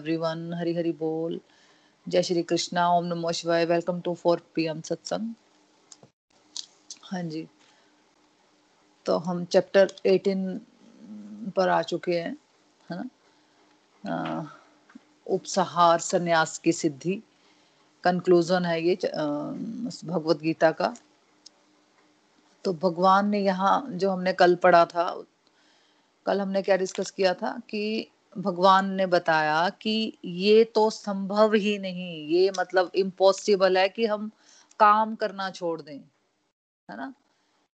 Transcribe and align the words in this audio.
Everyone 0.00 0.52
हरी 0.54 0.74
हरी 0.74 0.92
बोल 0.98 1.40
जय 2.06 2.22
श्री 2.22 2.42
कृष्णा 2.42 2.88
ओम 2.90 3.04
नमो 3.06 3.32
शिवाय 3.32 3.64
वेलकम 3.66 4.00
टू 4.00 4.14
फोर 4.14 4.42
पीएम 4.54 4.80
सत्संग 4.80 5.32
हाँ 7.04 7.22
जी 7.22 7.46
तो 9.06 9.16
हम 9.18 9.44
चैप्टर 9.44 9.92
18 10.06 10.58
पर 11.56 11.68
आ 11.68 11.80
चुके 11.82 12.18
हैं, 12.20 12.36
है 12.88 12.96
ना? 12.96 14.50
उपसहार, 15.26 15.98
संन्यास 16.00 16.58
की 16.58 16.72
सिद्धि। 16.72 17.22
कंक्लूजन 18.04 18.64
है 18.64 18.80
ये 18.82 18.94
भगवत 20.06 20.40
गीता 20.42 20.70
का। 20.72 20.94
तो 22.64 22.72
भगवान 22.72 23.28
ने 23.28 23.40
यहाँ 23.40 23.74
जो 23.90 24.10
हमने 24.10 24.32
कल 24.32 24.54
पढ़ा 24.54 24.84
था, 24.84 25.04
कल 26.26 26.40
हमने 26.40 26.62
क्या 26.62 26.76
डिस्कस 26.76 27.10
किया 27.10 27.34
था 27.34 27.58
कि 27.70 27.82
भगवान 28.38 28.90
ने 28.94 29.06
बताया 29.06 29.68
कि 29.82 30.18
ये 30.24 30.64
तो 30.64 30.88
संभव 30.90 31.54
ही 31.54 31.78
नहीं, 31.78 32.28
ये 32.28 32.50
मतलब 32.58 32.90
इम्पॉसिबल 32.94 33.78
है 33.78 33.88
कि 33.88 34.06
हम 34.06 34.30
काम 34.80 35.14
करना 35.14 35.50
छोड़ 35.50 35.80
दें, 35.82 35.98
है 36.88 36.96
ना? 36.96 37.12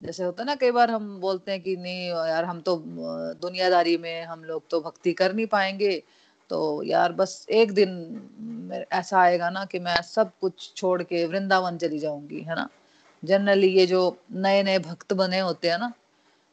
जैसे 0.02 0.24
होता 0.24 0.42
है 0.42 0.46
ना, 0.46 0.54
कई 0.54 0.70
बार 0.70 0.90
हम 0.90 1.18
बोलते 1.20 1.52
हैं 1.52 1.60
कि 1.62 1.76
नहीं 1.76 2.08
यार, 2.08 2.44
हम 2.44 2.60
तो 2.60 2.76
दुनियादारी 3.40 3.96
में 3.96 4.24
हम 4.24 4.44
लोग 4.44 4.68
तो 4.70 4.80
भक्ति 4.80 5.12
कर 5.12 5.34
नहीं 5.34 5.46
पाएँगे 5.46 6.02
तो 6.50 6.82
यार 6.82 7.12
बस 7.12 7.46
एक 7.50 7.72
दिन 7.72 8.86
ऐसा 8.92 9.20
आएगा 9.20 9.50
ना 9.50 9.64
कि 9.64 9.78
मैं 9.78 10.00
सब 10.02 10.30
कुछ 10.40 10.72
छोड़ 10.76 11.02
के 11.02 11.26
वृंदावन 11.26 11.76
चली 11.78 11.98
जाऊँगी, 11.98 12.40
है 12.40 12.54
ना? 12.54 12.68
जनरली 13.24 13.68
ये 13.68 13.86
जो 13.86 14.00
नए 14.32 14.62
नए 14.62 14.78
भक्त 14.78 15.12
बने 15.12 15.38
होते 15.38 15.70
हैं 15.70 15.78
ना 15.78 15.92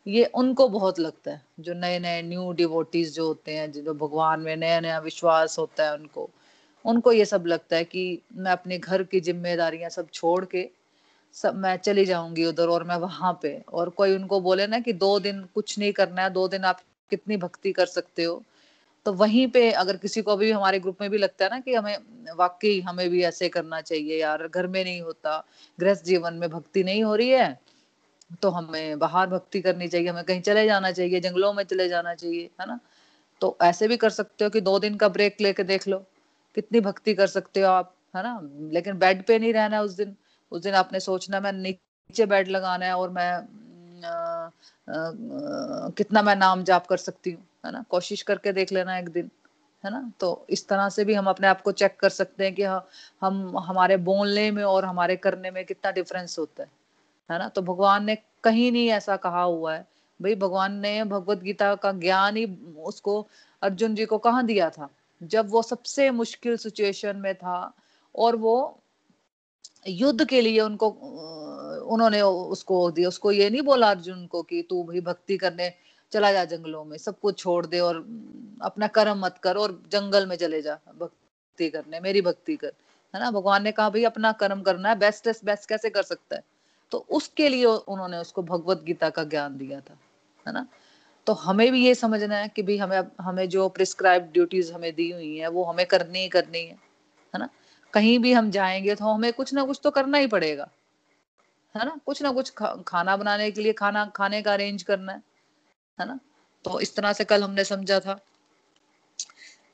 ये 0.05 0.25
उनको 0.25 0.67
बहुत 0.67 0.99
लगता 0.99 1.31
है, 1.31 1.41
जो 1.59 1.73
नए 1.73 1.99
नए 1.99 2.21
न्यू 2.21 2.51
डिवोटीज 2.53 3.13
जो 3.15 3.25
होते 3.27 3.55
हैं 3.55 3.71
जो 3.71 3.93
भगवान 3.93 4.39
में 4.39 4.55
नया 4.55 4.79
नया 4.79 4.99
विश्वास 4.99 5.57
होता 5.59 5.83
है 5.83 5.93
उनको 5.93 6.29
उनको 6.85 7.11
ये 7.11 7.25
सब 7.25 7.43
लगता 7.47 7.75
है 7.75 7.83
कि 7.83 8.21
मैं 8.35 8.51
अपने 8.51 8.77
घर 8.77 9.03
की 9.03 9.19
जिम्मेदारियाँ 9.19 9.89
सब 9.89 10.07
छोड़ 10.13 10.45
के, 10.45 10.67
सब 11.35 11.55
मैं 11.55 11.75
चली 11.77 12.05
जाऊँगी 12.05 12.45
उधर 12.45 12.67
और 12.67 12.83
मैं 12.83 12.95
वहाँ 12.95 13.33
पे। 13.41 13.61
और 13.73 13.89
कोई 13.89 14.15
उनको 14.15 14.39
बोले 14.41 14.67
ना 14.67 14.79
कि 14.79 14.93
दो 14.93 15.19
दिन 15.19 15.43
कुछ 15.55 15.77
नहीं 15.79 15.91
करना 15.93 16.21
है, 16.21 16.29
दो 16.29 16.47
दिन 16.47 16.63
आप 16.65 16.79
कितनी 17.11 17.37
भक्ति 17.37 17.71
कर 17.71 17.85
सकते 17.85 18.23
हो। 18.23 18.41
तो 19.05 19.13
वहीं 19.13 19.47
पे 19.47 19.71
अगर 19.71 19.97
किसी 19.97 20.21
को 20.21 20.35
भी 20.37 20.51
हमारे 20.51 20.79
ग्रुप 20.79 20.97
में 21.01 21.09
भी 21.09 21.17
लगता 21.17 21.45
है 21.45 21.51
ना 21.51 21.59
कि 21.59 21.73
हमें, 21.75 21.97
वाकई 22.35 22.79
हमें 22.81 23.09
भी 23.09 23.23
ऐसे 23.23 23.49
करना 23.49 23.81
चाहिए 23.81 24.19
यार, 24.21 24.47
घर 24.47 24.67
में 24.67 24.83
नहीं 24.83 25.01
होता, 25.01 25.43
गृहस्थ 25.79 26.05
जीवन 26.05 26.33
में 26.33 26.49
भक्ति 26.49 26.83
नहीं 26.83 27.03
हो 27.03 27.15
रही 27.15 27.29
है 27.29 27.59
तो 28.41 28.49
हमें 28.49 28.99
बाहर 28.99 29.27
भक्ति 29.27 29.61
करनी 29.61 29.87
चाहिए 29.87 30.07
हमें 30.07 30.23
कहीं 30.23 30.41
चले 30.41 30.65
जाना 30.65 30.91
चाहिए 30.91 31.19
जंगलों 31.19 31.53
में 31.53 31.63
चले 31.63 31.89
जाना 31.89 32.15
चाहिए 32.15 32.49
है 32.61 32.67
ना? 32.67 32.79
तो 33.41 33.57
ऐसे 33.61 33.87
भी 33.87 33.97
कर 33.97 34.09
सकते 34.09 34.43
हो 34.43 34.49
कि 34.49 34.61
दो 34.61 34.79
दिन 34.79 34.95
का 34.95 35.07
ब्रेक 35.09 35.41
लेके 35.41 35.63
देख 35.63 35.87
लो 35.87 35.97
कितनी 36.55 36.79
भक्ति 36.79 37.13
कर 37.13 37.27
सकते 37.27 37.61
हो 37.61 37.67
आप 37.67 37.95
है 38.15 38.23
ना? 38.23 38.39
लेकिन 38.73 38.97
बेड 38.97 39.25
पे 39.25 39.39
नहीं 39.39 39.53
रहना 39.53 39.81
उस 39.81 39.91
दिन। 39.91 40.15
उस 40.51 40.61
दिन 40.61 40.73
आपने 40.73 40.99
सोचना 40.99 41.39
मैं 41.39 41.53
नीचे 41.53 42.25
बेड 42.25 42.47
लगाना 42.47 42.85
है 42.85 42.97
और 42.97 43.09
मैं 43.09 43.31
आ, 44.05 44.09
आ, 44.09 44.47
आ, 44.47 45.89
कितना 45.89 46.21
मैं 46.21 46.35
नाम 46.35 46.63
जाप 46.63 46.87
कर 46.87 46.97
सकती 46.97 47.31
हूँ 47.31 47.43
है 47.65 47.71
ना? 47.71 47.85
कोशिश 47.89 48.21
करके 48.21 48.53
देख 48.53 48.71
लेना 48.71 48.97
एक 48.97 49.09
दिन 49.09 49.29
है 49.85 49.91
ना? 49.91 50.11
तो 50.19 50.45
इस 50.49 50.67
तरह 50.67 50.89
से 50.89 51.05
भी 51.05 51.13
हम 51.13 51.25
अपने 51.27 51.47
आप 51.47 51.61
को 51.61 51.71
चेक 51.71 51.97
कर 51.99 52.09
सकते 52.09 52.43
हैं 52.43 52.55
कि 52.55 52.63
हम 53.21 53.57
हमारे 53.57 53.97
बोलने 53.97 54.51
में 54.51 54.63
और 54.63 54.85
हमारे 54.85 55.15
करने 55.15 55.51
में 55.51 55.65
कितना 55.65 55.91
डिफरेंस 55.91 56.39
होता 56.39 56.63
है। 56.63 56.80
है 57.31 57.39
ना? 57.39 57.47
तो 57.49 57.61
भगवान 57.61 58.05
ने 58.05 58.17
कहीं 58.43 58.71
नहीं 58.71 58.89
ऐसा 58.89 59.15
कहा 59.17 59.41
हुआ 59.41 59.73
है। 59.75 59.87
भाई, 60.21 60.35
भगवान 60.35 60.73
ने 60.73 61.03
भगवत 61.03 61.37
गीता 61.37 61.75
का 61.75 61.91
ज्ञान 61.91 62.37
ही 62.37 62.45
उसको 62.77 63.27
अर्जुन 63.61 63.95
जी 63.95 64.05
को 64.05 64.17
कहा 64.17 64.41
दिया 64.41 64.69
था? 64.69 64.89
जब 65.23 65.49
वो 65.49 65.61
सबसे 65.61 66.11
मुश्किल 66.11 66.57
सिचुएशन 66.57 67.17
में 67.17 67.35
था 67.35 67.73
और 68.15 68.35
वो 68.35 68.77
युद्ध 69.87 70.25
के 70.25 70.41
लिए 70.41 70.59
उनको, 70.59 70.87
उन्होंने 71.87 72.21
उसको 72.21 72.91
दिया। 72.91 73.07
उसको 73.07 73.31
ये 73.31 73.49
नहीं 73.49 73.61
बोला 73.61 73.89
अर्जुन 73.89 74.25
को 74.27 74.41
कि 74.41 74.61
तू 74.69 74.83
भाई 74.83 75.01
भक्ति 75.01 75.37
करने 75.37 75.73
चला 76.11 76.31
जा 76.31 76.45
जंगलों 76.45 76.85
में, 76.85 76.97
सब 76.97 77.19
कुछ 77.19 77.39
छोड़ 77.39 77.65
दे 77.65 77.79
और 77.79 77.95
अपना 78.61 78.87
कर्म 78.87 79.25
मत 79.25 79.37
कर 79.37 79.57
और 79.57 79.83
जंगल 79.91 80.25
में 80.25 80.35
चले 80.35 80.61
जा 80.61 80.79
भक्ति 80.99 81.69
करने, 81.69 81.99
मेरी 81.99 82.21
भक्ति 82.21 82.55
कर। 82.55 82.73
है 83.15 83.19
ना? 83.19 83.31
भगवान 83.31 83.63
ने 83.63 83.71
कहा, 83.71 83.89
भाई, 83.89 84.03
अपना 84.03 84.31
कर्म 84.31 84.61
करना 84.61 84.89
है 84.89 84.95
बेस्ट 84.95 85.45
बेस्ट 85.45 85.69
कैसे 85.69 85.89
कर 85.89 86.03
सकता 86.03 86.35
है? 86.35 86.43
तो 86.91 86.97
उसके 87.11 87.49
लिए 87.49 87.65
उन्होंने 87.65 88.17
उसको 88.17 88.43
भगवत 88.43 88.83
गीता 88.83 89.09
का 89.09 89.23
ज्ञान 89.23 89.57
दिया 89.57 89.79
था 89.81 89.97
है 90.45 90.53
ना? 90.53 90.67
तो 91.27 91.33
हमें 91.33 91.71
भी 91.71 91.85
ये 91.85 91.95
समझना 91.95 92.37
है 92.37 92.47
कि 92.49 92.63
भाई 92.63 92.77
हमें 92.77 93.01
हमें 93.21 93.47
जो 93.49 93.67
प्रिस्क्राइब 93.69 94.29
ड्यूटीज़ 94.33 94.71
हमें 94.73 94.93
दी 94.95 95.09
हुई 95.11 95.37
है 95.37 95.47
वो 95.49 95.63
हमें 95.63 95.85
करनी 95.85 96.19
ही 96.19 96.27
करनी 96.29 96.59
है 96.59 96.73
है 97.33 97.39
ना? 97.39 97.49
कहीं 97.93 98.19
भी 98.19 98.33
हम 98.33 98.51
जाएँगे 98.51 98.95
तो 98.95 99.05
हमें 99.05 99.31
कुछ 99.33 99.53
ना 99.53 99.63
कुछ 99.65 99.79
तो 99.83 99.91
करना 99.91 100.17
ही 100.17 100.27
पड़ेगा 100.27 100.69
है 101.75 101.85
ना? 101.85 101.99
कुछ 102.05 102.21
ना 102.23 102.31
कुछ 102.31 102.49
खा, 102.49 102.75
खाना 102.87 103.17
बनाने 103.17 103.51
के 103.51 103.61
लिए 103.61 103.73
खाना 103.73 104.05
खाने 104.15 104.41
का 104.41 104.53
अरेंज 104.53 104.83
करना 104.83 105.13
है 105.13 105.23
है 105.99 106.07
ना? 106.07 106.19
तो 106.65 106.79
इस 106.79 106.95
तरह 106.95 107.13
से 107.13 107.23
कल 107.25 107.43
हमने 107.43 107.63
समझा 107.63 107.99
था। 107.99 108.19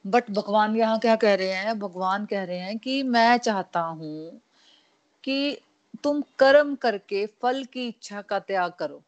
बट 0.07 0.29
भगवान 0.31 0.75
यहाँ 0.75 0.99
क्या 0.99 1.15
कह 1.15 1.35
रहे 1.35 1.53
हैं? 1.53 1.79
भगवान 1.79 2.25
कह 2.25 2.43
रहे 2.43 2.57
हैं 2.57 2.77
कि 2.79 3.03
मैं 3.03 3.37
चाहता 3.37 3.79
हूँ 3.81 4.41
कि 5.23 5.57
तुम 6.03 6.21
कर्म 6.39 6.75
करके 6.75 7.25
फल 7.41 7.63
की 7.63 7.87
इच्छा 7.87 8.21
का 8.21 8.39
त्याग 8.41 8.71
करो, 8.79 9.01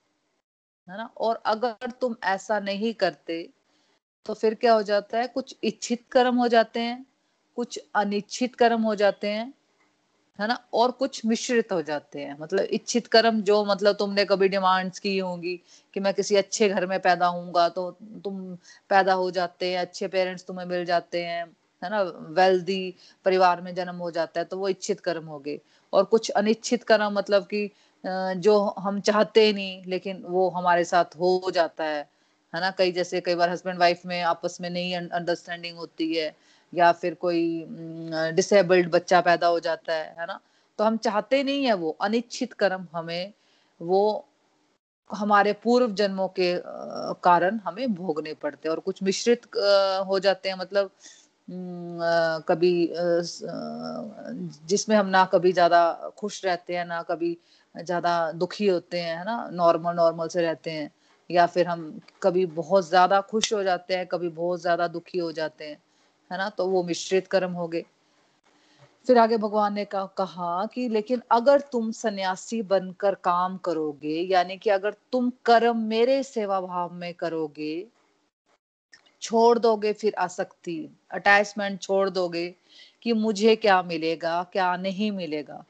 है 0.87 0.97
ना? 0.97 1.09
और 1.17 1.41
अगर 1.45 1.91
तुम 2.01 2.15
ऐसा 2.25 2.59
नहीं 2.59 2.93
करते 2.95 3.47
तो 4.25 4.33
फिर 4.33 4.53
क्या 4.55 4.73
हो 4.73 4.81
जाता 4.83 5.17
है? 5.17 5.27
कुछ 5.27 5.55
इच्छित 5.63 6.03
कर्म 6.11 6.35
हो 6.35 6.47
जाते 6.47 6.79
हैं, 6.79 7.05
कुछ 7.57 7.79
अनिच्छित 7.95 8.55
कर्म 8.55 8.81
हो 8.81 8.95
जाते 8.95 9.27
हैं, 9.27 9.53
है 10.39 10.47
ना? 10.47 10.57
और 10.73 10.91
कुछ 10.91 11.25
मिश्रित 11.25 11.71
हो 11.71 11.81
जाते 11.81 12.19
हैं। 12.21 12.37
मतलब 12.39 12.59
इच्छित 12.71 13.07
कर्म 13.07 13.41
जो 13.41 13.63
मतलब 13.65 13.95
तुमने 13.95 14.25
कभी 14.25 14.47
डिमांड्स 14.49 14.99
की 14.99 15.17
होंगी 15.17 15.55
कि 15.93 15.99
मैं 15.99 16.13
किसी 16.13 16.35
अच्छे 16.35 16.69
घर 16.69 16.85
में 16.85 16.99
पैदा 16.99 17.27
होऊँगा 17.27 17.67
तो 17.69 17.89
तुम 18.23 18.55
पैदा 18.89 19.13
हो 19.13 19.29
जाते 19.31 19.71
हैं, 19.71 19.79
अच्छे 19.79 20.07
पेरेंट्स 20.07 20.45
तुम्हें 20.45 20.65
मिल 20.65 20.85
जाते 20.85 21.23
हैं 21.23 21.45
है 21.81 21.89
ना 21.89 22.01
वेल्दी 22.35 22.93
परिवार 23.25 23.61
में 23.61 23.73
जन्म 23.75 23.95
हो 23.97 24.11
जाता 24.11 24.39
है 24.39 24.45
तो 24.45 24.57
वो 24.57 24.69
इच्छित 24.69 24.99
कर्म 24.99 25.25
हो 25.25 25.39
गए। 25.39 25.59
और 25.93 26.03
कुछ 26.05 26.29
अनिच्छित 26.31 26.83
कर्म 26.83 27.13
मतलब 27.13 27.47
कि 27.53 27.69
जो 28.03 28.59
हम 28.79 28.99
चाहते 29.01 29.51
नहीं, 29.53 29.83
लेकिन 29.87 30.23
वो 30.25 30.49
हमारे 30.49 30.83
साथ 30.85 31.15
हो 31.19 31.51
जाता 31.53 31.83
है। 31.83 32.07
है 32.53 32.61
ना, 32.61 32.69
कई 32.71 32.91
जैसे 32.91 33.21
कई 33.21 33.35
बार 33.35 33.49
हस्बैंड 33.49 33.79
वाइफ 33.79 34.01
में 34.05 34.21
आपस 34.23 34.57
में 34.61 34.69
नहीं 34.69 34.95
अंडरस्टैंडिंग 34.97 35.77
होती 35.77 36.13
है, 36.13 36.35
या 36.73 36.91
फिर 36.93 37.13
कोई 37.15 37.65
डिसेबल्ड 38.35 38.89
बच्चा 38.91 39.21
पैदा 39.21 39.47
हो 39.47 39.59
जाता 39.59 39.93
है 39.93 40.15
है 40.19 40.25
ना? 40.27 40.39
तो 40.79 40.83
हम 40.83 40.97
चाहते 40.99 41.43
नहीं 41.43 41.65
है 41.65 41.73
वो, 41.75 41.97
अनिच्छित 42.01 42.53
कर्म 42.55 42.87
हमें, 42.93 43.33
वो 43.81 44.25
हमारे 45.09 45.53
पूर्व 45.63 45.93
जन्मों 45.93 46.27
के 46.29 46.53
कारण 47.23 47.59
हमें 47.59 47.93
भोगने 47.95 48.33
पड़ते 48.33 48.67
हैं। 48.67 48.71
और 48.71 48.79
कुछ 48.79 49.01
मिश्रित 49.03 49.45
हो 50.07 50.19
जाते 50.19 50.49
हैं 50.49 50.57
मतलब 50.57 50.91
कभी 52.49 52.71
जिसमें 54.67 54.95
हम 54.95 55.07
ना 55.07 55.23
कभी 55.25 55.51
ज़्यादा 55.53 55.81
खुश 56.17 56.43
रहते 56.45 56.75
हैं, 56.75 56.85
ना 56.85 57.01
कभी 57.03 57.37
ज़्यादा 57.75 58.31
दुखी 58.33 58.67
होते 58.67 58.99
हैं, 58.99 59.17
है 59.17 59.25
ना, 59.25 59.49
नॉर्मल 59.53 59.95
नॉर्मल 59.95 60.27
से 60.27 60.41
रहते 60.41 60.71
हैं, 60.71 60.89
या 61.29 61.45
फिर 61.45 61.67
हम 61.67 61.99
कभी 62.23 62.45
बहुत 62.55 62.87
ज़्यादा 62.89 63.21
खुश 63.21 63.53
हो 63.53 63.63
जाते 63.63 63.95
हैं, 63.95 64.07
कभी 64.07 64.29
बहुत 64.31 64.61
ज़्यादा 64.61 64.87
दुखी 64.87 65.17
हो 65.17 65.31
जाते 65.31 65.65
हैं, 65.65 65.77
है 66.31 66.37
ना 66.37 66.49
तो 66.49 66.67
वो 66.67 66.83
मिश्रित 66.83 67.27
कर्म 67.27 67.51
हो 67.51 67.67
गए। 67.67 67.83
फिर 69.07 69.17
आगे 69.17 69.37
भगवान 69.37 69.73
ने 69.73 69.85
कहा 69.85 70.65
कि 70.65 70.87
लेकिन 70.89 71.21
अगर 71.31 71.59
तुम 71.71 71.91
सन्यासी 71.91 72.61
बनकर 72.63 73.15
काम 73.23 73.57
करोगे, 73.57 74.19
यानी 74.23 74.57
कि 74.57 74.69
अगर 74.69 74.95
तुम 75.11 75.31
कर्म 75.45 75.77
मेरे 75.87 76.21
सेवा 76.23 76.59
भाव 76.61 76.93
में 76.93 77.13
करोगे 77.13 77.85
छोड़ 79.21 79.59
दोगे 79.59 79.93
फिर 79.93 80.13
आसक्ति 80.15 80.89
अटैचमेंट 81.11 81.81
छोड़ 81.81 82.09
दोगे 82.09 82.55
कि 83.01 83.13
मुझे 83.13 83.55
क्या 83.55 83.81
मिलेगा, 83.83 84.43
क्या 84.43 84.75
नहीं 84.75 85.11
मिलेगा। 85.11 85.63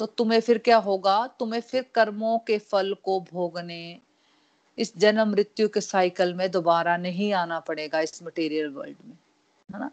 तो 0.00 0.06
तुम्हें 0.06 0.40
फिर 0.40 0.58
क्या 0.58 0.76
होगा? 0.76 1.26
तुम्हें 1.26 1.60
फिर 1.60 1.86
कर्मों 1.94 2.38
के 2.38 2.58
फल 2.58 2.94
को 3.04 3.20
भोगने, 3.20 3.98
इस 4.78 4.96
जन्म 4.98 5.28
मृत्यु 5.28 5.68
के 5.68 5.80
साइकिल 5.80 6.34
में 6.34 6.50
दोबारा 6.50 6.96
नहीं 6.96 7.32
आना 7.32 7.60
पड़ेगा 7.60 8.00
इस 8.00 8.22
मटेरियल 8.22 8.68
वर्ल्ड 8.68 8.96
में, 9.06 9.16
है 9.74 9.80
ना? 9.80 9.90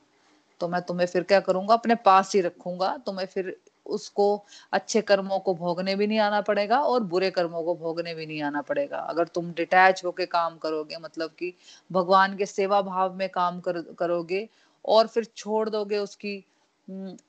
तो 0.60 0.68
मैं 0.68 0.82
तुम्हें 0.82 1.08
फिर 1.08 1.24
क्या 1.24 1.40
करूँगा? 1.40 1.74
अपने 1.74 1.96
पास 1.96 2.36
ही 2.36 2.42
रखूँगा, 2.42 2.98
तुम्हें 2.98 3.26
फिर 3.26 3.56
उसको 3.86 4.26
अच्छे 4.74 5.02
कर्मों 5.04 5.40
को 5.40 5.54
भोगने 5.56 5.96
भी 5.96 6.08
नहीं 6.08 6.20
आना 6.20 6.42
पड़ेगा 6.42 6.80
और 6.82 7.04
बुरे 7.06 7.30
कर्मों 7.32 7.64
को 7.64 7.76
भोगने 7.76 8.14
भी 8.16 8.26
नहीं 8.26 8.42
आना 8.44 8.62
पड़ेगा। 8.62 8.98
अगर 9.00 9.28
तुम 9.28 9.52
डिटैच 9.54 10.04
होके 10.06 10.26
काम 10.28 10.58
करोगे 10.58 10.98
मतलब 10.98 11.30
कि 11.40 11.54
भगवान 11.90 12.38
के 12.38 12.46
सेवा 12.46 12.82
भाव 12.82 13.14
में 13.16 13.28
काम 13.30 13.60
कर, 13.60 13.82
करोगे 14.00 14.48
और 14.86 15.08
फिर 15.08 15.24
छोड़ 15.36 15.70
दोगे 15.70 15.98
उसकी 15.98 16.38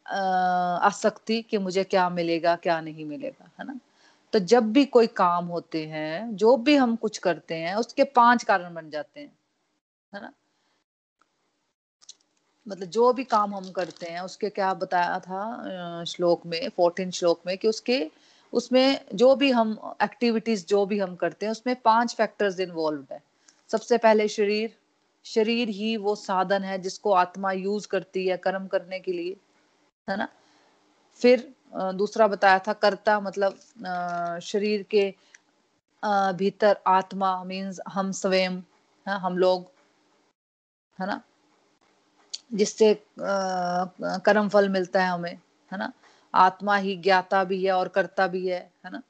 आसक्ति 0.08 1.40
कि 1.42 1.58
मुझे 1.58 1.84
क्या 1.84 2.08
मिलेगा 2.10 2.54
क्या 2.56 2.80
नहीं 2.80 3.04
मिलेगा 3.04 3.50
है 3.60 3.66
ना? 3.66 3.78
तो 4.32 4.38
जब 4.40 4.72
भी 4.72 4.84
कोई 4.86 5.06
काम 5.16 5.46
होते 5.46 5.84
हैं 5.86 6.36
जो 6.36 6.56
भी 6.58 6.76
हम 6.76 6.96
कुछ 6.96 7.18
करते 7.18 7.54
हैं 7.54 7.74
उसके 7.76 8.04
पाँच 8.04 8.44
कारण 8.44 8.74
बन 8.74 8.90
जाते 8.90 9.20
हैं 9.20 9.32
है 10.12 10.20
ना? 10.22 10.32
मतलब 12.66 12.88
जो 12.88 13.12
भी 13.12 13.24
काम 13.24 13.54
हम 13.54 13.70
करते 13.70 14.06
हैं, 14.06 14.20
उसके 14.20 14.48
क्या 14.50 14.72
बताया 14.74 15.18
था 15.20 16.04
श्लोक 16.04 16.46
में 16.46 16.68
फोर्टीन 16.76 17.10
श्लोक 17.10 17.40
में 17.46 17.56
कि 17.58 17.68
उसके, 17.68 18.10
उसमें 18.52 19.00
जो 19.14 19.34
भी 19.36 19.50
हम 19.50 19.76
एक्टिविटीज़ 20.02 20.66
जो 20.66 20.84
भी 20.86 20.98
हम 20.98 21.14
करते 21.16 21.46
हैं, 21.46 21.50
उसमें 21.52 21.74
पाँच 21.82 22.14
फैक्टर्स 22.14 22.60
इन्वॉल्व 22.60 23.04
है। 23.12 23.22
सबसे 23.70 23.98
पहले 23.98 24.28
शरीर 24.28 24.76
शरीर 25.24 25.68
ही 25.68 25.96
वो 25.96 26.14
साधन 26.16 26.64
है 26.64 26.78
जिसको 26.78 27.12
आत्मा 27.12 27.52
यूज़ 27.52 27.86
करती 27.88 28.26
है 28.26 28.36
कर्म 28.36 28.66
करने 28.66 28.98
के 29.00 29.12
लिए, 29.12 29.36
है 30.08 30.16
ना? 30.16 30.28
फिर 31.20 31.48
दूसरा 31.94 32.26
बताया 32.28 32.58
था 32.58 32.72
कर्ता 32.72 33.18
मतलब 33.20 34.40
शरीर 34.42 34.82
के 34.90 35.14
भीतर 36.38 36.76
आत्मा 36.86 37.32
मीन्स 37.44 37.80
हम 37.88 38.12
स्वयं, 38.12 38.58
है, 39.06 39.18
हम 39.18 39.38
लोग, 39.38 39.64
है 40.98 41.06
ना? 41.06 41.20
जिससे 42.50 42.94
कर्म 43.20 44.48
फल 44.48 44.68
मिलता 44.68 45.04
है 45.04 45.10
हमें, 45.10 45.38
है 45.72 45.78
ना? 45.78 45.92
आत्मा 46.34 46.76
ही 46.76 46.96
ज्ञाता 46.96 47.44
भी 47.44 47.64
है 47.64 47.72
और 47.72 47.88
करता 47.88 48.26
भी 48.26 48.46
है 48.48 48.58
है 48.84 48.90
ना? 48.92 49.02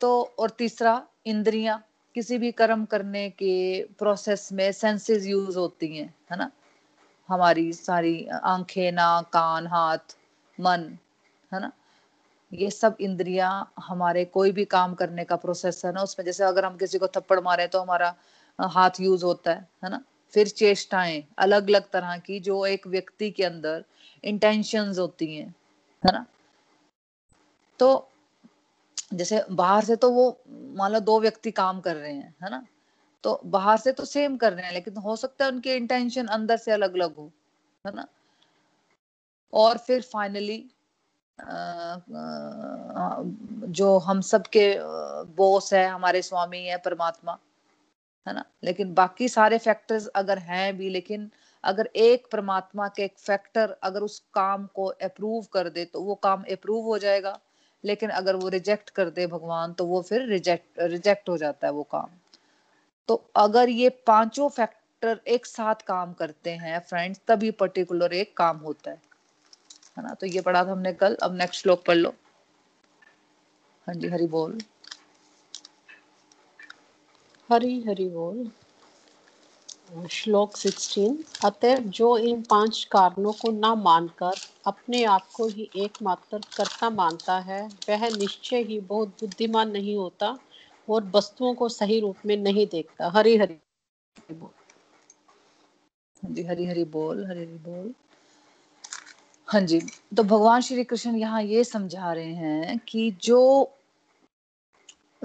तो 0.00 0.34
और 0.38 0.50
तीसरा, 0.50 1.02
इंद्रियाँ, 1.26 1.82
किसी 2.14 2.38
भी 2.38 2.50
कर्म 2.52 2.84
करने 2.84 3.28
के 3.30 3.82
प्रोसेस 3.98 4.48
में 4.52 4.72
सेंसेस 4.72 5.26
यूज़ 5.26 5.58
होती 5.58 5.96
हैं, 5.96 6.14
है 6.32 6.38
ना? 6.38 6.50
हमारी 7.28 7.72
सारी 7.72 8.26
आँखें, 8.44 8.92
नाक, 8.92 9.28
कान, 9.28 9.66
हाथ, 9.66 10.16
मन, 10.58 10.98
है 11.52 11.60
ना? 11.60 11.72
ये 12.52 12.70
सब 12.70 12.96
इंद्रियाँ 13.00 13.72
हमारे 13.80 14.24
कोई 14.24 14.52
भी 14.52 14.64
काम 14.64 14.94
करने 14.94 15.24
का 15.24 15.36
प्रोसेस 15.36 15.82
है 15.84 15.92
ना 15.92 16.02
उसमें। 16.02 16.26
जैसे 16.26 16.44
अगर 16.44 16.64
हम 16.64 16.76
किसी 16.76 16.98
को 16.98 17.06
थप्पड़ 17.06 17.40
मारे 17.40 17.66
तो 17.66 17.80
हमारा 17.80 18.14
हाथ 18.58 19.00
यूज़ 19.00 19.24
होता 19.24 19.52
है 19.52 19.68
है 19.84 19.90
ना? 19.90 20.02
फिर 20.36 20.48
चेष्टाएँ 20.48 21.22
अलग 21.38 21.68
अलग 21.68 21.88
तरह 21.90 22.16
की 22.18 22.38
जो 22.40 22.64
एक 22.66 22.86
व्यक्ति 22.86 23.30
के 23.30 23.44
अंदर 23.44 23.84
इंटेंशन 24.24 24.92
होती 24.98 25.36
हैं, 25.36 25.54
है 26.04 26.12
ना? 26.12 26.24
तो 27.78 28.08
जैसे 29.14 29.44
बाहर 29.50 29.84
से 29.84 29.96
तो 29.96 30.10
वो, 30.10 30.40
मान 30.50 30.92
लो 30.92 31.00
दो 31.00 31.20
व्यक्ति 31.20 31.50
काम 31.50 31.80
कर 31.80 31.96
रहे 31.96 32.12
हैं, 32.12 32.34
है 32.42 32.50
ना? 32.50 32.62
तो 33.24 33.40
बाहर 33.44 33.76
से 33.76 33.92
तो 33.92 34.04
सेम 34.04 34.36
कर 34.36 34.52
रहे 34.52 34.66
हैं, 34.66 34.72
लेकिन 34.72 34.96
हो 34.96 35.16
सकता 35.16 35.44
है 35.44 35.50
उनके 35.50 35.76
इंटेंशन 35.76 36.26
अंदर 36.26 36.56
से 36.56 36.72
अलग 36.72 36.94
अलग 36.94 37.16
हो, 37.16 37.30
है 37.86 37.94
ना? 37.94 38.06
और 39.52 39.78
फिर 39.78 40.02
फाइनली 40.02 40.64
जो 43.72 43.98
हम 43.98 44.20
सब 44.20 44.46
के 44.46 44.68
बॉस 45.36 45.74
है, 45.74 45.86
हमारे 45.88 46.22
स्वामी 46.22 46.64
है, 46.64 46.76
परमात्मा 46.76 47.38
है 48.28 48.34
ना? 48.34 48.44
लेकिन 48.64 48.94
बाकी 48.94 49.28
सारे 49.28 49.58
फैक्टर्स 49.58 50.06
अगर 50.06 50.38
हैं 50.38 50.76
भी, 50.76 50.88
लेकिन 50.88 51.30
अगर 51.64 51.88
एक 51.96 52.26
परमात्मा 52.32 52.88
के 52.88 53.04
एक 53.04 53.14
फैक्टर 53.18 53.76
अगर 53.82 54.00
उस 54.00 54.18
काम 54.34 54.66
को 54.66 54.86
अप्रूव 54.86 55.46
कर 55.52 55.68
दे 55.68 55.84
तो 55.84 56.00
वो 56.00 56.14
काम 56.14 56.42
अप्रूव 56.42 56.84
हो 56.84 56.98
जाएगा। 56.98 57.40
लेकिन 57.84 58.10
अगर 58.10 58.36
वो 58.36 58.48
रिजेक्ट 58.48 58.90
कर 58.90 59.10
दे 59.10 59.26
भगवान 59.26 59.72
तो 59.72 59.86
वो 59.86 60.02
फिर 60.02 60.22
रिजेक्ट 60.22 60.80
रिजेक्ट 60.80 61.28
हो 61.28 61.36
जाता 61.36 61.66
है 61.66 61.72
वो 61.72 61.82
काम। 61.82 62.08
तो 63.08 63.30
अगर 63.36 63.68
ये 63.68 63.88
पाँचों 63.88 64.48
फैक्टर 64.48 65.20
एक 65.28 65.46
साथ 65.46 65.74
काम 65.74 66.12
करते 66.12 66.50
हैं 66.50 66.78
फ्रेंड्स 66.78 67.20
तभी 67.28 67.50
पर्टिकुलर 67.50 68.12
एक 68.12 68.36
काम 68.36 68.56
होता 68.56 68.90
है। 68.90 69.02
है 69.98 70.02
ना? 70.02 70.14
तो 70.14 70.26
ये 70.26 70.40
पढ़ा 70.40 70.64
था 70.64 70.70
हमने 70.70 70.92
कल, 70.92 71.14
अब 71.14 71.36
नेक्स्ट 71.36 71.62
श्लोक 71.62 71.84
पढ़ 71.86 71.96
लो। 71.96 72.14
हाँ 73.86 73.94
जी, 73.94 74.08
हरी 74.08 74.26
बोल। 74.26 74.58
हरी 77.50 77.80
हरी 77.82 78.08
बोल। 78.08 78.50
श्लोक 80.10 80.56
सिक्सटीन 80.56 81.18
अतः 81.44 81.78
जो 81.98 82.16
इन 82.18 82.42
पाँच 82.42 82.82
कारणों 82.92 83.32
को 83.32 83.50
न 83.50 83.72
मानकर 83.78 84.34
अपने 84.66 85.04
आप 85.04 85.28
को 85.34 85.46
ही 85.48 85.70
एकमात्र 85.76 86.38
कर्ता 86.56 86.90
मानता 86.90 87.38
है, 87.40 87.62
वह 87.90 88.08
निश्चय 88.10 88.62
ही 88.62 88.80
बहुत 88.80 89.08
बुद्धिमान 89.08 89.70
नहीं 89.70 89.96
होता 89.96 90.38
और 90.88 91.10
वस्तुओं 91.14 91.54
को 91.54 91.68
सही 91.68 92.00
रूप 92.00 92.16
में 92.26 92.36
नहीं 92.36 92.66
देखता। 92.66 93.08
हरी 93.08 93.36
हरी 93.36 93.58
बोल। 94.34 94.50
हाँ 96.22 96.32
जी, 96.32 96.42
हरी 96.42 96.66
हरी 96.66 96.84
बोल, 96.84 97.24
हरी 97.26 97.40
हरी 97.40 97.58
बोल। 97.58 97.94
हाँ 99.48 99.60
जी 99.60 99.80
तो 100.16 100.22
भगवान 100.22 100.60
श्री 100.60 100.84
कृष्ण 100.84 101.14
यहाँ 101.16 101.42
ये 101.42 101.64
समझा 101.64 102.12
रहे 102.12 102.32
हैं 102.34 102.78
कि 102.88 103.10
जो 103.22 103.40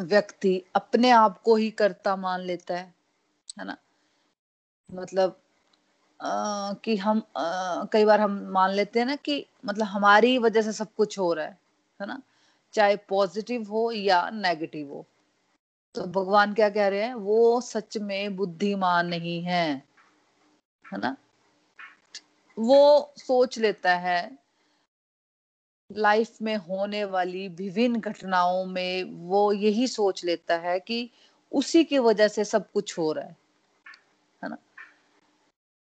व्यक्ति 0.02 0.64
अपने 0.76 1.12
आप 1.12 1.42
को 1.42 1.56
ही 1.56 1.72
कर्ता 1.72 2.16
मान 2.16 2.40
लेता 2.40 2.78
है 2.78 2.96
है 3.60 3.66
ना? 3.66 3.78
मतलब 4.94 5.40
आ, 6.22 6.74
कि 6.74 6.98
हम 6.98 7.24
आ, 7.38 7.84
कई 7.84 8.06
बार 8.06 8.22
हम 8.22 8.32
मान 8.52 8.72
लेते 8.72 9.00
हैं 9.00 9.06
ना 9.06 9.16
कि 9.16 9.46
मतलब 9.66 9.86
हमारी 9.86 10.38
वजह 10.38 10.62
से 10.62 10.74
सब 10.74 10.94
कुछ 10.94 11.20
हो 11.20 11.34
रहा 11.34 11.46
है 11.46 11.58
है 12.02 12.08
ना? 12.08 12.22
चाहे 12.74 12.96
पॉजिटिव 12.96 13.64
हो 13.64 13.92
या 13.92 14.30
नेगेटिव 14.30 14.90
हो। 14.90 15.06
तो 15.96 16.04
भगवान 16.04 16.54
क्या 16.54 16.70
कह 16.70 16.88
रहे 16.88 17.04
हैं? 17.04 17.14
वो 17.14 17.62
सच 17.62 17.98
में 17.98 18.36
बुद्धिमान 18.36 19.08
नहीं 19.08 19.42
है 19.42 19.84
है 20.94 20.98
ना? 20.98 21.18
वो 22.60 23.14
सोच 23.18 23.58
लेता 23.58 23.96
है 23.96 24.41
लाइफ 25.98 26.42
में 26.42 26.56
होने 26.56 27.04
वाली 27.04 27.48
विभिन्न 27.48 28.00
घटनाओं 28.00 28.66
में 28.66 29.04
वो 29.04 29.54
यही 29.54 29.88
सोच 29.88 30.26
लेता 30.26 30.58
है 30.58 30.80
कि 30.80 31.12
उसी 31.52 31.84
की 31.84 32.00
वजह 32.00 32.28
से 32.28 32.46
सब 32.46 32.72
कुछ 32.72 32.98
हो 32.98 33.12
रहा 33.12 33.26
है 33.26 33.38
है 34.44 34.50
ना? 34.50 34.58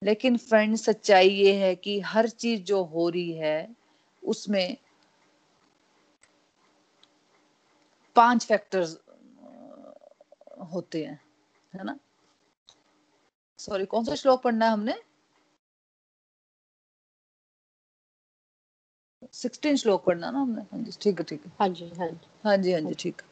लेकिन 0.04 0.36
फ्रेंड 0.36 0.76
सच्चाई 0.76 1.28
ये 1.28 1.54
है 1.54 1.76
कि 1.76 2.00
हर 2.00 2.28
चीज़ 2.28 2.62
जो 2.62 2.84
हो 2.84 3.08
रही 3.08 3.32
है, 3.32 3.76
उसमें 4.24 4.76
पाँच 8.16 8.46
फैक्टर्स 8.46 8.98
होते 10.72 11.04
हैं, 11.04 11.20
है 11.74 11.84
ना? 11.84 11.98
सॉरी 13.58 13.84
कौन 13.86 14.04
सा 14.04 14.14
श्लोक 14.14 14.42
पढ़ना 14.42 14.66
है 14.66 14.72
हमने? 14.72 14.94
सिक्सटीन 19.36 19.76
श्लोक 19.76 20.04
पढ़ना 20.04 20.30
ना 20.30 20.38
हमने? 20.38 20.62
हाँ 20.62 20.82
जी 20.82 20.92
ठीक 21.02 21.18
है 21.18 21.24
ठीक 21.24 21.42
है। 21.46 21.52
हाँ 21.60 21.68
जी 21.68 21.92
हाँ 21.98 22.08
जी। 22.08 22.28
हाँ 22.44 22.56
जी 22.56 22.72
हाँ 22.72 22.80
जी 22.80 22.94
ठीक 22.94 23.22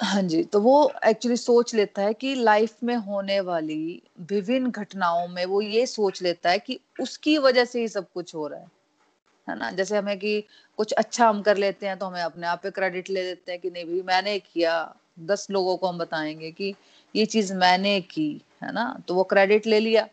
हाँ। 0.00 0.22
जी 0.22 0.42
तो 0.44 0.60
वो 0.60 0.92
एक्चुअली 1.06 1.36
सोच 1.36 1.74
लेता 1.74 2.02
है 2.02 2.14
कि 2.14 2.34
लाइफ 2.34 2.76
में 2.82 2.96
होने 2.96 3.40
वाली 3.40 4.02
विभिन्न 4.20 4.70
घटनाओं 4.70 5.28
में 5.28 5.44
वो 5.44 5.60
ये 5.60 5.86
सोच 5.86 6.22
लेता 6.22 6.50
है 6.50 6.58
कि 6.58 6.80
उसकी 7.00 7.38
वजह 7.38 7.64
से 7.64 7.80
ही 7.80 7.88
सब 7.88 8.10
कुछ 8.12 8.34
हो 8.34 8.46
रहा 8.46 8.60
है। 8.60 8.66
है 9.48 9.58
ना? 9.58 9.70
जैसे 9.70 9.96
हमें 9.98 10.18
कि 10.18 10.44
कुछ 10.78 10.92
अच्छा 10.92 11.28
हम 11.28 11.42
कर 11.42 11.56
लेते 11.56 11.86
हैं 11.86 11.98
तो 11.98 12.06
हमें 12.06 12.22
अपने 12.22 12.46
आप 12.46 12.60
पे 12.62 12.70
क्रेडिट 12.70 13.10
ले 13.10 13.22
लेते 13.22 13.52
हैं 13.52 13.60
कि 13.60 13.70
नहीं 13.70 13.84
भाई 13.84 14.02
मैंने 14.02 14.38
किया। 14.38 14.94
दस 15.20 15.46
लोगों 15.50 15.76
को 15.76 15.88
हम 15.88 15.98
बताएँगे 15.98 16.50
कि 16.50 16.74
ये 17.14 17.26
चीज़ 17.26 17.54
मैंने 17.54 18.00
की 18.00 18.30
है 18.62 18.72
ना? 18.72 19.02
तो 19.08 19.14
वो 19.14 19.24
क्रेडिट 19.24 19.66
ले 19.66 19.80
लिया 19.80 20.08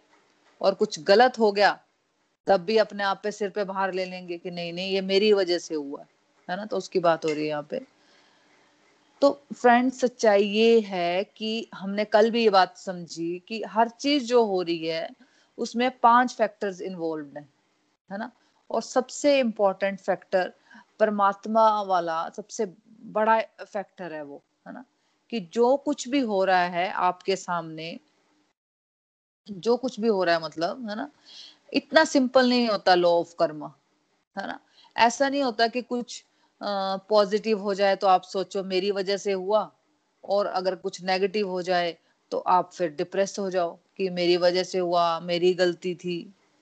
और 0.62 0.74
कुछ 0.74 1.00
गलत 1.04 1.40
हो 1.40 1.52
गया 1.52 1.80
तब 2.48 2.60
भी 2.60 2.78
अपने 2.78 3.04
आप 3.04 3.22
पे 3.24 3.32
सिर 3.32 3.50
पे 3.50 3.64
बाहर 3.64 3.94
ले 3.94 4.06
लेंगे 4.06 4.38
कि 4.38 4.52
नहीं 4.52 4.74
नहीं, 4.74 4.92
ये 4.92 5.02
मेरी 5.02 5.34
वजह 5.34 5.58
से 5.58 5.76
हुआ, 5.76 6.06
है 6.50 6.58
ना? 6.58 6.66
तो 6.66 6.78
उसकी 6.78 7.00
बात 7.00 7.26
हो 7.26 7.30
रही 7.30 7.42
है 7.42 7.50
यहाँ 7.50 7.68
पे। 7.70 7.82
तो 9.22 9.42
फ्रेंड 9.56 9.92
सच्चाई 9.92 10.44
ये 10.44 10.80
है 10.80 11.24
कि 11.24 11.70
हमने 11.76 12.06
कल 12.06 12.32
भी 12.32 12.44
ये 12.44 12.50
बात 12.50 12.78
समझी 12.78 13.44
कि 13.48 13.64
हर 13.64 13.90
चीज़ 13.90 14.26
जो 14.26 14.46
हो 14.46 14.62
रही 14.62 14.88
है, 14.88 15.10
उसमें 15.58 16.00
पाँच 16.00 16.34
फैक्टर्स 16.34 16.82
इन्वॉल्व 16.82 17.38
है 17.38 17.50
है 18.12 18.18
ना? 18.18 18.32
और 18.72 18.82
सबसे 18.82 19.40
इम्पोर्टेंट 19.40 20.00
फैक्टर 20.00 20.54
परमात्मा 21.00 21.82
वाला 21.82 22.30
सबसे 22.30 22.66
बड़ा 23.02 23.42
फैक्टर 23.66 24.14
है 24.14 24.24
वो, 24.24 24.42
है 24.68 24.74
ना? 24.74 24.86
कि 25.30 25.40
जो 25.40 25.78
कुछ 25.78 26.08
भी 26.10 26.20
हो 26.20 26.44
रहा 26.44 26.64
है 26.64 26.92
आपके 26.92 27.36
सामने, 27.36 28.00
जो 29.50 29.78
कुछ 29.78 30.00
भी 30.00 30.08
हो 30.08 30.24
रहा 30.24 30.36
है 30.36 30.42
मतलब 30.42 30.90
है 30.90 30.96
ना? 30.96 31.12
इतना 31.74 32.04
सिंपल 32.06 32.50
नहीं 32.50 32.68
होता 32.70 32.96
लॉ 32.96 33.10
ऑफ़ 33.12 33.34
कर्म 33.40 33.66
है 34.38 34.48
ना? 34.48 34.60
ऐसा 34.96 35.30
नहीं 35.30 35.44
होता 35.44 35.68
कि 35.68 35.82
कुछ 35.84 36.24
पॉजिटिव 36.62 37.60
हो 37.60 37.74
जाए 37.74 37.96
तो 37.96 38.08
आप 38.08 38.24
सोचो, 38.24 38.64
मेरी 38.64 38.92
वजह 38.92 39.18
से 39.18 39.32
हुआ, 39.34 39.72
और 40.24 40.46
अगर 40.48 40.76
कुछ 40.78 41.02
नेगेटिव 41.04 41.50
हो 41.50 41.62
जाए 41.62 41.96
तो 42.32 42.38
आप 42.50 42.72
फिर 42.74 42.90
डिप्रेस 42.98 43.36
हो 43.40 43.50
जाओ 43.50 43.78
कि 43.98 44.10
मेरी 44.12 44.38
वजह 44.38 44.64
से 44.64 44.80
हुआ, 44.80 45.20
मेरी 45.22 45.54
गलती 45.54 45.94
थी, 45.96 46.18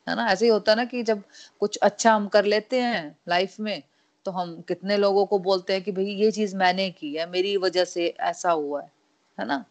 है 0.07 0.15
ना? 0.15 0.27
ऐसे 0.27 0.45
ही 0.45 0.51
होता 0.51 0.75
ना 0.75 0.85
कि 0.85 1.03
जब 1.03 1.23
कुछ 1.59 1.77
अच्छा 1.79 2.13
हम 2.13 2.27
कर 2.27 2.45
लेते 2.45 2.81
हैं 2.81 3.15
लाइफ 3.29 3.59
में 3.59 3.81
तो 4.25 4.31
हम 4.31 4.59
कितने 4.67 4.97
लोगों 4.97 5.25
को 5.25 5.39
बोलते 5.39 5.73
हैं 5.73 5.81
कि 5.83 5.91
भाई 5.91 6.05
ये 6.15 6.31
चीज़ 6.31 6.55
मैंने 6.57 6.89
की 6.91 7.13
है, 7.15 7.29
मेरी 7.31 7.55
वजह 7.57 7.85
से 7.85 8.07
ऐसा 8.21 8.51
हुआ 8.51 8.81
है 8.81 8.91
है 9.37 9.45
ना? 9.47 9.63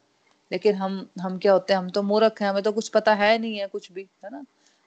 लेकिन 0.50 0.74
हम 0.76 1.06
हम 1.20 1.38
क्या 1.38 1.52
होते 1.52 1.72
हैं? 1.72 1.78
हम 1.80 1.90
तो 1.90 2.02
मूर्ख 2.04 2.40
हैं, 2.42 2.48
हमें 2.50 2.62
तो 2.62 2.72
कुछ 2.72 2.88
पता 2.90 3.14
है 3.14 3.36
नहीं 3.38 3.58
है 3.58 3.66
कुछ 3.68 3.90
भी, 3.92 4.08
है 4.24 4.30
ना? 4.32 4.44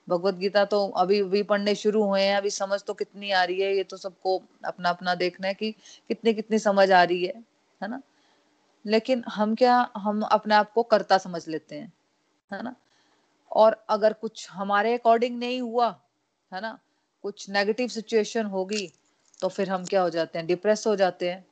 भगवत 0.08 0.34
गीता 0.34 0.64
तो 0.64 0.86
अभी 0.88 1.20
अभी 1.20 1.42
पढ़ने 1.42 1.74
शुरू 1.74 2.02
हुए 2.04 2.22
हैं, 2.22 2.36
अभी 2.36 2.50
समझ 2.50 2.82
तो 2.82 2.94
कितनी 2.94 3.30
आ 3.30 3.42
रही 3.44 3.60
है, 3.60 3.76
ये 3.76 3.82
तो 3.84 3.96
सबको 3.96 4.42
अपना 4.64 4.88
अपना 4.88 5.14
देखना 5.14 5.48
है 5.48 5.54
कि 5.54 5.70
कितनी 6.08 6.34
कितनी 6.34 6.58
समझ 6.58 6.90
आ 6.92 7.02
रही 7.04 7.24
है 7.24 7.34
है 7.80 7.88
ना? 7.88 8.00
लेकिन 8.84 9.24
हम 9.28 9.54
क्या, 9.54 9.90
हम 9.96 10.22
अपने 10.22 10.54
आप 10.54 10.72
को 10.72 10.82
करता 10.82 11.18
समझ 11.18 11.46
लेते 11.48 11.76
हैं, 11.76 11.92
है 12.50 12.62
ना? 12.62 12.74
और 13.50 13.84
अगर 13.88 14.12
कुछ 14.12 14.48
हमारे 14.50 14.94
अकॉर्डिंग 14.94 15.38
नहीं 15.38 15.60
हुआ, 15.60 15.88
है 16.52 16.60
ना? 16.60 16.78
कुछ 17.24 17.48
नेगेटिव 17.50 17.88
सिचुएशन 17.88 18.46
होगी 18.46 18.90
तो 19.40 19.48
फिर 19.48 19.70
हम 19.70 19.84
क्या 19.84 20.02
हो 20.02 20.10
जाते 20.10 20.38
हैं? 20.38 20.46
डिप्रेस 20.46 20.86
हो 20.86 20.96
जाते 20.96 21.30
हैं, 21.30 21.44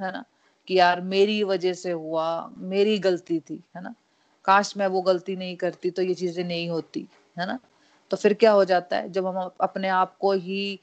है 0.00 0.12
ना? 0.12 0.24
कि 0.68 0.78
यार, 0.78 1.00
मेरी 1.00 1.42
वजह 1.42 1.72
से 1.74 1.90
हुआ, 1.90 2.50
मेरी 2.58 2.98
गलती 2.98 3.38
थी, 3.40 3.62
है 3.76 3.82
ना? 3.82 3.94
काश 4.44 4.76
मैं 4.76 4.86
वो 4.86 5.02
गलती 5.02 5.36
नहीं 5.36 5.56
करती 5.56 5.90
तो 5.90 6.02
ये 6.02 6.14
चीज़ें 6.14 6.44
नहीं 6.44 6.68
होती, 6.70 7.06
है 7.38 7.46
ना? 7.46 7.58
तो 8.12 8.16
फिर 8.16 8.34
क्या 8.34 8.50
हो 8.52 8.64
जाता 8.64 8.96
है? 8.96 9.08
जब 9.10 9.26
हम 9.26 9.50
अपने 9.60 9.88
आप 9.90 10.16
को 10.20 10.32
ही 10.34 10.78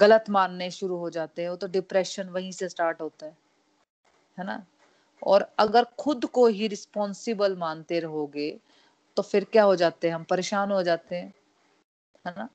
गलत 0.00 0.24
मानने 0.30 0.70
शुरू 0.70 0.96
हो 0.98 1.10
जाते 1.10 1.42
हैं 1.42 1.56
तो 1.56 1.66
डिप्रेशन 1.68 2.28
वहीं 2.28 2.50
से 2.52 2.68
स्टार्ट 2.68 3.00
होता 3.00 3.26
है। 3.26 3.36
है 4.38 4.44
ना? 4.46 4.64
और 5.22 5.46
अगर 5.58 5.86
खुद 5.98 6.24
को 6.34 6.46
ही 6.48 6.68
रिस्पॉन्सिबल 6.68 7.56
मानते 7.56 8.00
रहोगे 8.00 8.50
तो 9.16 9.22
फिर 9.22 9.44
क्या 9.52 9.64
हो 9.64 9.76
जाते 9.76 10.08
हैं? 10.08 10.14
हम 10.14 10.24
परेशान 10.30 10.70
हो 10.72 10.82
जाते 10.82 11.16
हैं। 11.16 11.32
है 12.24 12.34
ना? 12.38 12.48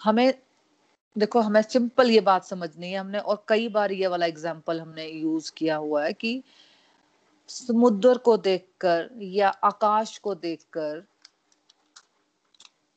हमें, 0.00 0.34
देखो, 1.16 1.40
हमें 1.40 1.62
सिंपल 1.62 2.10
ये 2.10 2.20
बात 2.22 2.44
समझनी 2.44 2.92
है 2.92 2.98
हमने, 2.98 3.18
और 3.20 3.44
कई 3.48 3.68
बार 3.70 3.92
ये 3.92 4.06
वाला 4.08 4.26
एग्ज़ाम्पल 4.26 4.80
हमने 4.80 5.06
यूज़ 5.08 5.52
किया 5.56 5.76
हुआ 5.78 6.04
है 6.04 6.12
कि 6.14 6.42
समुद्र 7.50 8.16
को 8.20 8.36
देखकर 8.38 9.10
या 9.22 9.48
आकाश 9.64 10.18
को 10.18 10.34
देखकर 10.36 11.04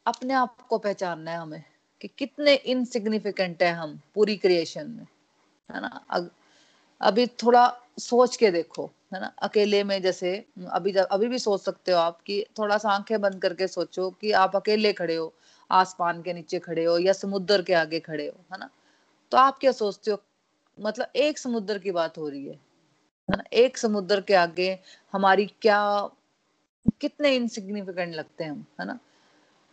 अपने 0.05 0.33
आप 0.33 0.61
को 0.69 0.77
पहचानना 0.77 1.31
है 1.31 1.37
हमें 1.37 1.63
कि 2.01 2.07
कितने 2.17 2.53
इनसिग्निफिकेंट 2.73 3.63
है 3.63 3.71
हम 3.73 3.99
पूरी 4.15 4.35
क्रिएशन 4.37 4.89
में 4.91 5.07
है 5.69 5.81
ना? 5.81 5.87
अग, 6.11 6.29
अभी 7.01 7.27
थोड़ा 7.43 7.67
सोच 7.99 8.35
के 8.35 8.51
देखो 8.51 8.85
है 9.13 9.21
ना? 9.21 9.27
अकेले 9.43 9.83
में 9.83 10.01
जैसे 10.01 10.35
अभी 10.71 10.91
जब 10.91 11.07
अभी 11.11 11.27
भी 11.27 11.39
सोच 11.39 11.61
सकते 11.61 11.91
हो 11.91 11.97
आप 11.99 12.21
कि 12.21 12.45
थोड़ा 12.59 12.77
सा 12.77 12.91
आँखें 12.91 13.19
बंद 13.21 13.41
करके 13.41 13.67
सोचो 13.67 14.09
कि 14.21 14.31
आप 14.43 14.55
अकेले 14.55 14.93
खड़े 14.93 15.15
हो 15.15 15.33
आसमान 15.71 16.21
के 16.23 16.33
नीचे 16.33 16.59
खड़े 16.59 16.83
हो 16.85 16.97
या 16.99 17.13
समुद्र 17.13 17.61
के 17.63 17.73
आगे 17.73 17.99
खड़े 17.99 18.27
हो 18.27 18.45
है 18.53 18.59
ना? 18.59 18.69
तो 19.31 19.37
आप 19.37 19.57
क्या 19.59 19.71
सोचते 19.73 20.11
हो? 20.11 20.21
मतलब 20.77 21.07
एक 21.17 21.37
समुद्र 21.39 21.79
की 21.79 21.91
बात 21.91 22.17
हो 22.17 22.29
रही 22.29 22.45
है 22.47 22.53
है 23.29 23.37
ना? 23.37 23.43
एक 23.53 23.77
समुद्र 23.77 24.21
के 24.21 24.33
आगे 24.35 24.79
हमारी 25.13 25.45
क्या 25.61 25.81
कितने 27.01 27.35
इनसिग्निफिकेंट 27.35 28.15
लगते 28.15 28.43
हैं 28.43 28.51
हम 28.51 28.65
है 28.81 28.85
ना? 28.87 28.99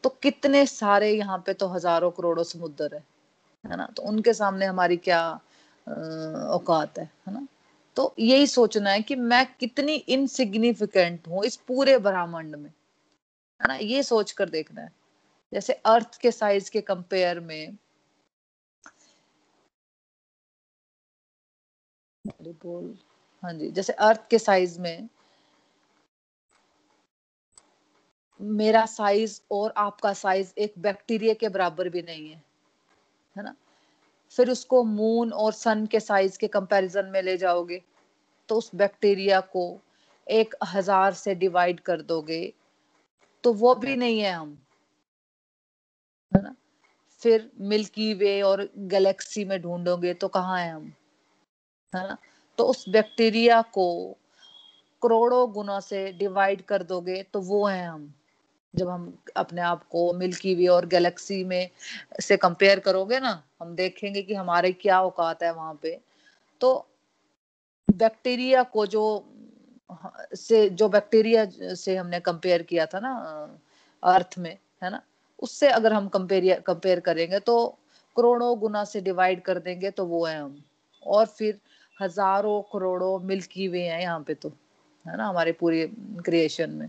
तो 0.05 0.09
कितने 0.23 0.65
सारे 0.67 1.11
यहाँ 1.13 1.39
पे 1.47 1.53
तो 1.55 1.69
हज़ारों 1.69 2.11
करोड़ों 2.11 2.45
समुद्र 2.45 2.95
है 2.95 3.05
है 3.65 3.77
ना? 3.77 3.87
तो 3.97 4.03
उनके 4.03 4.33
सामने 4.35 4.67
हमारी 4.67 4.97
क्या 4.99 5.23
औकात 5.87 6.99
है 6.99 7.05
है 7.29 7.35
ना? 7.35 7.47
तो 7.97 8.15
यही 8.19 8.47
सोचना 8.47 8.91
है 8.91 9.03
कि 9.03 9.17
मैं 9.17 9.47
कितनी 9.61 9.95
इनसिग्निफिकेंट 9.95 11.29
हूँ 11.29 11.45
इस 11.45 11.57
पूरे 11.69 11.99
ब्रह्मांड 11.99 12.57
में, 12.57 12.71
है 13.61 13.69
ना? 13.69 13.75
ये 13.77 14.03
सोच 14.03 14.33
कर 14.33 14.51
देखना 14.51 14.81
है। 14.83 14.93
जैसे 15.53 15.73
अर्थ 15.87 16.19
के 16.21 16.31
साइज़ 16.31 16.71
के 16.71 16.81
कंपेयर 16.81 17.41
में 17.41 17.79
बोल। 22.63 22.95
हाँ 23.43 23.53
जी, 23.53 23.71
जैसे 23.71 23.93
अर्थ 23.93 24.21
के 24.31 24.39
साइज़ 24.39 24.79
में 24.81 25.09
मेरा 28.43 28.85
साइज़ 28.87 29.41
और 29.53 29.73
आपका 29.77 30.13
साइज़ 30.13 30.53
एक 30.59 30.75
बैक्टीरिया 30.79 31.35
के 31.35 31.49
बराबर 31.49 31.89
भी 31.89 32.03
नहीं 32.03 32.29
है 32.29 32.43
है 33.37 33.43
ना? 33.45 33.55
फिर 34.33 34.51
उसको 34.51 34.83
मून 34.85 35.33
और 35.33 35.53
सन 35.53 35.87
के 35.87 36.01
साइज़ 36.01 36.39
के 36.39 36.49
कंपैरिजन 36.49 37.07
में 37.07 37.21
ले 37.23 37.37
जाओगे 37.37 37.83
तो 38.49 38.57
उस 38.57 38.71
बैक्टीरिया 38.75 39.41
को 39.53 39.65
एक 40.27 40.55
हज़ार 40.67 41.13
से 41.15 41.35
डिवाइड 41.35 41.81
कर 41.81 42.03
दोगे 42.03 42.43
तो 43.45 43.53
वो 43.53 43.75
भी 43.75 43.97
नहीं 43.97 44.21
है 44.21 44.33
हम 44.33 44.59
है 46.33 46.43
ना? 46.43 46.55
फिर 47.23 47.51
मिल्की 47.61 48.13
वे 48.15 48.41
और 48.43 48.69
गैलेक्सी 48.79 49.45
में 49.45 49.61
ढूंढोगे 49.63 50.15
तो 50.15 50.29
कहाँ 50.29 50.59
है 50.61 50.71
हम 50.73 50.93
है 51.93 52.09
ना? 52.09 52.17
तो 52.59 52.65
उस 52.65 52.89
बैक्टीरिया 52.89 53.61
को 53.75 53.87
करोड़ों 55.03 55.51
गुना 55.53 55.79
से 55.81 56.11
डिवाइड 56.13 56.63
कर 56.63 56.83
दोगे 56.83 57.23
तो 57.23 57.41
वो 57.41 57.65
है 57.67 57.87
हम। 57.87 58.13
जब 58.75 58.89
हम 58.89 59.13
अपने 59.37 59.61
आप 59.61 59.83
को 59.91 60.13
मिल्की 60.13 60.55
वे 60.55 60.67
और 60.67 60.87
गैलेक्सी 60.87 61.43
में 61.45 61.69
से 62.21 62.37
कंपेयर 62.37 62.79
करोगे 62.81 63.19
ना, 63.21 63.43
हम 63.61 63.75
देखेंगे 63.77 64.23
कि 64.23 64.35
हमारे 64.35 64.73
क्या 64.75 65.01
औकात 65.03 65.43
है 65.43 65.53
वहाँ 65.55 65.79
पे। 65.83 65.99
तो 66.61 66.87
बैक्टीरिया 67.89 68.63
को 68.65 68.87
जो, 68.87 69.25
से, 70.35 70.69
जो 70.71 70.89
बैक्टीरिया 70.89 71.45
से 71.75 71.97
हमने 71.97 72.21
कंपेयर 72.21 72.63
किया 72.63 72.87
था 72.87 73.01
ना, 73.01 73.13
अर्थ 74.03 74.39
में, 74.39 74.57
है 74.83 74.91
ना, 74.91 75.03
उससे 75.43 75.69
अगर 75.71 75.93
हम 75.93 76.09
कंपेयर 76.09 76.61
कंपेयर 76.61 77.01
करेंगे 77.01 77.39
तो 77.41 77.55
करोड़ों 78.17 78.59
गुना 78.59 78.85
से 78.85 79.01
डिवाइड 79.01 79.43
कर 79.43 79.59
देंगे 79.59 79.91
तो 79.91 80.05
वो 80.07 80.25
है 80.27 80.39
हम। 80.41 80.63
और 81.03 81.27
फिर 81.29 81.59
हज़ारों 81.99 82.61
करोड़ों 82.73 83.19
मिल्की 83.21 83.69
वे 83.69 83.83
हैं 83.83 84.01
यहाँ 84.01 84.21
पे 84.27 84.35
तो 84.35 84.49
है 85.05 85.17
ना, 85.17 85.29
हमारे 85.29 85.53
पूरे 85.53 85.87
क्रिएशन 86.25 86.71
में। 86.71 86.89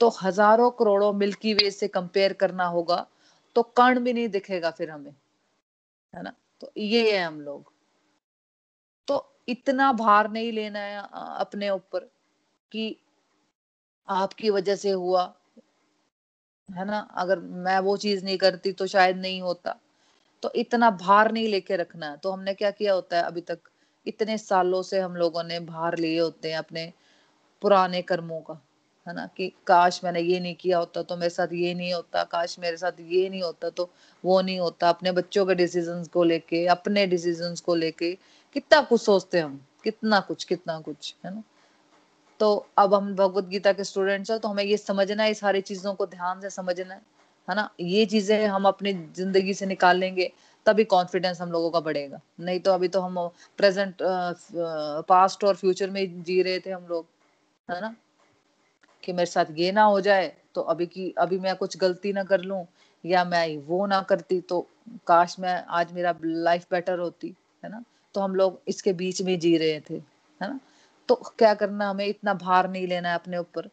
तो 0.00 0.08
हज़ारों 0.22 0.70
करोड़ों 0.70 1.12
मिल्की 1.14 1.54
वे 1.54 1.70
से 1.70 1.88
कंपेयर 1.88 2.32
करना 2.34 2.64
होगा 2.68 3.06
तो 3.56 3.62
कण 3.76 4.00
भी 4.00 4.12
नहीं 4.12 4.28
दिखेगा 4.28 4.70
फिर 4.70 4.90
हमें, 4.90 5.14
है 6.14 6.22
ना? 6.22 6.32
तो 6.60 6.70
ये 6.78 7.12
है 7.12 7.24
हम 7.24 7.40
लोग। 7.40 7.72
तो 9.08 9.24
इतना 9.48 9.92
भार 9.94 10.30
नहीं 10.30 10.52
लेना 10.52 10.78
है 10.80 11.02
अपने 11.40 11.70
ऊपर 11.70 12.10
कि 12.72 12.96
आपकी 14.08 14.50
वजह 14.50 14.76
से 14.76 14.90
हुआ, 14.92 15.22
है 16.68 16.84
ना? 16.84 16.98
अगर 16.98 17.38
मैं 17.38 17.78
वो 17.80 17.96
चीज़ 17.96 18.24
नहीं 18.24 18.38
करती 18.38 18.72
तो 18.72 18.86
शायद 18.86 19.16
नहीं 19.18 19.40
होता। 19.42 19.76
तो 20.42 20.50
इतना 20.56 20.90
भार 20.92 21.32
नहीं 21.32 21.48
लेके 21.48 21.76
रखना 21.76 22.10
है। 22.10 22.16
तो 22.16 22.30
हमने 22.30 22.54
क्या 22.54 22.70
किया 22.70 22.94
होता 22.94 23.16
है 23.16 23.22
अभी 23.24 23.40
तक? 23.42 23.58
इतने 24.06 24.36
सालों 24.38 24.82
से 24.82 25.00
हम 25.00 25.16
लोगों 25.16 25.42
ने 25.44 25.60
भार 25.62 25.98
लिए 25.98 26.18
होते 26.20 26.50
हैं 26.50 26.58
अपने 26.58 26.92
पुराने 27.62 28.02
कर्मों 28.02 28.40
का। 28.40 28.60
है 29.06 29.14
ना, 29.14 29.26
कि 29.28 29.52
काश 29.66 30.00
मैंने 30.04 30.20
ये 30.20 30.38
नहीं 30.40 30.54
किया 30.56 30.78
होता 30.78 31.02
तो 31.02 31.16
मेरे 31.16 31.30
साथ 31.30 31.52
ये 31.54 31.74
नहीं 31.74 31.92
होता, 31.94 32.22
काश 32.24 32.58
मेरे 32.58 32.76
साथ 32.76 33.00
ये 33.02 33.28
नहीं 33.28 33.42
होता 33.42 33.70
तो 33.70 33.90
वो 34.24 34.40
नहीं 34.42 34.58
होता। 34.60 34.88
अपने 34.88 35.12
बच्चों 35.12 35.44
के 35.46 35.54
डिसीज़न 35.54 36.04
को 36.12 36.24
लेके, 36.24 36.66
अपने 36.68 37.06
डिसीज़न 37.06 37.54
को 37.66 37.74
लेके 37.74 38.12
कितना 38.56 38.80
कुछ 38.82 39.00
सोचते 39.02 39.40
हम, 39.40 39.60
कितना 39.84 40.20
कुछ 40.22 40.44
कितना 40.44 40.78
कुछ, 40.80 41.14
है 41.24 41.34
ना? 41.34 41.42
तो 42.40 42.66
अब 42.78 42.94
हम 42.94 43.14
भगवत 43.16 43.44
गीता 43.48 43.72
के 43.72 43.84
स्टूडेंट्स 43.84 44.30
हैं 44.30 44.38
तो 44.40 44.48
हमें 44.48 44.64
ये 44.64 44.76
समझना 44.76 45.22
है 45.22 45.34
सारी 45.34 45.60
चीज़ों 45.62 45.94
को 45.94 46.06
ध्यान 46.06 46.40
से 46.40 46.50
समझना 46.50 46.94
है 46.94 47.00
है 47.48 47.54
ना? 47.56 47.68
ये 47.80 48.04
चीज़ें 48.06 48.46
हम 48.46 48.64
अपनी 48.68 48.92
ज़िंदगी 49.16 49.54
से 49.54 49.66
निकाल 49.66 49.98
लेंगे, 49.98 50.30
तभी 50.66 50.84
कॉन्फिडेंस 50.86 51.40
हम 51.40 51.52
लोगों 51.52 51.70
का 51.70 51.80
बढ़ेगा। 51.80 52.20
नहीं 52.40 52.60
तो 52.60 52.72
अभी 52.72 52.88
तो 52.88 53.00
हम 53.00 53.26
प्रेजेंट 53.58 53.96
पास्ट 55.08 55.44
और 55.44 55.56
फ्यूचर 55.56 55.90
में 55.90 56.22
जी 56.22 56.40
रहे 56.42 56.58
थे 56.60 56.70
हम 56.70 56.86
लोग, 56.88 57.06
है 57.68 57.80
ना? 57.80 57.94
कि 59.06 59.12
मेरे 59.12 59.26
साथ 59.26 59.46
ये 59.56 59.72
ना 59.72 59.82
हो 59.82 60.00
जाए 60.00 60.32
तो 60.54 60.60
अभी 60.62 60.86
की, 60.86 61.10
अभी 61.18 61.38
मैं 61.38 61.54
कुछ 61.56 61.76
गलती 61.76 62.12
ना 62.12 62.24
कर 62.24 62.40
लूँ, 62.40 62.64
या 63.04 63.24
मैं 63.24 63.56
वो 63.66 63.86
ना 63.86 64.00
करती 64.02 64.40
तो 64.40 64.60
काश 65.06 65.36
मैं 65.40 65.54
आज 65.70 65.92
मेरा 65.92 66.14
लाइफ 66.24 66.66
बेटर 66.70 66.98
होती, 66.98 67.34
है 67.64 67.70
ना? 67.70 67.82
तो 68.14 68.20
हम 68.20 68.34
लोग 68.34 68.60
इसके 68.68 68.92
बीच 68.92 69.22
में 69.22 69.38
जी 69.38 69.56
रहे 69.56 69.80
थे, 69.80 69.94
है 69.94 70.48
ना? 70.48 70.58
तो 71.08 71.14
क्या 71.38 71.54
करना, 71.54 71.90
हमें 71.90 72.06
इतना 72.06 72.34
भार 72.34 72.70
नहीं 72.70 72.86
लेना 72.86 73.08
है 73.08 73.14
अपने 73.14 73.38
ऊपर, 73.38 73.68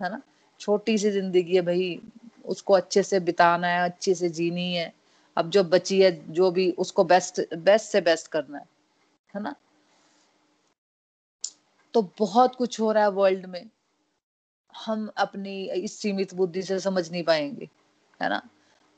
है 0.00 0.10
ना? 0.10 0.20
छोटी 0.60 0.96
सी 0.98 1.10
ज़िंदगी 1.10 1.54
है 1.56 1.62
भाई, 1.62 2.00
उसको 2.44 2.74
अच्छे 2.74 3.02
से 3.02 3.20
बिताना 3.20 3.68
है, 3.68 3.84
अच्छे 3.84 4.14
से 4.14 4.28
जीनी 4.28 4.72
है, 4.74 4.92
अब 5.36 5.50
जो 5.50 5.64
बची 5.64 6.00
है, 6.02 6.10
जो 6.32 6.50
भी, 6.50 6.70
उसको 6.70 7.04
बेस्ट 7.04 7.40
बेस्ट 7.54 7.90
से 7.92 8.00
बेस्ट 8.00 8.28
करना 8.28 8.58
है 8.58 8.64
है 9.34 9.42
ना? 9.42 9.54
तो 11.94 12.02
बहुत 12.18 12.54
कुछ 12.54 12.80
हो 12.80 12.92
रहा 12.92 13.04
है 13.04 13.10
वर्ल्ड 13.10 13.46
में। 13.46 13.64
हम 14.76 15.10
अपनी 15.16 15.64
इस 15.64 15.98
सीमित 16.00 16.34
बुद्धि 16.34 16.62
से 16.62 16.80
समझ 16.80 17.12
नहीं 17.12 17.22
पाएँगे, 17.24 17.68
है 18.22 18.28
ना? 18.28 18.42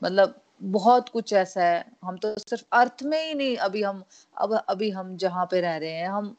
मतलब 0.03 0.41
बहुत 0.63 1.09
कुछ 1.09 1.33
ऐसा 1.33 1.63
है, 1.63 1.85
हम 2.03 2.17
तो 2.17 2.35
सिर्फ़ 2.39 2.63
अर्थ 2.73 3.03
में 3.03 3.27
ही 3.27 3.33
नहीं, 3.35 3.57
अभी 3.57 3.83
हम, 3.83 4.03
अब, 4.37 4.53
अभी 4.69 4.89
हम 4.89 5.17
जहाँ 5.17 5.45
पे 5.45 5.61
रह 5.61 5.77
रहे 5.77 5.91
हैं, 5.91 6.09
हम 6.09 6.35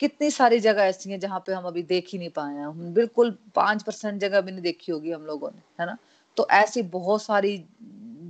कितनी 0.00 0.30
सारी 0.30 0.60
जगह 0.60 0.82
ऐसी 0.82 1.10
हैं 1.10 1.20
जहाँ 1.20 1.40
पे 1.46 1.52
हम 1.52 1.64
अभी 1.64 1.82
देख 1.82 2.08
ही 2.12 2.18
नहीं 2.18 2.30
पाए 2.30 2.54
हैं। 2.54 2.94
बिल्कुल 2.94 3.38
पाँच 3.54 3.82
परसेंट 3.82 4.20
जगह 4.20 4.40
भी 4.40 4.52
नहीं 4.52 4.62
देखी 4.62 4.92
होगी 4.92 5.12
हम 5.12 5.26
लोगों 5.26 5.50
ने, 5.50 5.62
है 5.80 5.86
ना? 5.86 5.98
तो 6.36 6.48
ऐसी 6.50 6.82
बहुत 6.82 7.22
सारी 7.22 7.64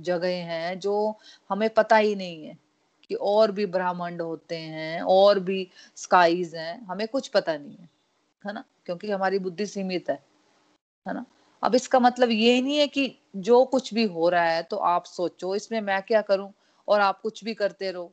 जगह 0.01 0.27
हैं 0.27 0.79
जो 0.79 1.15
हमें 1.49 1.69
पता 1.69 1.97
ही 1.97 2.15
नहीं 2.15 2.45
है 2.45 2.57
कि 3.09 3.15
और 3.15 3.51
भी 3.51 3.65
ब्रह्मांड 3.65 4.21
होते 4.21 4.57
हैं, 4.57 5.01
और 5.01 5.39
भी 5.39 5.67
स्काईज 5.95 6.55
हैं, 6.55 6.85
हमें 6.85 7.07
कुछ 7.07 7.27
पता 7.27 7.57
नहीं 7.57 7.75
है। 7.77 7.89
है 8.43 8.53
ना? 8.53 8.63
क्योंकि 8.85 9.11
हमारी 9.11 9.39
बुद्धि 9.39 9.65
सीमित 9.65 10.09
है 10.09 10.15
है 11.05 11.13
ना? 11.13 11.25
अब 11.63 11.75
इसका 11.75 11.99
मतलब 11.99 12.29
ये 12.31 12.61
नहीं 12.61 12.77
है 12.77 12.87
कि 12.87 13.11
जो 13.35 13.63
कुछ 13.65 13.93
भी 13.93 14.03
हो 14.05 14.29
रहा 14.29 14.43
है 14.45 14.63
तो 14.63 14.77
आप 14.77 15.05
सोचो 15.05 15.55
इसमें 15.55 15.79
मैं 15.81 16.01
क्या 16.01 16.21
करूँ 16.21 16.51
और 16.87 16.99
आप 16.99 17.19
कुछ 17.21 17.43
भी 17.43 17.53
करते 17.53 17.91
रहो 17.91 18.11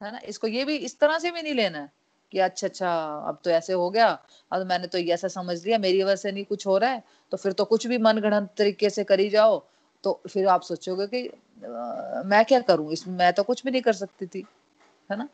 है 0.00 0.12
ना? 0.12 0.20
इसको 0.24 0.46
ये 0.46 0.64
भी 0.64 0.76
इस 0.76 0.98
तरह 0.98 1.18
से 1.18 1.30
भी 1.30 1.42
नहीं 1.42 1.54
लेना 1.54 1.78
है 1.78 1.90
कि 2.32 2.38
अच्छा 2.38 2.66
अच्छा 2.66 2.90
अब 3.28 3.38
तो 3.44 3.50
ऐसे 3.50 3.72
हो 3.72 3.88
गया 3.90 4.08
अब 4.52 4.66
मैंने 4.66 4.86
तो 4.86 4.98
ऐसा 4.98 5.28
समझ 5.28 5.64
लिया 5.66 5.78
मेरी 5.78 6.02
वजह 6.02 6.16
से 6.16 6.32
नहीं 6.32 6.44
कुछ 6.44 6.66
हो 6.66 6.76
रहा 6.78 6.90
है 6.90 7.02
तो 7.32 7.36
फिर 7.36 7.52
तो 7.52 7.64
कुछ 7.64 7.86
भी 7.86 7.98
मन 7.98 8.18
गढ़ंत 8.20 8.50
तरीके 8.58 8.90
से 8.90 9.04
करी 9.04 9.28
जाओ 9.30 9.58
तो 10.04 10.20
फिर 10.30 10.46
आप 10.48 10.62
सोचोगे 10.62 11.06
कि 11.06 11.26
आ, 11.28 12.22
मैं 12.26 12.44
क्या 12.44 12.60
करूँ? 12.60 12.92
इसमें 12.92 13.16
मैं 13.16 13.32
तो 13.32 13.42
कुछ 13.42 13.64
भी 13.64 13.70
नहीं 13.70 13.82
कर 13.82 13.92
सकती 13.92 14.26
थी। 14.26 14.44
है 15.10 15.16
ना? 15.18 15.28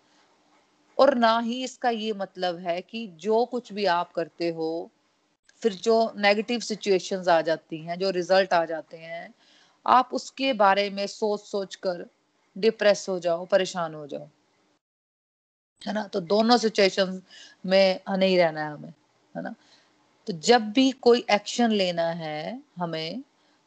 और 1.02 1.14
ना 1.14 1.38
ही 1.38 1.64
इसका 1.64 1.90
ये 1.90 2.12
मतलब 2.12 2.58
है 2.58 2.80
कि 2.80 3.06
जो 3.06 3.44
कुछ 3.44 3.72
भी 3.72 3.84
आप 3.84 4.12
करते 4.12 4.50
हो, 4.50 4.90
फिर 5.60 5.72
जो 5.72 6.12
नेगेटिव 6.16 6.60
सिचुएशंस 6.60 7.28
आ 7.28 7.40
जाती 7.40 7.78
हैं, 7.78 7.98
जो 7.98 8.10
रिज़ल्ट 8.10 8.52
आ 8.52 8.64
जाते 8.64 8.96
हैं, 8.96 9.34
आप 9.86 10.10
उसके 10.12 10.52
बारे 10.52 10.90
में 10.90 11.06
सोच 11.06 11.40
सोच 11.40 11.74
कर 11.74 12.10
डिप्रेस 12.58 13.06
हो 13.08 13.18
जाओ, 13.18 13.46
परेशान 13.46 13.94
हो 13.94 14.06
जाओ। 14.06 14.28
है 15.86 15.92
ना? 15.92 16.06
तो 16.06 16.20
दोनों 16.20 16.56
सिचुएशन 16.56 17.22
में 17.66 18.00
नहीं 18.08 18.38
रहना 18.38 18.64
है 18.64 18.72
हमें, 18.72 18.94
है 19.36 19.42
ना? 19.42 19.54
तो 20.26 20.32
जब 20.32 20.62
भी 20.62 20.90
कोई 20.90 21.24
एक्शन 21.30 21.70
लेना 21.70 22.06
है 22.06 22.62
हमें 22.76 23.22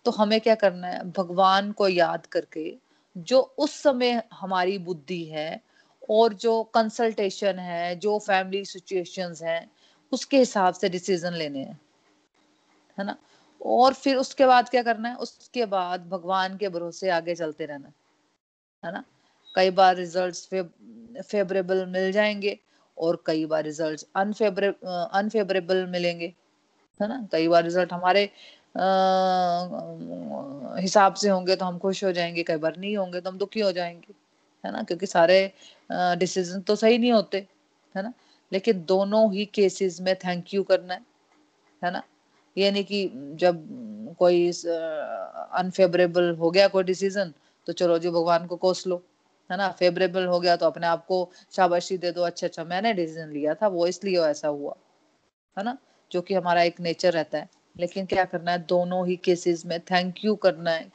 तो 0.06 0.12
हमें 0.12 0.42
क्या 0.42 0.56
करना 0.56 0.88
है? 0.88 1.12
भगवान 1.12 1.72
को 1.72 1.88
याद 1.88 2.26
करके, 2.26 2.78
जो 3.18 3.40
उस 3.58 3.72
समय 3.72 4.24
हमारी 4.34 4.78
बुद्धि 4.78 5.24
है 5.26 5.75
और 6.10 6.34
जो 6.34 6.62
कंसल्टेशन 6.74 7.60
है, 7.60 7.96
जो 7.96 8.18
फैमिली 8.20 8.64
सिचुएशंस 8.66 9.42
हैं, 9.44 9.70
उसके 10.12 10.38
हिसाब 10.38 10.74
से 10.74 10.90
डिसीज़न 10.90 11.34
लेने 11.34 11.60
हैं, 11.60 11.80
है 12.98 13.06
ना? 13.06 13.16
और 13.62 13.94
फिर 13.94 14.16
उसके 14.18 14.46
बाद 14.46 14.70
क्या 14.70 14.84
करना 14.84 15.10
है? 15.10 15.16
उसके 15.16 15.66
बाद 15.66 16.08
भगवान 16.10 16.58
के 16.58 16.70
भरोसे 16.70 17.10
आगे 17.10 17.36
चलते 17.36 17.66
रहना, 17.66 17.92
है 18.84 18.92
ना? 18.94 19.04
कई 19.56 19.70
बार 19.72 19.96
रिजल्ट्स 19.96 20.48
फेवरेबल 21.24 21.86
मिल 21.88 22.12
जाएँगे 22.12 22.58
और 22.98 23.22
कई 23.26 23.46
बार 23.46 23.64
रिजल्ट्स 23.64 24.06
अनफेवरेबल 24.16 25.08
अनफेवरेबल 25.14 25.86
मिलेंगे, 25.88 26.34
है 27.00 27.08
ना? 27.10 27.28
कई 27.32 27.48
बार 27.48 27.64
रिज़ल्ट 27.64 27.94
हमारे 27.94 28.30
हिसाब 30.82 31.14
से 31.14 31.30
होंगे 31.30 31.56
तो 31.56 31.66
हम 31.66 31.78
खुश 31.80 32.04
हो 32.04 32.12
जाएँगे, 32.12 32.44
कई 32.44 32.58
बार 32.58 32.78
नहीं 32.78 32.96
होंगे 32.98 33.22
तो 33.22 33.30
हम 33.30 33.38
दुखी 33.38 33.60
हो 33.60 33.72
जाएँगे। 33.72 34.14
है 34.66 34.72
ना? 34.72 34.84
क्योंकि 34.84 35.06
सारे 35.08 35.40
डिसीज़न 36.20 36.62
तो 36.62 36.76
सही 36.76 36.98
नहीं 36.98 37.12
होते, 37.12 37.38
है 37.96 38.04
ना? 38.04 38.14
लेकिन 38.52 38.84
दोनों 38.88 39.32
ही 39.34 39.46
केसेस 39.56 40.00
में 40.02 40.16
थैंक 40.18 40.54
यू 40.54 40.64
करना 40.64 40.94
है 40.94 41.02
है 41.82 41.92
ना? 41.92 42.02
ये 42.58 42.72
नहीं 42.72 42.84
कि 42.84 43.10
जब 43.40 43.66
कोई 44.20 44.48
अनफेवरेबल 44.50 46.30
हो 46.40 46.52
गया 46.52 46.68
कोई 46.68 46.84
डिसीज़न 46.84 47.34
तो 47.68 47.74
चलो 47.74 47.98
जी 48.00 48.10
भगवान 48.10 48.46
को 48.48 48.56
कोस 48.58 48.86
लो, 48.88 49.02
है 49.50 49.58
ना? 49.58 49.70
फेवरेबल 49.72 50.26
हो 50.26 50.40
गया 50.40 50.56
तो 50.56 50.66
अपने 50.66 50.88
आप 50.88 51.06
को 51.06 51.30
शाबाशी 51.52 51.98
दे 51.98 52.12
दो 52.12 52.22
अच्छा 52.24 52.48
अच्छा 52.48 52.64
मैंने 52.64 52.94
डिसीज़न 52.94 53.30
लिया 53.32 53.54
था, 53.56 53.68
वो 53.68 53.88
इसलिए 53.88 54.22
ऐसा 54.22 54.48
हुआ, 54.48 54.76
है 55.58 55.64
ना? 55.64 55.78
जो 56.12 56.22
कि 56.22 56.34
हमारा 56.34 56.62
एक 56.64 56.80
नेचर 56.82 57.14
रहता 57.14 57.38
है। 57.38 57.50
लेकिन 57.76 58.06
क्या 58.06 58.26
करना 58.26 58.52
है? 58.52 58.66
दोनों 58.66 59.06
ही 59.08 59.16
केसेस 59.26 59.66
में 59.66 59.80
थैंक 59.82 60.24
यू 60.26 60.36
करना 60.38 60.72
है 60.72 60.92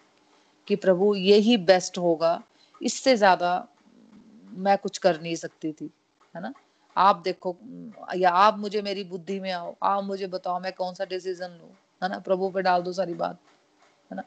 कि 0.69 0.77
प्रभु 0.77 1.15
ये 1.15 1.37
ही 1.39 1.57
बेस्ट 1.67 1.99
होगा 1.99 2.33
इससे 2.81 3.17
ज़्यादा 3.17 3.69
मैं 4.59 4.77
कुछ 4.79 4.99
कर 4.99 5.21
नहीं 5.21 5.35
सकती 5.37 5.73
थी, 5.73 5.91
है 6.35 6.43
ना? 6.43 6.53
आप 6.97 7.17
देखो, 7.17 7.57
या 8.17 8.31
आप 8.31 8.59
मुझे 8.59 8.83
मेरी 8.83 9.05
बुद्धि 9.05 9.41
में 9.41 9.51
आओ, 9.53 9.77
आप 9.83 10.05
मुझे 10.05 10.27
बताओ, 10.27 10.61
मैं 10.61 10.73
कौन 10.73 10.95
सा 10.95 11.05
डिसीज़न 11.05 11.51
लू, 11.51 11.69
है 12.03 12.09
ना? 12.09 12.19
प्रभु 12.19 12.51
पे 12.51 12.63
डाल 12.63 12.83
दो 12.83 12.93
सारी 12.93 13.15
बात, 13.15 13.39
है 14.11 14.17
ना? 14.17 14.25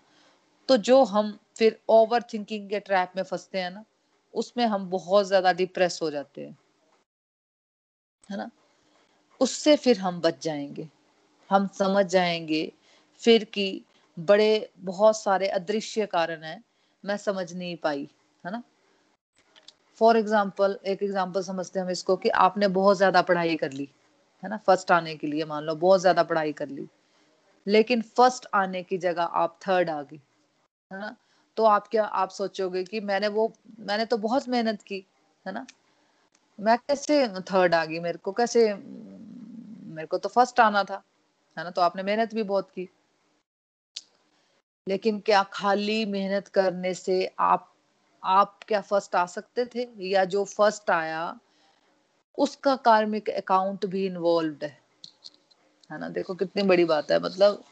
तो 0.70 0.78
जो 0.78 1.04
हम 1.04 1.38
फिर 1.58 1.80
ओवर 1.90 2.22
थिंकिंग 2.34 2.70
के 2.70 2.80
ट्रैप 2.80 3.14
में 3.16 3.24
फंसते 3.24 3.60
हैं 3.60 3.72
ना, 3.72 3.86
उसमें 4.34 4.66
हम 4.66 4.90
बहुत 4.90 5.28
ज़्यादा 5.28 5.54
डिप्रेस 5.54 6.00
हो 6.02 6.12
जाते 6.12 6.42
हैं, 6.42 6.58
है 8.30 8.38
ना? 8.38 8.50
उससे 9.42 9.76
फिर 9.76 10.00
हम 10.00 10.22
बच 10.22 10.44
जाएँगे, 10.44 10.90
हम 11.50 11.68
समझ 11.68 12.06
जाएँगे 12.06 12.72
फिर 13.22 13.44
कि 13.44 13.84
बड़े, 14.20 14.70
बहुत 14.80 15.18
सारे 15.18 15.48
अदृश्य 15.48 16.06
कारण 16.06 16.44
है, 16.44 16.62
मैं 17.04 17.18
समझ 17.18 17.54
नहीं 17.54 17.78
पाई। 17.78 18.10
है 18.44 18.52
ना? 18.52 18.62
फॉर 20.02 20.18
एग्ज़ाम्पल 20.18 20.78
एक 20.86 21.04
एग्ज़ाम्पल 21.04 21.42
समझते 21.44 21.80
हैं 21.80 21.86
हम 21.86 21.92
इसको 21.92 22.16
कि 22.16 22.30
आपने 22.30 22.68
बहुत 22.68 22.98
ज़्यादा 22.98 23.22
पढ़ाई 23.22 23.56
कर 23.56 23.72
ली, 23.72 23.90
है 24.44 24.50
ना? 24.50 24.58
फ़र्स्ट 24.58 24.92
आने 24.92 25.16
के 25.16 25.28
लिए 25.28 25.46
मान 25.46 25.64
लो, 25.64 25.76
बहुत 25.76 26.02
ज़्यादा 26.02 26.24
पढ़ाई 26.24 26.52
कर 26.54 26.68
ली। 26.68 26.88
लेकिन 27.68 28.02
फ़र्स्ट 28.02 28.48
आने 28.54 28.84
की 28.84 28.98
जगह 28.98 29.24
आप 29.24 29.60
थर्ड 29.68 29.90
आ 29.90 30.02
गई, 30.02 30.22
है 30.92 31.00
ना? 31.00 31.16
तो 31.58 31.64
आप 31.64 31.88
क्या, 31.88 32.04
आप 32.04 32.30
सोचोगे 32.30 32.84
कि 32.84 33.00
मैंने 33.00 33.28
वो, 33.28 33.52
मैंने 33.80 34.06
तो 34.06 34.18
बहुत 34.18 34.50
मेहनत 34.50 34.82
की, 34.82 35.06
है 35.46 35.54
ना? 35.54 35.66
मैं 36.60 36.78
कैसे 36.78 37.28
थर्ड 37.42 37.76
आ 37.76 37.86
गई? 37.86 38.00
मेरे 38.00 38.18
को 38.18 38.32
कैसे, 38.32 38.74
मेरे 38.74 40.08
को 40.08 40.18
तो 40.18 40.30
फ़र्स्ट 40.30 40.60
आना 40.60 40.84
था, 40.84 41.04
है 41.58 41.64
ना? 41.64 41.70
तो 41.70 41.82
आपने 41.82 42.04
मेहनत 42.04 42.34
भी 42.34 42.44
बहुत 42.44 42.70
की। 42.70 42.90
लेकिन 44.88 45.20
क्या 45.20 45.44
खाली 45.44 46.06
मेहनत 46.06 46.48
करने 46.48 46.94
से 46.94 47.36
आप 47.40 47.73
आप 48.24 48.60
क्या 48.68 48.82
फ़र्स्ट 48.82 49.16
आ 49.16 49.26
सकते 49.26 49.66
थे? 49.66 49.90
या 50.00 50.26
जो 50.26 50.46
फ़र्स्ट 50.46 50.90
आया, 50.90 51.40
उसका 52.38 52.76
कार्मिक 52.76 53.30
अकाउंट 53.30 53.86
भी 53.86 54.06
इन्वॉल्व 54.06 54.58
है। 54.64 54.82
है 55.92 56.00
ना? 56.00 56.10
देखो 56.10 56.36
कितनी 56.36 56.64
बड़ी 56.64 56.86
बात 56.86 57.12
है। 57.12 57.20
मतलब 57.20 57.64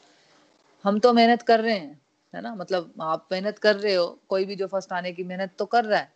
हम 0.83 0.99
तो 0.99 1.13
मेहनत 1.13 1.41
कर 1.41 1.59
रहे 1.59 1.77
हैं, 1.77 2.01
है 2.35 2.41
ना? 2.41 2.55
मतलब 2.55 2.93
आप 3.01 3.27
मेहनत 3.31 3.59
कर 3.59 3.75
रहे 3.75 3.95
हो, 3.95 4.19
कोई 4.29 4.45
भी 4.45 4.55
जो 4.55 4.67
फ़र्स्ट 4.67 4.93
आने 4.93 5.11
की 5.11 5.23
मेहनत 5.23 5.51
तो 5.59 5.65
कर 5.65 5.85
रहा 5.85 5.99
है, 5.99 6.13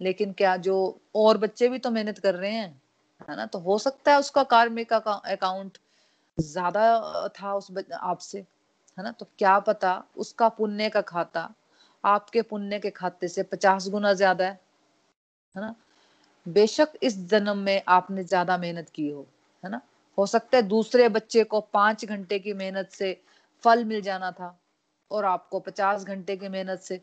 लेकिन 0.00 0.32
क्या 0.32 0.56
जो 0.56 1.00
और 1.14 1.38
बच्चे 1.38 1.68
भी 1.68 1.78
तो 1.78 1.90
मेहनत 1.90 2.18
कर 2.18 2.34
रहे 2.34 2.50
हैं, 2.50 2.82
है 3.30 3.36
ना? 3.36 3.46
तो 3.46 3.58
हो 3.58 3.78
सकता 3.78 4.12
है 4.12 4.18
उसका 4.18 4.42
कार्मिक 4.42 4.92
अकाउंट 4.92 5.78
ज़्यादा 6.40 7.28
था 7.28 7.54
उस 7.54 7.70
आपसे, 7.92 8.38
है 8.98 9.04
ना? 9.04 9.12
तो 9.12 9.26
क्या 9.38 9.58
पता 9.58 10.04
उसका 10.16 10.48
पुण्य 10.48 10.88
का 10.88 11.00
खाता 11.00 11.54
आपके 12.06 12.42
पुण्य 12.42 12.78
के 12.78 12.90
खाते 12.90 13.28
से 13.28 13.42
पचास 13.42 13.88
गुना 13.90 14.12
ज़्यादा 14.14 14.44
है 14.44 14.60
है 15.54 15.62
ना? 15.62 15.74
बेशक 16.46 16.92
इस 17.02 17.18
जन्म 17.28 17.58
में 17.58 17.82
आपने 17.88 18.24
ज़्यादा 18.24 18.56
मेहनत 18.58 18.88
की 18.94 19.08
हो, 19.08 19.26
है 19.64 19.70
ना? 19.70 19.80
हो 20.18 20.26
सकता 20.26 20.56
है 20.58 20.62
दूसरे 20.64 21.08
बच्चे 21.08 21.44
को 21.44 21.60
पाँच 21.72 22.04
घंटे 22.04 22.38
की 22.38 22.52
मेहनत 22.54 22.90
से 22.90 23.16
फल 23.64 23.84
मिल 23.84 24.00
जाना 24.02 24.30
था 24.32 24.56
और 25.10 25.24
आपको 25.24 25.60
पचास 25.60 26.04
घंटे 26.04 26.36
की 26.36 26.48
मेहनत 26.48 26.80
से 26.80 27.00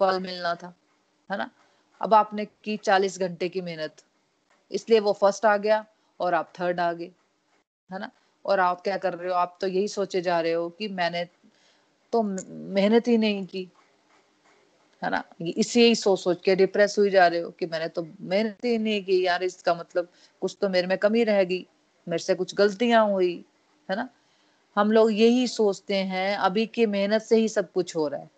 फल 0.00 0.20
मिलना 0.20 0.54
था, 0.54 0.74
है 1.30 1.38
ना? 1.38 1.50
अब 2.00 2.14
आपने 2.14 2.44
की 2.64 2.76
चालीस 2.78 3.18
घंटे 3.20 3.48
की 3.48 3.60
मेहनत, 3.60 3.96
इसलिए 4.70 5.00
वो 5.00 5.12
फ़र्स्ट 5.12 5.46
आ 5.46 5.56
गया 5.56 5.84
और 6.20 6.34
आप 6.34 6.52
थर्ड 6.60 6.80
आ 6.80 6.92
गए, 6.92 7.10
है 7.90 7.98
ना? 8.00 8.10
और 8.44 8.60
आप 8.60 8.80
क्या 8.80 8.96
कर 8.98 9.14
रहे 9.14 9.28
हो? 9.28 9.34
आप 9.34 9.58
तो 9.60 9.66
यही 9.68 9.88
सोचे 9.88 10.20
जा 10.22 10.40
रहे 10.40 10.52
हो 10.52 10.68
कि 10.70 10.88
मैंने 10.90 11.24
तो 12.12 12.22
मेहनत 12.22 13.08
ही 13.08 13.18
नहीं 13.18 13.46
की 13.46 13.68
है 15.04 15.10
ना? 15.10 15.24
इसी 15.42 15.82
ही 15.82 15.94
सोच 15.94 16.20
सोच 16.20 16.42
के 16.44 16.56
डिप्रेस 16.56 16.98
हुई 16.98 17.10
जा 17.10 17.26
रहे 17.26 17.40
हो 17.40 17.50
कि 17.50 17.66
मैंने 17.66 17.88
तो 17.88 18.06
मेहनत 18.20 18.64
ही 18.64 18.78
नहीं 18.78 19.04
की 19.04 19.26
यार, 19.26 19.42
इसका 19.42 19.74
मतलब 19.74 20.08
कुछ 20.40 20.56
तो 20.60 20.68
मेरे 20.68 20.86
में 20.86 20.98
कमी 20.98 21.24
रहेगी, 21.24 21.66
मेरे 22.08 22.22
से 22.22 22.34
कुछ 22.34 22.54
गलतियाँ 22.54 23.06
हुई, 23.06 23.44
है 23.90 23.96
ना? 23.96 24.08
हम 24.76 24.92
लोग 24.92 25.12
यही 25.12 25.46
सोचते 25.46 25.94
हैं, 25.94 26.36
अभी 26.36 26.66
की 26.66 26.86
मेहनत 26.86 27.22
से 27.22 27.36
ही 27.36 27.48
सब 27.48 27.72
कुछ 27.72 27.96
हो 27.96 28.08
रहा 28.08 28.20
है। 28.20 28.30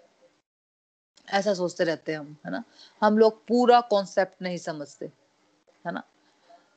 ऐसा 1.28 1.54
सोचते 1.54 1.84
रहते 1.84 2.12
हैं 2.12 2.18
हम, 2.18 2.36
है 2.46 2.52
ना? 2.52 2.64
हम 3.02 3.18
लोग 3.18 3.46
पूरा 3.46 3.80
कॉन्सेप्ट 3.80 4.42
नहीं 4.42 4.56
समझते, 4.56 5.06
है 5.86 5.92
ना? 5.92 6.02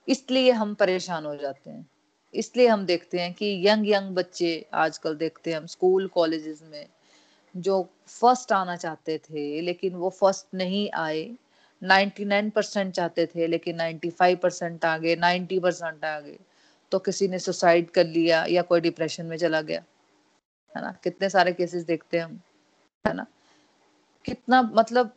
इसलिए 0.08 0.52
हम 0.52 0.74
परेशान 0.74 1.26
हो 1.26 1.36
जाते 1.36 1.70
हैं। 1.70 1.90
इसलिए 2.34 2.68
हम 2.68 2.86
देखते 2.86 3.20
हैं 3.20 3.34
कि 3.34 3.68
यंग 3.68 3.90
यंग 3.90 4.16
बच्चे 4.16 4.66
आजकल 4.74 5.16
देखते 5.16 5.52
हैं 5.52 5.58
हम 5.58 5.66
स्कूल 5.66 6.08
कॉलेजेस 6.08 6.62
में 6.64 6.88
जो 7.58 7.90
फ़र्स्ट 8.08 8.52
आना 8.52 8.76
चाहते 8.76 9.18
थे, 9.18 9.62
लेकिन 9.62 9.96
वो 9.96 10.10
फ़र्स्ट 10.10 10.46
नहीं 10.54 10.92
आए। 10.92 11.36
99 11.84 12.50
परसेंट 12.50 12.94
चाहते 12.94 13.26
थे, 13.26 13.48
लेकिन 13.48 13.76
95 13.76 14.36
परसेंट 14.36 14.86
आ 14.86 14.98
गए 14.98 15.16
90 15.16 15.60
परसेंट 15.60 16.06
आ 16.06 16.20
गए। 16.20 16.40
तो 16.92 17.00
किसी 17.00 17.28
ने 17.28 17.40
सुसाइड 17.40 17.90
कर 17.90 18.06
लिया 18.06 18.46
या 18.46 18.62
कोई 18.62 18.82
डिप्रेशन 18.82 19.26
में 19.26 19.38
चला 19.38 19.62
गया। 19.62 19.84
है 20.78 20.82
ना? 20.82 20.92
कितने 21.04 21.30
सारे 21.30 21.54
केसेस 21.54 21.84
देखते 21.84 22.18
हैं 22.18 22.26
हम। 22.26 22.42
है 23.08 23.14
ना? 23.14 23.26
कितना 24.26 24.62
मतलब 24.62 25.16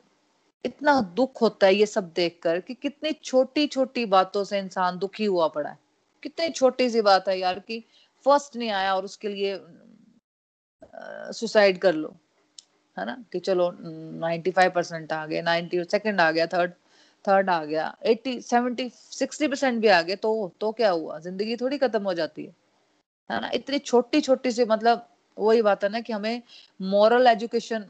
इतना 0.64 1.00
दुख 1.00 1.42
होता 1.42 1.66
है 1.66 1.74
ये 1.74 1.86
सब 1.86 2.12
देखकर 2.12 2.60
कि 2.60 2.74
कितनी 2.74 3.12
छोटी 3.12 3.66
छोटी 3.66 4.06
बातों 4.06 4.44
से 4.44 4.58
इंसान 4.58 4.98
दुखी 4.98 5.24
हुआ 5.24 5.48
पड़ा 5.48 5.70
है। 5.70 5.78
कितनी 6.22 6.50
छोटी 6.50 6.90
सी 6.90 7.00
बात 7.00 7.28
है 7.28 7.38
यार 7.38 7.58
कि 7.58 7.84
फ़र्स्ट 8.24 8.56
नहीं 8.56 8.70
आया 8.70 8.94
और 8.94 9.04
उसके 9.04 9.28
लिए 9.28 9.60
सुसाइड 11.32 11.78
कर 11.78 11.94
लो। 11.94 12.16
है 12.98 13.04
ना, 13.06 13.16
कि 13.32 13.38
चलो 13.40 13.70
95 14.20 14.68
परसेंट 14.74 15.12
आ 15.12 15.24
गए 15.26 15.42
90 15.42 15.84
सेकंड 15.90 16.20
आ 16.20 16.30
गया 16.30 16.46
थर्ड 16.46 16.72
थर्ड 17.24 17.50
आ 17.50 17.64
गया 17.64 17.94
80 18.06 18.40
70 18.42 18.88
60 19.12 19.48
परसेंट 19.48 19.80
भी 19.80 19.88
आ 19.88 20.00
गए 20.02 20.16
तो 20.16 20.52
तो 20.60 20.72
क्या 20.72 20.90
हुआ? 20.90 21.18
ज़िंदगी 21.18 21.56
थोड़ी 21.56 21.78
खत्म 21.78 22.02
हो 22.04 22.14
जाती 22.14 22.44
है। 22.44 22.54
है 23.30 23.40
ना? 23.40 23.50
इतनी 23.54 23.78
छोटी 23.78 24.20
छोटी 24.20 24.50
सी 24.52 24.64
मतलब 24.64 25.06
वही 25.36 25.62
बात 25.62 25.84
है 25.84 25.90
ना 25.90 26.00
कि 26.00 26.12
हमें 26.12 26.42
मॉरल 26.82 27.26
एजुकेशन 27.26 27.84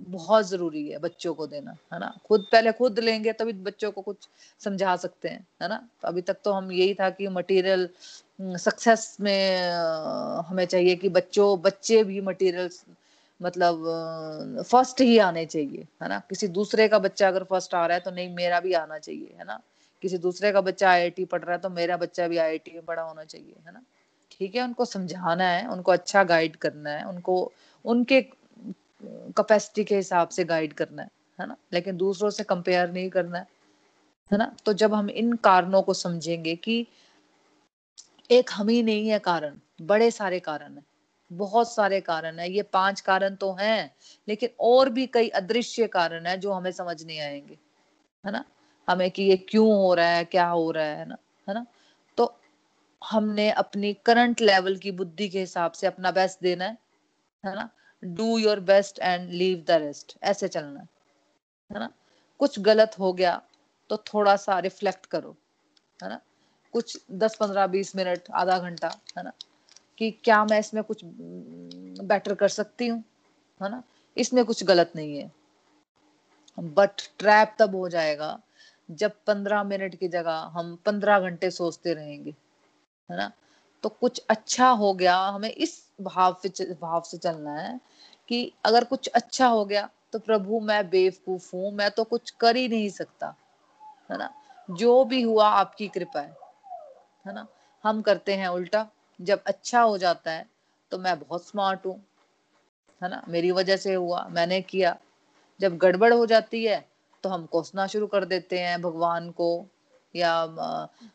बहुत 0.00 0.46
ज़रूरी 0.48 0.86
है 0.88 0.98
बच्चों 0.98 1.34
को 1.34 1.46
देना, 1.46 1.70
है 1.92 1.98
ना? 2.00 2.12
खुद, 2.28 2.46
पहले 2.52 2.72
खुद 2.72 2.98
लेंगे, 2.98 3.32
तभी 3.32 3.52
बच्चों 3.52 3.90
को 3.92 4.00
कुछ 4.02 4.28
समझा 4.60 4.94
सकते 4.96 5.28
हैं, 5.28 5.46
है 5.62 5.68
ना? 5.68 5.76
तो 6.02 6.08
अभी 6.08 6.22
तक 6.22 6.36
तो 6.44 6.52
हम 6.52 6.70
यही 6.72 6.94
था 6.94 7.10
कि 7.10 7.28
मटेरियल 7.28 7.88
सक्सेस 8.58 9.16
में 9.20 9.70
हमें 10.48 10.64
चाहिए 10.66 10.96
कि 10.96 11.08
बच्चों, 11.08 11.60
बच्चे 11.62 12.02
भी 12.04 12.20
मटेरियल 12.20 12.68
मतलब 13.42 14.64
फ़र्स्ट 14.70 15.00
ही 15.00 15.18
आने 15.18 15.44
चाहिए, 15.46 15.86
है 16.02 16.08
ना? 16.08 16.18
किसी 16.18 16.48
दूसरे 16.48 16.88
का 16.88 16.98
बच्चा 16.98 17.28
अगर 17.28 17.44
फ़र्स्ट 17.44 17.74
आ 17.74 17.86
रहा 17.86 17.94
है 17.94 18.00
तो 18.00 18.10
नहीं, 18.10 18.34
मेरा 18.34 18.60
भी 18.60 18.72
आना 18.72 18.98
चाहिए, 18.98 19.34
है 19.38 19.44
ना? 19.44 19.60
किसी 20.02 20.18
दूसरे 20.18 20.52
का 20.52 20.60
बच्चा 20.60 20.90
आईआईटी 20.90 21.24
पढ़ 21.24 21.42
रहा 21.42 21.52
है 21.52 21.58
तो 21.58 21.68
मेरा 21.70 21.96
बच्चा 21.96 22.28
भी 22.28 22.38
आईआईटी 22.38 22.72
में 22.74 22.84
पढ़ा 22.84 23.02
होना 23.02 23.24
चाहिए, 23.24 23.54
है 23.66 23.72
ना? 23.72 23.82
ठीक 24.32 24.54
है, 24.54 24.62
उनको 24.62 24.84
समझाना 24.84 25.44
है, 25.44 25.66
उनको 25.68 25.92
अच्छा 25.92 26.24
गाइड 26.24 26.56
करना 26.56 26.90
है, 26.90 27.04
उनको, 27.04 27.52
उनके 27.84 28.20
कैपेसिटी 29.02 29.84
के 29.84 29.96
हिसाब 29.96 30.28
से 30.28 30.44
गाइड 30.44 30.72
करना 30.72 31.02
है 31.02 31.08
है 31.40 31.46
ना? 31.46 31.56
लेकिन 31.72 31.96
दूसरों 31.96 32.30
से 32.30 32.44
कंपेयर 32.44 32.90
नहीं 32.92 33.10
करना 33.10 33.38
है 33.38 33.46
है 34.32 34.38
ना? 34.38 34.56
तो 34.66 34.72
जब 34.72 34.94
हम 34.94 35.10
इन 35.10 35.32
कारणों 35.32 35.82
को 35.82 35.94
समझेंगे 35.94 36.56
कि 36.56 36.86
एक 38.30 38.50
हम 38.52 38.68
ही 38.68 38.82
नहीं 38.82 39.08
है 39.08 39.18
कारण, 39.18 39.54
बड़े 39.82 40.10
सारे 40.10 40.40
कारण 40.40 40.74
है 40.74 40.82
बहुत 41.32 41.72
सारे 41.72 42.00
कारण 42.00 42.38
है। 42.38 42.50
ये 42.50 42.62
पाँच 42.62 43.00
कारण 43.00 43.34
तो 43.34 43.52
हैं, 43.52 43.94
लेकिन 44.28 44.48
और 44.60 44.88
भी 44.88 45.06
कई 45.06 45.28
अदृश्य 45.28 45.86
कारण 45.86 46.26
है 46.26 46.36
जो 46.36 46.52
हमें 46.52 46.72
समझ 46.72 47.04
नहीं 47.04 47.20
आएँगे, 47.20 47.58
है 48.26 48.32
ना? 48.32 48.44
हमें 48.88 49.10
कि 49.10 49.22
ये 49.22 49.36
क्यों 49.36 49.72
हो 49.72 49.94
रहा 49.94 50.08
है, 50.08 50.24
क्या 50.24 50.46
हो 50.46 50.70
रहा 50.70 50.84
है 50.84 51.08
ना? 51.08 51.16
है 51.48 51.54
ना? 51.54 51.66
तो 52.16 52.38
हमने 53.02 53.50
अपनी 53.50 53.92
करंट 53.94 54.40
लेवल 54.40 54.76
की 54.76 54.90
बुद्धि 54.90 55.28
के 55.28 55.40
हिसाब 55.40 55.72
से 55.72 55.86
अपना 55.86 56.10
बेस्ट 56.10 56.38
देना 56.42 56.64
है 56.64 56.78
है 57.46 57.54
ना? 57.54 57.70
Do 58.04 58.38
your 58.38 58.60
best 58.60 58.98
and 58.98 59.30
leave 59.30 59.64
the 59.68 59.70
rest 59.70 60.16
ऐसे 60.22 60.48
चलना 60.48 60.80
है 61.70 61.78
ना? 61.78 61.90
कुछ 62.38 62.58
गलत 62.60 62.96
हो 62.98 63.12
गया 63.12 63.42
तो 63.90 63.96
थोड़ा 63.96 64.36
सा 64.36 64.58
रिफ्लेक्ट 64.58 65.06
करो, 65.06 65.36
है 66.02 66.08
ना? 66.08 66.20
कुछ 66.72 66.98
दस 67.10 67.36
पंद्रह 67.36 67.66
बीस 67.66 67.96
मिनट, 67.96 68.22
आधा 68.34 68.58
घंटा, 68.58 68.88
है 69.18 69.24
ना? 69.24 69.32
कि 70.00 70.10
क्या 70.24 70.44
मैं 70.44 70.58
इसमें 70.58 70.82
कुछ 70.84 71.00
बेटर 71.04 72.34
कर 72.34 72.48
सकती 72.48 72.86
हूँ, 72.88 73.02
है 73.60 73.70
ना? 73.70 73.82
इसमें 74.16 74.44
कुछ 74.44 74.62
गलत 74.64 74.92
नहीं 74.96 75.16
है। 75.18 75.30
बट 76.58 77.02
ट्रैप 77.18 77.54
तब 77.58 77.74
हो 77.74 77.88
जाएगा 77.88 78.38
जब 78.88 79.12
पंद्रह 79.26 79.62
मिनट 79.64 79.94
की 79.94 80.08
जगह 80.08 80.50
हम 80.54 80.74
पंद्रह 80.86 81.20
घंटे 81.20 81.50
सोचते 81.50 81.94
रहेंगे, 81.94 82.34
है 83.08 83.16
ना? 83.16 83.30
तो 83.82 83.88
कुछ 83.88 84.22
अच्छा 84.30 84.68
हो 84.68 84.92
गया, 84.94 85.16
हमें 85.16 85.50
इस 85.50 85.82
भाव 86.00 86.36
से 86.42 86.74
भाव 86.74 87.02
से 87.06 87.18
चलना 87.18 87.54
है 87.54 87.80
कि 88.28 88.52
अगर 88.64 88.84
कुछ 88.84 89.08
अच्छा 89.08 89.46
हो 89.46 89.64
गया 89.64 89.88
तो 90.12 90.18
प्रभु 90.18 90.60
मैं 90.60 90.88
बेवकूफ़ 90.90 91.56
हूँ, 91.56 91.72
मैं 91.72 91.90
तो 91.90 92.04
कुछ 92.04 92.30
कर 92.30 92.56
ही 92.56 92.68
नहीं 92.68 92.88
सकता, 92.88 93.34
है 94.10 94.18
ना? 94.18 94.30
जो 94.70 95.04
भी 95.04 95.22
हुआ 95.22 95.48
आपकी 95.48 95.88
कृपा 95.88 96.20
है 96.20 96.36
है 97.26 97.34
ना? 97.34 97.46
हम 97.84 98.02
करते 98.02 98.34
हैं 98.34 98.48
उल्टा। 98.48 98.86
जब 99.20 99.42
अच्छा 99.46 99.80
हो 99.80 99.98
जाता 99.98 100.32
है 100.32 100.46
तो 100.92 100.98
मैं 100.98 101.18
बहुत 101.20 101.46
स्मार्ट 101.46 101.86
हूँ। 101.86 101.96
है 103.00 103.08
ना? 103.10 103.22
मेरी 103.28 103.50
वजह 103.50 103.76
से 103.76 103.94
हुआ, 103.94 104.26
मैंने 104.30 104.60
किया। 104.62 104.96
जब 105.60 105.76
गड़बड़ 105.78 106.12
हो 106.14 106.26
जाती 106.26 106.64
है 106.64 106.84
तो 107.24 107.28
हम 107.28 107.44
कोसना 107.46 107.86
शुरू 107.86 108.06
कर 108.06 108.24
देते 108.24 108.58
हैं 108.58 108.80
भगवान 108.82 109.30
को 109.30 109.66
या 110.14 110.46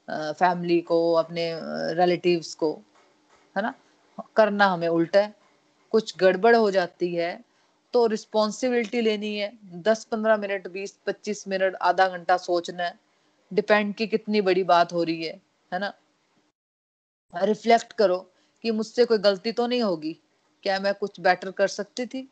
फैमिली 0.09 0.79
को, 0.81 1.13
अपने 1.13 1.51
रिलेटिव्स 1.95 2.53
को। 2.55 2.71
है 3.55 3.61
ना? 3.61 3.73
करना 4.35 4.65
हमें 4.67 4.87
उल्टा 4.87 5.19
है। 5.19 5.33
कुछ 5.91 6.15
गड़बड़ 6.17 6.55
हो 6.55 6.69
जाती 6.71 7.13
है 7.15 7.43
तो 7.93 8.05
रिस्पॉन्सिबिलिटी 8.07 9.01
लेनी 9.01 9.35
है। 9.37 9.51
दस, 9.65 10.03
पंद्रह 10.03 10.37
मिनट, 10.37 10.67
बीस, 10.67 10.97
पच्चीस 11.05 11.47
मिनट, 11.47 11.75
आधा 11.75 12.07
घंटा 12.07 12.37
सोचना 12.37 12.83
है। 12.83 12.99
डिपेंड 13.51 13.93
की 13.95 14.07
कितनी 14.07 14.41
बड़ी 14.41 14.63
बात 14.63 14.93
हो 14.93 15.03
रही 15.03 15.23
है। 15.23 15.41
है 15.71 15.79
ना? 15.79 15.93
रिफ्लेक्ट 17.33 17.93
करो 17.93 18.17
कि 18.63 18.71
मुझसे 18.71 19.05
कोई 19.05 19.17
गलती 19.17 19.51
तो 19.51 19.67
नहीं 19.67 19.81
होगी। 19.81 20.19
क्या 20.63 20.79
मैं 20.79 20.93
कुछ 20.93 21.19
बेटर 21.19 21.51
कर 21.51 21.67
सकती 21.67 22.05
थी? 22.05 22.29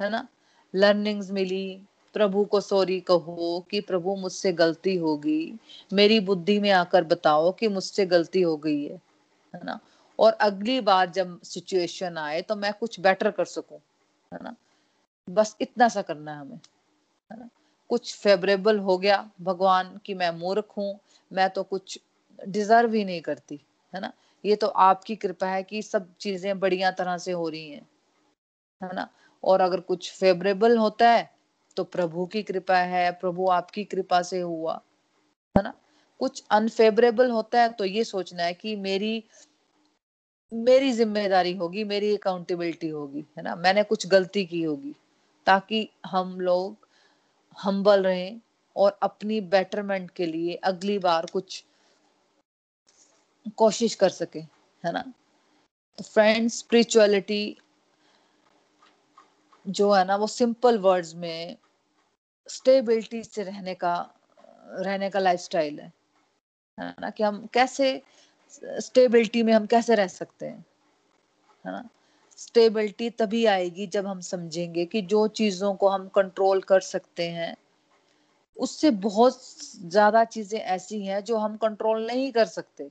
है 0.00 0.10
ना? 0.10 0.28
लर्निंग्स 0.74 1.30
मिली, 1.30 1.80
प्रभु 2.14 2.44
को 2.44 2.60
सॉरी 2.60 3.00
कहो 3.00 3.66
कि 3.70 3.80
प्रभु 3.80 4.16
मुझसे 4.16 4.52
गलती 4.52 4.96
होगी। 4.96 5.58
मेरी 5.92 6.20
बुद्धि 6.20 6.58
में 6.60 6.70
आकर 6.70 7.04
बताओ 7.04 7.52
कि 7.52 7.68
मुझसे 7.68 8.06
गलती 8.06 8.42
हो 8.42 8.56
गई 8.56 8.84
है 8.84 9.00
है 9.54 9.60
ना? 9.64 9.80
और 10.18 10.32
अगली 10.32 10.80
बार 10.80 11.10
जब 11.10 11.42
सिचुएशन 11.42 12.18
आए 12.18 12.42
तो 12.42 12.56
मैं 12.56 12.72
कुछ 12.72 13.00
बेटर 13.00 13.30
कर 13.30 13.44
सकूँ, 13.44 13.78
है 14.32 14.38
ना? 14.42 14.56
बस 15.30 15.56
इतना 15.60 15.88
सा 15.88 16.02
करना 16.02 16.32
है 16.32 16.40
हमें, 16.40 16.60
है 17.32 17.38
ना? 17.40 17.48
कुछ 17.88 18.14
फेवरेबल 18.16 18.78
हो 18.78 18.98
गया 18.98 19.30
भगवान 19.40 20.00
की 20.06 20.14
मैं 20.14 20.30
मूर्ख 20.30 20.64
हूँ, 20.76 20.98
मैं 21.32 21.50
तो 21.50 21.62
कुछ 21.62 21.98
डिजर्व 22.48 22.92
ही 22.92 23.04
नहीं 23.04 23.20
करती। 23.20 23.60
है 23.94 24.00
ना? 24.00 24.12
ये 24.44 24.56
तो 24.56 24.66
आपकी 24.66 25.16
कृपा 25.16 25.46
है 25.46 25.62
कि 25.62 25.82
सब 25.82 26.08
चीज़ें 26.20 26.58
बढ़िया 26.60 26.90
तरह 26.92 27.18
से 27.18 27.32
हो 27.32 27.48
रही 27.48 27.68
हैं, 27.70 27.86
है 28.82 28.94
ना? 28.94 29.08
और 29.44 29.60
अगर 29.60 29.80
कुछ 29.82 30.10
फेवरेबल 30.12 30.76
होता 30.78 31.10
है 31.10 31.30
तो 31.76 31.84
प्रभु 31.84 32.26
की 32.26 32.42
कृपा 32.42 32.76
है, 32.78 33.10
प्रभु 33.12 33.48
आपकी 33.50 33.84
कृपा 33.84 34.20
से 34.22 34.40
हुआ, 34.40 34.80
है 35.54 35.62
ना? 35.62 35.72
कुछ 36.20 36.42
अनफेवरेबल 36.50 37.30
होता 37.30 37.60
है 37.62 37.68
तो 37.70 37.84
ये 37.84 38.04
सोचना 38.04 38.42
है 38.42 38.52
कि 38.54 38.76
मेरी 38.78 39.22
मेरी 40.52 40.90
ज़िम्मेदारी 40.92 41.52
होगी, 41.52 41.84
मेरी 41.84 42.14
अकाउंटेबिलिटी 42.16 42.88
होगी, 42.88 43.24
है 43.38 43.42
ना? 43.42 43.54
मैंने 43.56 43.82
कुछ 43.82 44.06
गलती 44.06 44.44
की 44.44 44.62
होगी, 44.62 44.94
ताकि 45.46 45.88
हम 46.06 46.40
लोग 46.40 46.76
हम्बल 47.58 48.02
रहें 48.02 48.40
और 48.76 48.98
अपनी 49.02 49.40
बेटरमेंट 49.40 50.10
के 50.10 50.26
लिए 50.26 50.54
अगली 50.64 50.98
बार 50.98 51.26
कुछ 51.32 51.64
कोशिश 53.50 53.94
कर 53.94 54.08
सके, 54.08 54.38
है 54.84 54.92
ना? 54.92 55.02
तो 55.98 56.04
फ्रेंड्स 56.04 56.58
स्पिरिचुअलिटी 56.58 57.56
जो 59.66 59.92
है 59.92 60.04
ना, 60.04 60.16
वो 60.16 60.26
सिंपल 60.26 60.78
वर्ड्स 60.78 61.14
में 61.14 61.56
स्टेबिलिटी 62.48 63.22
से 63.24 63.42
रहने 63.42 63.74
का 63.74 63.94
रहने 64.78 65.10
का 65.10 65.18
लाइफस्टाइल 65.18 65.80
है 65.80 65.92
है 66.78 66.94
ना? 67.00 67.10
कि 67.10 67.22
हम 67.22 67.46
कैसे 67.54 68.02
स्टेबिलिटी 68.80 69.42
में 69.42 69.52
हम 69.52 69.66
कैसे 69.66 69.94
रह 69.94 70.06
सकते 70.06 70.46
हैं, 70.46 70.64
है 71.64 71.72
ना? 71.72 71.88
स्टेबिलिटी 72.36 73.10
तभी 73.10 73.44
आएगी 73.46 73.86
जब 73.86 74.06
हम 74.06 74.20
समझेंगे 74.20 74.84
कि 74.86 75.02
जो 75.02 75.26
चीज़ों 75.28 75.74
को 75.74 75.88
हम 75.88 76.08
कंट्रोल 76.08 76.60
कर 76.62 76.80
सकते 76.80 77.28
हैं, 77.28 77.56
उससे 78.56 78.90
बहुत 78.90 79.40
ज़्यादा 79.82 80.24
चीज़ें 80.24 80.58
ऐसी 80.60 81.04
हैं 81.06 81.24
जो 81.24 81.36
हम 81.36 81.56
कंट्रोल 81.56 82.06
नहीं 82.06 82.30
कर 82.32 82.44
सकते। 82.44 82.90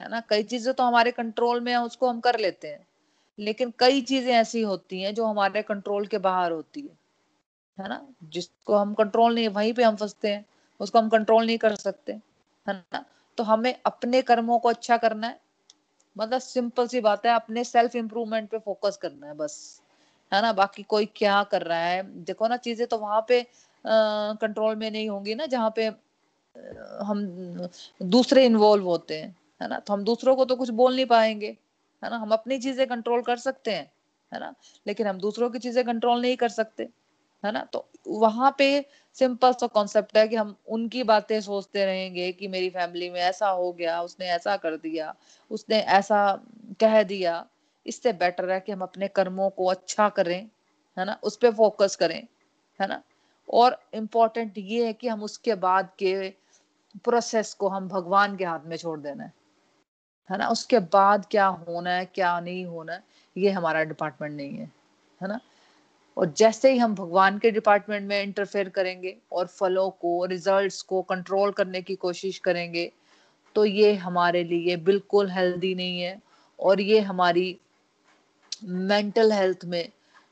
है 0.00 0.08
ना? 0.08 0.20
कई 0.30 0.42
चीज़ें 0.44 0.72
तो 0.74 0.84
हमारे 0.84 1.10
कंट्रोल 1.12 1.60
में 1.60 1.72
है, 1.72 1.78
उसको 1.82 2.08
हम 2.08 2.20
कर 2.20 2.38
लेते 2.40 2.68
हैं। 2.68 2.86
लेकिन 3.38 3.72
कई 3.78 4.00
चीज़ें 4.02 4.32
ऐसी 4.34 4.62
होती 4.62 5.00
हैं 5.02 5.14
जो 5.14 5.26
हमारे 5.26 5.62
कंट्रोल 5.64 6.06
के 6.06 6.18
बाहर 6.20 6.52
होती 6.52 6.80
है 6.80 6.98
है 7.78 7.88
ना? 7.88 8.00
जिसको 8.24 8.76
हम 8.76 8.92
कंट्रोल 8.94 9.34
नहीं, 9.34 9.48
वहीं 9.50 9.72
पे 9.74 9.82
हम 9.84 9.96
फंसते 9.96 10.28
हैं। 10.28 10.44
उसको 10.80 10.98
हम 10.98 11.08
कंट्रोल 11.08 11.46
नहीं 11.46 11.58
कर 11.58 11.74
सकते, 11.76 12.12
है 12.66 12.74
ना? 12.74 13.04
तो 13.38 13.44
हमें 13.44 13.74
अपने 13.86 14.22
कर्मों 14.22 14.58
को 14.58 14.68
अच्छा 14.68 14.96
करना 14.96 15.26
है। 15.26 15.40
मतलब 16.16 16.40
सिंपल 16.40 16.86
सी 16.88 17.00
बात 17.00 17.26
है, 17.26 17.34
अपने 17.34 17.64
सेल्फ 17.64 17.96
इम्प्रूवमेंट 17.96 18.50
पे 18.50 18.58
फोकस 18.60 18.96
करना 19.02 19.26
है 19.26 19.34
बस, 19.36 19.56
है 20.32 20.42
ना? 20.42 20.52
बाकी 20.54 20.82
कोई 20.84 21.06
क्या 21.16 21.42
कर 21.44 21.62
रहा 21.62 21.78
है? 21.80 22.02
देखो 22.24 22.48
ना, 22.48 22.56
चीज़ें 22.58 22.86
तो 22.88 22.98
वहाँ 22.98 23.24
पे 23.28 23.42
कंट्रोल 23.84 24.76
में 24.76 24.90
नहीं 24.90 25.08
होंगी 25.10 25.34
ना, 25.34 25.46
जहाँ 25.46 25.72
पे 25.78 25.86
हम 27.04 27.68
दूसरे 28.02 28.44
इन्वॉल्व 28.46 28.84
होते 28.86 29.20
हैं। 29.20 29.36
है 29.62 29.68
ना? 29.68 29.78
तो 29.78 29.92
हम 29.92 30.04
दूसरों 30.04 30.36
को 30.36 30.44
तो 30.44 30.56
कुछ 30.56 30.70
बोल 30.70 30.94
नहीं 30.96 31.06
पाएँगे, 31.06 31.56
है 32.04 32.10
ना? 32.10 32.16
हम 32.16 32.30
अपनी 32.30 32.58
चीज़ें 32.58 32.86
कंट्रोल 32.86 33.22
कर 33.22 33.36
सकते 33.36 33.70
हैं, 33.70 33.92
है 34.32 34.40
ना? 34.40 34.54
लेकिन 34.86 35.06
हम 35.06 35.18
दूसरों 35.18 35.50
की 35.50 35.58
चीज़ें 35.58 35.84
कंट्रोल 35.84 36.20
नहीं 36.22 36.36
कर 36.36 36.48
सकते, 36.48 36.88
है 37.44 37.52
ना? 37.52 37.60
तो 37.72 37.88
वहाँ 38.08 38.54
पे 38.58 38.86
सिंपल 39.14 39.52
सा 39.52 39.66
कॉन्सेप्ट 39.66 40.16
है 40.16 40.28
कि 40.28 40.36
हम 40.36 40.56
उनकी 40.68 41.02
बातें 41.02 41.40
सोचते 41.40 41.84
रहेंगे 41.84 42.32
कि 42.32 42.48
मेरी 42.48 42.70
फैमिली 42.70 43.10
में 43.10 43.20
ऐसा 43.20 43.48
हो 43.48 43.72
गया, 43.72 44.02
उसने 44.02 44.26
ऐसा 44.26 44.56
कर 44.56 44.76
दिया, 44.76 45.14
उसने 45.50 45.80
ऐसा 45.80 46.40
कह 46.80 47.02
दिया। 47.02 47.46
इससे 47.86 48.12
बेटर 48.12 48.50
है 48.50 48.60
कि 48.60 48.72
हम 48.72 48.80
अपने 48.80 49.08
कर्मों 49.08 49.50
को 49.50 49.66
अच्छा 49.66 50.08
करें, 50.08 50.50
है 50.98 51.04
ना? 51.04 51.18
उस 51.22 51.36
पर 51.36 51.50
फोकस 51.50 51.96
करें, 51.96 52.26
है 52.80 52.88
ना? 52.88 53.02
और 53.48 53.82
इम्पोर्टेंट 53.94 54.58
ये 54.58 54.86
है 54.86 54.92
कि 54.92 55.08
हम 55.08 55.22
उसके 55.22 55.54
बाद 55.54 55.90
के 55.98 56.30
प्रोसेस 57.04 57.54
को 57.54 57.68
हम 57.68 57.88
भगवान 57.88 58.36
के 58.36 58.44
हाथ 58.44 58.60
में 58.66 58.76
छोड़ 58.76 59.00
देना 59.00 59.24
है। 59.24 59.32
है 60.30 60.38
ना? 60.38 60.48
उसके 60.48 60.78
बाद 60.78 61.26
क्या 61.30 61.46
होना 61.46 61.90
है, 61.90 62.04
क्या 62.04 62.38
नहीं 62.40 62.64
होना 62.66 62.92
है, 62.92 63.02
ये 63.36 63.50
हमारा 63.50 63.82
डिपार्टमेंट 63.84 64.34
नहीं 64.36 64.56
है 64.56 64.70
है 65.20 65.28
ना? 65.28 65.40
और 66.16 66.32
जैसे 66.36 66.72
ही 66.72 66.78
हम 66.78 66.94
भगवान 66.94 67.38
के 67.38 67.50
डिपार्टमेंट 67.50 68.08
में 68.08 68.22
इंटरफेयर 68.22 68.68
करेंगे 68.68 69.16
और 69.32 69.46
फलों 69.46 69.88
को 69.90 70.24
रिजल्ट्स 70.24 70.80
को 70.82 71.02
कंट्रोल 71.02 71.50
करने 71.52 71.82
की 71.82 71.94
कोशिश 71.94 72.38
करेंगे 72.38 72.90
तो 73.56 73.64
ये 73.64 73.94
हमारे 73.94 74.42
लिए 74.44 74.76
बिल्कुल 74.76 75.30
हेल्दी 75.30 75.74
नहीं 75.74 76.00
है 76.00 76.20
और 76.58 76.80
ये 76.80 77.00
हमारी 77.00 77.58
मेंटल 78.64 79.32
हेल्थ 79.32 79.64
में 79.64 79.88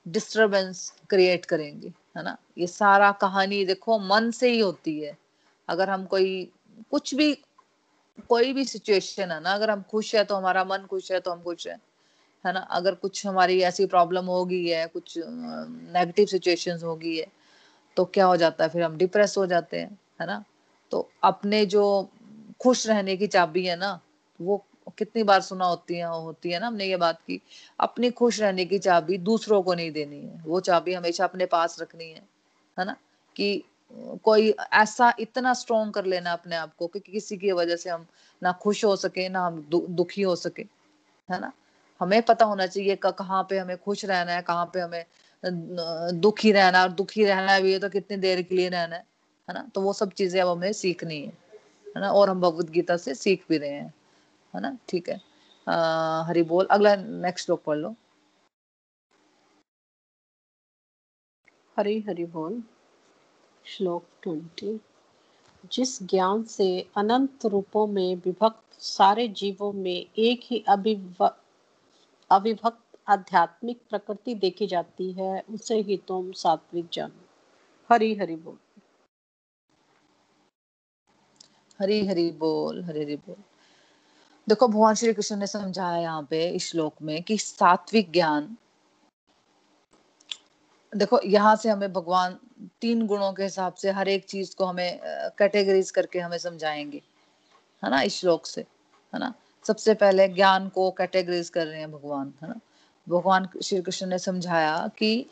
डिस्टरबेंस 0.06 0.92
क्रिएट 1.10 1.44
करेंगे, 1.44 1.88
है 2.16 2.22
ना? 2.22 2.36
ये 2.58 2.66
सारा 2.66 3.10
कहानी 3.12 3.64
देखो, 3.64 3.98
मन 3.98 4.30
से 4.30 4.50
ही 4.50 4.58
होती 4.58 4.98
है। 5.00 5.16
अगर 5.68 5.90
हम 5.90 6.04
कोई 6.04 6.52
कुछ 6.90 7.14
भी 7.14 7.32
कोई 8.18 8.52
भी 8.52 8.64
सिचुएशन 8.64 9.30
है 9.32 9.40
ना, 9.42 9.50
अगर 9.50 9.70
हम 9.70 9.82
खुश 9.90 10.14
है 10.14 10.24
तो 10.24 10.34
हमारा 10.34 10.64
मन 10.64 10.86
खुश 10.90 11.10
है 11.12 11.20
तो 11.20 11.30
हम 11.30 11.42
खुश 11.42 11.66
है 11.66 11.78
है 12.44 12.52
ना? 12.52 12.60
अगर 12.60 12.94
कुछ 12.94 13.26
हमारी 13.26 13.60
ऐसी 13.62 13.86
प्रॉब्लम 13.86 14.26
हो 14.26 14.44
गई 14.44 14.66
है, 14.66 14.86
कुछ 14.86 15.14
नेगेटिव 15.18 16.26
सिचुएशंस 16.26 16.82
हो 16.84 16.94
गई 16.96 17.16
है 17.16 17.26
तो 17.96 18.04
क्या 18.04 18.26
हो 18.26 18.36
जाता 18.36 18.64
है? 18.64 18.70
फिर 18.70 18.82
हम 18.82 18.96
डिप्रेस 18.96 19.34
हो 19.38 19.46
जाते 19.46 19.80
हैं, 19.80 19.98
है 20.20 20.26
ना? 20.26 20.42
तो 20.92 21.08
अपने 21.24 21.64
जो 21.66 21.84
खुश 22.60 22.86
रहने 22.86 23.16
की 23.16 23.26
चाबी 23.26 23.64
है 23.66 23.76
ना, 23.76 23.98
वो 24.40 24.64
कितनी 24.98 25.22
बार 25.22 25.40
सुना 25.40 25.64
होती 25.64 25.96
है 25.96 26.06
होती 26.08 26.50
है 26.50 26.60
ना 26.60 26.66
हमने 26.66 26.84
ये 26.86 26.96
बात 26.96 27.20
की, 27.20 27.40
अपनी 27.80 28.10
खुश 28.10 28.40
रहने 28.40 28.64
की 28.64 28.78
चाबी 28.78 29.18
दूसरों 29.18 29.62
को 29.62 29.74
नहीं 29.74 29.90
देनी 29.92 30.20
है। 30.20 30.42
वो 30.46 30.60
चाबी 30.60 30.94
हमेशा 30.94 31.24
अपने 31.24 31.46
पास 31.46 31.76
रखनी 31.80 32.04
है 32.04 32.22
है 32.76 32.84
ना? 32.84 32.96
कि 33.36 33.64
कोई 34.24 34.50
ऐसा 34.74 35.12
इतना 35.20 35.52
स्ट्रोंग 35.54 35.92
कर 35.92 36.04
लेना 36.04 36.32
अपने 36.32 36.56
आप 36.56 36.74
को 36.78 36.86
कि 36.86 37.00
किसी 37.00 37.36
की 37.36 37.52
वजह 37.52 37.76
से 37.76 37.90
हम 37.90 38.06
ना 38.42 38.52
खुश 38.62 38.84
हो 38.84 38.94
सके 38.96 39.28
ना 39.28 39.46
हम 39.46 39.60
दु, 39.70 39.86
दुखी 39.90 40.22
हो 40.22 40.34
सके 40.36 40.62
है 41.28 41.40
ना? 41.40 41.52
हमें 42.00 42.22
पता 42.22 42.44
होना 42.44 42.66
चाहिए 42.66 42.96
कहाँ 43.04 43.42
पे 43.50 43.58
हमें 43.58 43.76
खुश 43.78 44.04
रहना 44.04 44.32
है 44.32 44.42
कहाँ 44.42 44.66
पे 44.74 44.80
हमें 44.80 45.04
दुखी 46.20 46.52
रहना 46.52 46.82
और 46.82 46.92
दुखी 46.92 47.24
रहना 47.24 47.58
भी 47.60 47.72
है 47.72 47.78
तो 47.78 47.88
कितनी 47.88 48.16
देर 48.16 48.42
के 48.42 48.54
लिए 48.54 48.68
रहना 48.68 48.96
है 48.96 49.04
है 49.48 49.54
ना? 49.54 49.66
तो 49.74 49.80
वो 49.80 49.92
सब 49.92 50.12
चीज़ें 50.12 50.40
अब 50.42 50.48
हमें 50.48 50.72
सीखनी 50.72 51.20
है 51.20 51.32
है 51.96 52.00
ना? 52.00 52.10
और 52.12 52.30
हम 52.30 52.40
भगवत 52.40 52.70
गीता 52.70 52.96
से 52.96 53.14
सीख 53.14 53.44
भी 53.48 53.58
रहे 53.58 53.70
हैं 53.70 53.92
है 54.54 54.60
ना? 54.62 54.76
ठीक 54.88 55.08
है। 55.08 55.20
हरि 56.28 56.42
बोल। 56.42 56.66
अगला 56.70 56.94
नेक्स्ट 56.96 57.46
श्लोक 57.46 57.62
पढ़ 57.66 57.76
लो। 57.78 57.94
हरी 61.76 61.98
हरि 62.08 62.24
बोल। 62.26 62.62
श्लोक 63.68 64.04
ट्वेंटी। 64.22 64.80
जिस 65.72 66.02
ज्ञान 66.02 66.42
से 66.42 66.88
अनंत 66.96 67.46
रूपों 67.46 67.86
में 67.86 68.16
विभक्त 68.16 68.80
सारे 68.80 69.28
जीवों 69.28 69.72
में 69.72 70.06
एक 70.18 70.40
ही 70.42 70.64
अविभक्त 72.30 72.98
आध्यात्मिक 73.08 73.80
प्रकृति 73.90 74.34
देखी 74.34 74.66
जाती 74.66 75.12
है, 75.12 75.44
उसे 75.50 75.80
ही 75.80 75.96
तुम 75.96 76.32
सात्विक 76.32 76.88
जानो। 76.92 77.24
हरी 77.92 78.14
हरि 78.14 78.36
बोल। 78.36 78.58
हरी 81.80 82.06
हरि 82.06 82.30
बोल, 82.30 82.84
हरी 82.84 83.02
हरि 83.02 83.16
बोल। 83.16 83.36
देखो, 84.48 84.68
भगवान 84.68 84.94
श्री 84.94 85.14
कृष्ण 85.14 85.36
ने 85.36 85.46
समझाया 85.46 85.96
यहाँ 85.96 86.26
पे 86.30 86.50
इस 86.50 86.70
श्लोक 86.70 86.94
में 87.02 87.22
कि 87.22 87.38
सात्विक 87.38 88.12
ज्ञान 88.12 88.56
देखो, 90.96 91.20
यहाँ 91.24 91.56
से 91.56 91.68
हमें 91.68 91.92
भगवान 91.92 92.38
तीन 92.80 93.06
गुणों 93.06 93.32
के 93.32 93.42
हिसाब 93.42 93.74
से 93.74 93.90
हर 93.90 94.08
एक 94.08 94.24
चीज़ 94.24 94.54
को 94.56 94.64
हमें 94.64 95.00
कैटेगरीज 95.38 95.90
करके 95.90 96.18
हमें 96.18 96.38
समझाएँगे, 96.38 97.02
है 97.82 97.90
ना, 97.90 98.02
इस 98.02 98.20
श्लोक 98.20 98.46
से, 98.46 98.60
है 99.14 99.20
ना। 99.20 99.34
सबसे 99.64 99.94
पहले 99.94 100.28
ज्ञान 100.28 100.68
को 100.68 100.90
कैटेगरीज 100.90 101.48
कर 101.48 101.66
रहे 101.66 101.80
हैं 101.80 101.92
भगवान, 101.92 102.32
है 102.42 102.48
ना। 102.48 102.60
भगवान 103.08 103.48
श्री 103.62 103.80
कृष्ण 103.82 104.06
ने 104.06 104.18
समझाया 104.18 104.90
कि 104.98 105.26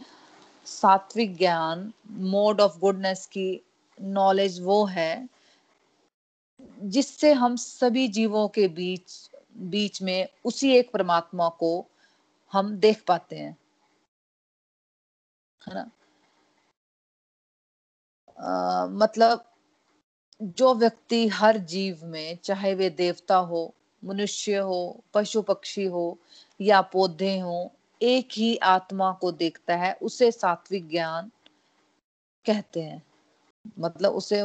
सात्विक 0.66 1.36
ज्ञान 1.36 1.92
मोड 2.10 2.60
ऑफ़ 2.60 2.78
गुडनेस 2.78 3.26
की 3.26 3.62
नॉलेज 4.02 4.60
वो 4.60 4.84
है, 4.84 5.28
जिससे 6.82 7.32
हम 7.32 7.56
सभी 7.56 8.08
जीवों 8.08 8.48
के 8.48 8.68
बीच 8.68 9.30
बीच 9.56 10.02
में 10.02 10.28
उसी 10.44 10.70
एक 10.76 10.90
परमात्मा 10.92 11.48
को 11.48 11.86
हम 12.52 12.76
देख 12.76 13.02
पाते 13.06 13.36
हैं। 13.36 13.56
है 15.66 15.74
ना? 15.74 15.90
आ, 18.38 18.86
मतलब 18.86 19.44
जो 20.40 20.74
व्यक्ति 20.74 21.26
हर 21.28 21.56
जीव 21.70 22.00
में 22.04 22.38
चाहे 22.44 22.74
वे 22.74 22.88
देवता 22.90 23.36
हो 23.50 23.60
मनुष्य 24.02 24.56
हो 24.68 24.78
पशु 25.14 25.42
पक्षी 25.42 25.84
हो 25.86 26.06
या 26.60 26.80
पौधे 26.92 27.38
हो 27.38 27.58
एक 28.00 28.28
ही 28.32 28.56
आत्मा 28.56 29.12
को 29.20 29.32
देखता 29.32 29.76
है 29.76 29.92
उसे 30.02 30.30
सात्विक 30.32 30.88
ज्ञान 30.88 31.30
कहते 32.46 32.82
हैं। 32.82 33.02
मतलब 33.80 34.12
उसे 34.12 34.42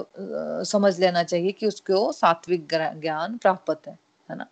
समझ 0.72 1.00
लेना 1.00 1.24
चाहिए 1.24 1.52
कि 1.52 1.68
उसको 1.68 2.12
सात्विक 2.12 2.68
ज्ञान 3.02 3.38
प्राप्त 3.38 3.88
है 3.88 3.98
है 4.30 4.38
ना? 4.38 4.48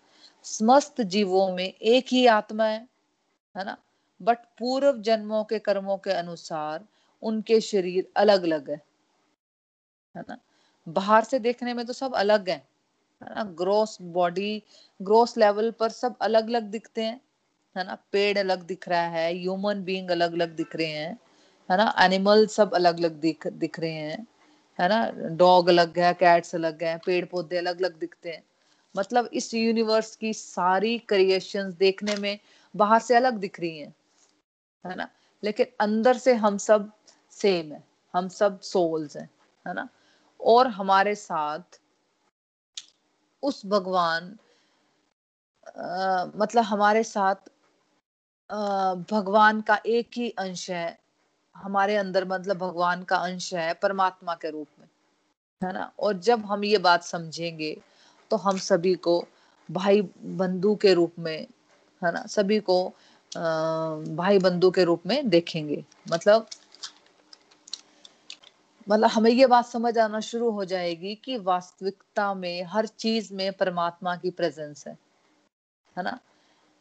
समस्त 0.46 1.02
जीवों 1.02 1.52
में 1.56 1.66
एक 1.66 2.06
ही 2.12 2.26
आत्मा 2.28 2.66
है 2.66 2.80
है 3.56 3.66
ना? 3.66 3.78
बट 4.22 4.38
पूर्व 4.60 5.02
जन्मों 5.02 5.44
के 5.44 5.60
कर्मों 5.60 5.98
के 5.98 6.12
अनुसार 6.12 6.86
उनके 7.24 7.62
शरीर 7.62 8.08
अलग 8.18 8.44
अलग 8.44 8.70
है। 8.70 8.82
है 10.16 10.24
ना? 10.30 10.38
बाहर 10.88 11.24
से 11.24 11.40
देखने 11.40 11.74
में 11.74 11.86
तो 11.86 11.94
सब 11.94 12.16
अलग 12.16 12.50
है। 12.50 12.68
है 13.24 13.36
ना? 13.36 13.44
ग्रोस 13.44 13.98
बॉडी 14.02 14.64
ग्रोस 15.02 15.38
लेवल 15.38 15.72
पर 15.72 15.90
सब 15.90 16.16
अलग 16.22 16.48
अलग 16.48 16.64
दिखते 16.64 17.04
हैं। 17.04 17.22
है 17.78 17.84
ना? 17.86 17.98
पेड़ 18.12 18.38
अलग 18.38 18.62
दिख 18.64 18.90
रहा 18.90 19.02
है 19.02 19.34
ह्यूमन 19.34 19.84
बीइंग 19.84 20.12
अलग 20.12 20.34
अलग 20.34 20.56
दिख 20.56 20.76
रहे 20.76 20.88
हैं। 20.88 21.20
है 21.72 21.78
ना? 21.78 21.94
एनिमल 22.00 22.48
सब 22.48 22.74
अलग 22.74 22.98
अलग 22.98 23.12
दिख 23.12 23.48
दिख 23.48 23.80
रहे 23.80 23.92
हैं। 23.92 24.28
है 24.80 24.90
ना? 24.90 25.12
डॉग 25.16 25.68
अलग 25.68 26.00
है 26.00 26.14
कैट्स 26.14 26.56
अलग 26.56 26.84
है 26.84 26.98
पेड़ 26.98 27.26
पौधे 27.26 27.58
अलग 27.58 27.80
अलग 27.82 28.00
दिखते 28.00 28.30
हैं। 28.30 28.44
मतलब 28.98 29.30
इस 29.34 29.54
यूनिवर्स 29.54 30.16
की 30.16 30.34
सारी 30.34 30.98
क्रिएशंस 30.98 31.74
देखने 31.74 32.16
में 32.16 32.40
बाहर 32.76 33.00
से 33.00 33.16
अलग 33.16 33.34
दिख 33.34 33.60
रही 33.60 33.80
हैं। 33.80 33.96
है 34.86 34.96
ना? 34.96 35.08
लेकिन 35.44 35.66
अंदर 35.80 36.18
से 36.18 36.34
हम 36.36 36.58
सब 36.58 36.92
सेम 37.32 37.72
है 37.74 37.84
हम 38.14 38.28
सब 38.28 38.60
सोल्स 38.62 39.18
हैं 39.18 39.30
है 39.66 39.74
ना? 39.74 39.88
और 40.40 40.68
हमारे 40.68 41.16
साथ 41.16 41.80
उस 43.44 43.66
भगवान 43.66 44.38
आ, 45.78 46.26
मतलब 46.36 46.64
हमारे 46.64 47.04
साथ 47.04 47.36
आ, 48.50 48.94
भगवान 49.12 49.62
का 49.62 49.80
एक 49.86 50.10
ही 50.18 50.30
अंश 50.30 50.70
है 50.70 50.98
हमारे 51.56 51.96
अंदर 51.96 52.26
मतलब 52.28 52.58
भगवान 52.58 53.04
का 53.04 53.18
अंश 53.18 53.54
है 53.54 53.74
परमात्मा 53.74 54.36
के 54.36 54.50
रूप 54.50 54.68
में 54.80 54.88
है 55.62 55.74
ना? 55.74 55.92
और 56.00 56.14
जब 56.20 56.46
हम 56.46 56.64
ये 56.64 56.78
बात 56.78 57.04
समझेंगे 57.04 57.78
तो 58.32 58.38
हम 58.38 58.58
सभी 58.58 58.96
को 58.96 59.24
भाई 59.70 60.02
बंधु 60.42 60.76
के 60.76 60.94
रूप 60.94 61.14
में 61.20 61.48
है 62.02 62.12
ना? 62.14 62.26
सभी 62.26 62.60
को 62.60 62.94
भाई 63.32 64.40
बंधु 64.40 64.72
के 64.72 64.84
रूप 64.84 65.04
में 65.08 65.30
देखेंगे। 65.30 65.84
मतलब 66.12 66.48
मतलब 68.88 69.10
हमें 69.10 69.32
ये 69.32 69.46
बात 69.46 69.66
समझ 69.66 69.98
आना 69.98 70.20
शुरू 70.20 70.50
हो 70.52 70.66
जाएगी 70.66 71.14
कि 71.16 71.38
वास्तविकता 71.38 72.34
में 72.34 72.64
हर 72.64 72.86
चीज़ 72.88 73.34
में 73.34 73.52
परमात्मा 73.54 74.16
की 74.16 74.30
प्रेजेंस 74.32 74.88
है। 74.88 74.98
है 75.98 76.04
ना? 76.04 76.20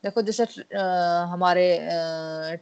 देखो, 0.05 0.23
जैसे 0.23 0.45
हमारे 1.31 1.79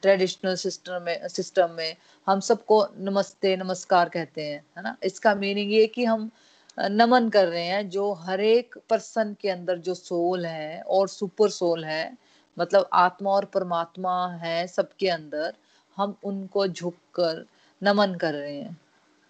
ट्रेडिशनल 0.03 0.55
सिस्टम 0.57 1.03
में 1.03 1.29
सिस्टम 1.29 1.71
में 1.71 1.97
हम 2.27 2.41
सबको 2.41 2.87
नमस्ते, 2.99 3.57
नमस्कार 3.57 4.09
कहते 4.09 4.43
हैं, 4.43 4.65
है 4.77 4.83
ना? 4.83 4.97
इसका 5.05 5.35
मीनिंग 5.35 5.73
ये 5.73 5.87
कि 5.87 6.05
हम 6.05 6.31
नमन 6.79 7.29
कर 7.29 7.47
रहे 7.49 7.65
हैं 7.65 7.89
जो 7.91 8.13
हर 8.13 8.41
एक 8.41 8.75
पर्सन 8.91 9.37
के 9.41 9.51
अंदर 9.51 9.79
जो 9.79 9.95
सोल 9.95 10.47
है 10.47 10.81
और 10.83 11.09
सुपर 11.09 11.51
सोल 11.51 11.85
है 11.85 12.26
मतलब 12.59 12.89
आत्मा 12.93 13.31
और 13.31 13.45
परमात्मा 13.45 14.29
है 14.29 14.67
सबके 14.67 15.09
अंदर, 15.09 15.55
हम 15.97 16.17
उनको 16.25 16.67
झुककर 16.67 17.47
नमन 17.83 18.15
कर 18.15 18.35
रहे 18.35 18.57
हैं। 18.57 18.77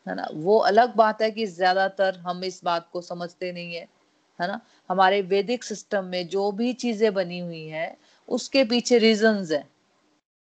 है 0.07 0.15
ना? 0.15 0.29
वो 0.35 0.59
अलग 0.59 0.95
बात 0.95 1.23
है 1.23 1.31
कि 1.31 1.47
ज़्यादातर 1.47 2.19
हम 2.19 2.45
इस 2.45 2.65
बात 2.65 2.89
को 2.93 3.01
समझते 3.01 3.53
नहीं 3.53 3.75
है। 3.75 3.89
है 4.41 4.49
ना? 4.49 4.61
हमारे 4.91 5.23
वैदिक 5.23 5.65
सिस्टम 5.65 6.05
में 6.05 6.29
जो 6.29 6.53
भी 6.53 6.73
चीज़ें 6.73 7.15
बनी 7.15 7.39
हुई 7.39 7.67
है, 7.67 7.97
उसके 8.29 8.65
पीछे 8.65 8.99
रीजंस 8.99 9.51
है। 9.53 9.69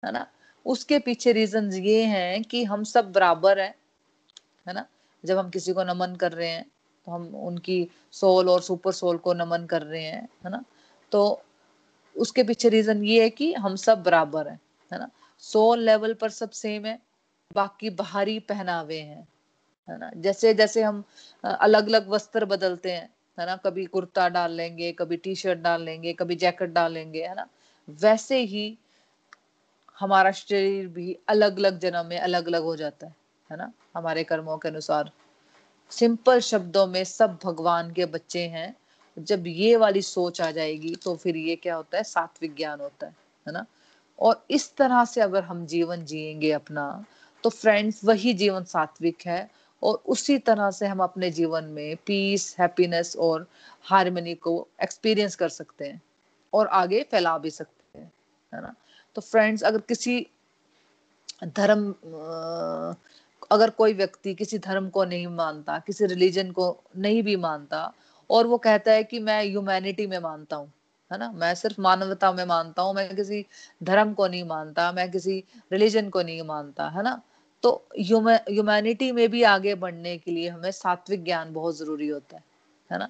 है 0.04 0.12
ना? 0.12 0.28
उसके 0.65 1.00
पीछे 1.00 1.32
रीजंस 1.32 1.76
ये 1.76 2.04
हैं 2.04 2.44
कि 2.44 2.63
हम 2.63 2.84
सब 2.84 3.12
बराबर 3.12 3.60
हैं। 3.60 3.76
है 4.67 4.74
ना? 4.74 4.86
जब 5.26 5.38
हम 5.38 5.50
किसी 5.50 5.74
को 5.74 5.84
नमन 5.84 6.15
कर 6.15 6.32
रहे 6.32 6.50
हैं 6.50 6.65
तो 7.08 7.12
हम 7.12 7.36
उनकी 7.36 7.88
सोल 8.12 8.50
और 8.50 8.62
सुपर 8.62 8.91
सोल 8.91 9.17
को 9.17 9.34
नमन 9.34 9.65
कर 9.65 9.82
रहे 9.82 10.04
हैं। 10.04 10.30
है 10.46 10.50
ना? 10.52 10.63
तो 11.12 11.41
उसके 12.17 12.43
पीछे 12.43 12.69
रीजन 12.69 13.04
ये 13.04 13.24
है 13.24 13.30
कि 13.30 13.54
हम 13.54 13.76
सब 13.76 14.04
बराबर 14.04 14.47
हैं, 14.47 14.60
है 14.93 15.00
ना? 15.00 15.10
सोल 15.39 15.80
लेवल 15.80 16.13
पर 16.13 16.30
सब 16.30 16.50
सेम 16.50 16.86
है, 16.86 17.00
बाकी 17.54 17.89
बाहरी 17.89 18.39
पहनावे 18.39 19.00
हैं, 19.00 19.28
है 19.89 19.97
ना? 19.97 20.12
जैसे 20.17 20.54
जैसे 20.54 20.84
हम 20.84 21.04
अलग 21.43 21.88
अलग 21.88 22.10
वस्त्र 22.10 22.45
बदलते 22.45 22.91
हैं, 22.91 23.10
है 23.39 23.45
ना? 23.45 23.56
कभी 23.56 23.86
कुर्ता 23.86 24.30
डाल 24.30 24.52
लेंगे, 24.52 24.91
कभी 24.91 25.17
टी 25.17 25.36
शर्ट 25.36 25.60
डाल 25.60 25.82
लेंगे, 25.82 26.13
कभी 26.13 26.36
जैकेट 26.36 26.69
डाल 26.69 26.93
लेंगे, 26.93 27.28
है 27.28 27.36
ना? 27.36 27.47
वैसे 27.89 28.39
ही 28.39 28.78
हमारा 30.00 30.32
शरीर 30.32 30.88
भी 30.88 31.17
अलग 31.28 31.58
अलग 31.58 31.80
जन्म 31.80 32.06
में 32.06 32.19
अलग 32.19 32.47
अलग 32.47 32.63
हो 32.63 32.76
जाता 32.76 33.08
है 33.08 33.15
है 33.52 33.58
ना? 33.58 33.71
हमारे 33.95 34.24
कर्मों 34.24 34.58
के 34.58 34.69
अनुसार। 34.69 35.12
सिंपल 35.91 36.39
शब्दों 36.39 36.88
में 36.88 37.04
सब 37.04 37.39
भगवान 37.43 37.91
के 37.93 38.06
बच्चे 38.06 38.47
हैं 38.47 38.76
जब 39.24 39.48
ये 39.48 39.76
वाली 39.76 40.02
सोच 40.02 40.42
आ 40.42 40.52
जाएगी 40.52 40.96
तो 40.96 41.16
फिर 41.16 41.38
ये 41.38 41.56
क्या 41.56 41.76
होता 41.76 41.98
है? 41.98 42.04
सात्विक 42.04 42.56
ज्ञान 42.56 42.80
होता 42.80 43.08
है 43.08 43.16
है 43.48 43.54
ना? 43.54 43.66
और 44.20 44.46
इस 44.52 44.76
तरह 44.76 45.06
से 45.06 45.22
अगर 45.22 45.44
हम 45.44 45.66
जीवन 45.66 46.06
जिएँगे 46.06 46.52
अपना 46.52 47.06
तो 47.44 47.50
फ्रेंड्स 47.50 48.04
वही 48.06 48.34
जीवन 48.34 48.64
सात्विक 48.64 49.18
है 49.26 49.50
और 49.84 50.04
उसी 50.06 50.38
तरह 50.38 50.72
से 50.72 50.88
हम 50.88 51.00
अपने 51.00 51.32
जीवन 51.32 51.64
में 51.64 51.96
पीस 52.06 52.56
हैप्पीनेस 52.60 53.16
और 53.16 53.48
हारमोनी 53.82 54.36
को 54.36 54.68
एक्सपीरियंस 54.84 55.36
कर 55.36 55.50
सकते 55.50 55.86
हैं 55.86 56.02
और 56.54 56.68
आगे 56.68 57.04
फैला 57.04 57.38
भी 57.38 57.50
सकते 57.50 58.00
हैं, 58.00 58.12
है 58.54 58.62
ना? 58.62 58.76
तो 59.16 59.22
फ्रेंड्स 59.22 59.64
अगर 59.64 59.82
किसी 59.82 60.28
धर्म 61.44 61.92
अगर 63.52 63.70
कोई 63.70 63.94
व्यक्ति 63.94 64.34
किसी 64.34 64.58
धर्म 64.60 64.90
को 64.90 65.04
नहीं 65.06 65.28
मानता, 65.28 65.80
किसी 65.80 66.06
रिलीजन 66.06 66.52
को 66.52 66.84
नहीं 66.98 67.24
भी 67.24 67.36
मानता 67.36 67.94
और 68.32 68.48
वो 68.48 68.58
कहता 68.58 68.91
है 68.91 69.04
कि 69.04 69.20
मैं 69.20 69.41
ह्यूमैनिटी 69.44 70.08
में 70.08 70.20
मानता 70.20 70.56
हूँ, 70.56 70.72
है 71.12 71.17
ना? 71.20 71.32
मैं 71.32 71.54
सिर्फ़ 71.56 71.82
मानवता 71.82 72.32
में 72.32 72.46
मानता 72.46 72.82
हूँ, 72.82 72.94
मैं 72.96 73.15
किसी 73.15 73.46
धर्म 73.84 74.13
को 74.13 74.28
नहीं 74.28 74.44
मानता, 74.44 74.91
मैं 74.91 75.12
किसी 75.12 75.44
रिलीजन 75.72 76.10
को 76.10 76.22
नहीं 76.22 76.41
मानता, 76.44 76.88
है 76.89 77.04
ना? 77.04 77.22
तो 77.63 77.72
ह्यूमैनिटी 78.00 79.12
में 79.12 79.30
भी 79.32 79.44
आगे 79.44 79.76
बढ़ने 79.76 80.17
के 80.17 80.32
लिए 80.32 80.50
हमें 80.50 80.72
सात्विक 80.72 81.24
ज्ञान 81.24 81.54
बहुत 81.54 81.78
ज़रूरी 81.78 82.08
होता 82.08 82.38
है 82.38 82.44
है 82.89 83.00
ना? 83.00 83.10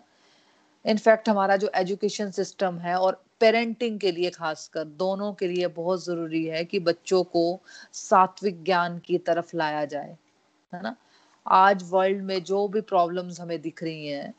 इनफैक्ट 0.86 1.30
हमारा 1.30 1.56
जो 1.58 1.72
एजुकेशन 1.76 2.32
सिस्टम 2.32 2.78
है 2.80 2.96
और 2.96 3.24
पेरेंटिंग 3.40 4.00
के 4.00 4.12
लिए 4.12 4.30
खासकर, 4.30 4.84
दोनों 4.84 5.34
के 5.34 5.48
लिए 5.48 5.68
बहुत 5.68 6.06
ज़रूरी 6.06 6.46
है 6.46 6.66
कि 6.66 6.80
बच्चों 6.80 7.24
को 7.24 7.60
सात्विक 7.94 8.64
ज्ञान 8.64 9.00
की 9.00 9.18
तरफ़ 9.18 9.58
लाया 9.58 9.86
जाए, 9.86 10.18
है 10.74 10.82
ना? 10.84 10.96
आज 11.48 11.84
वर्ल्ड 11.92 12.22
में 12.24 12.44
जो 12.44 12.68
भी 12.68 12.82
प्रॉब्लम्स 12.82 13.40
हमें 13.42 13.62
दिख 13.62 13.84
रही 13.84 14.08
हैं 14.08 14.34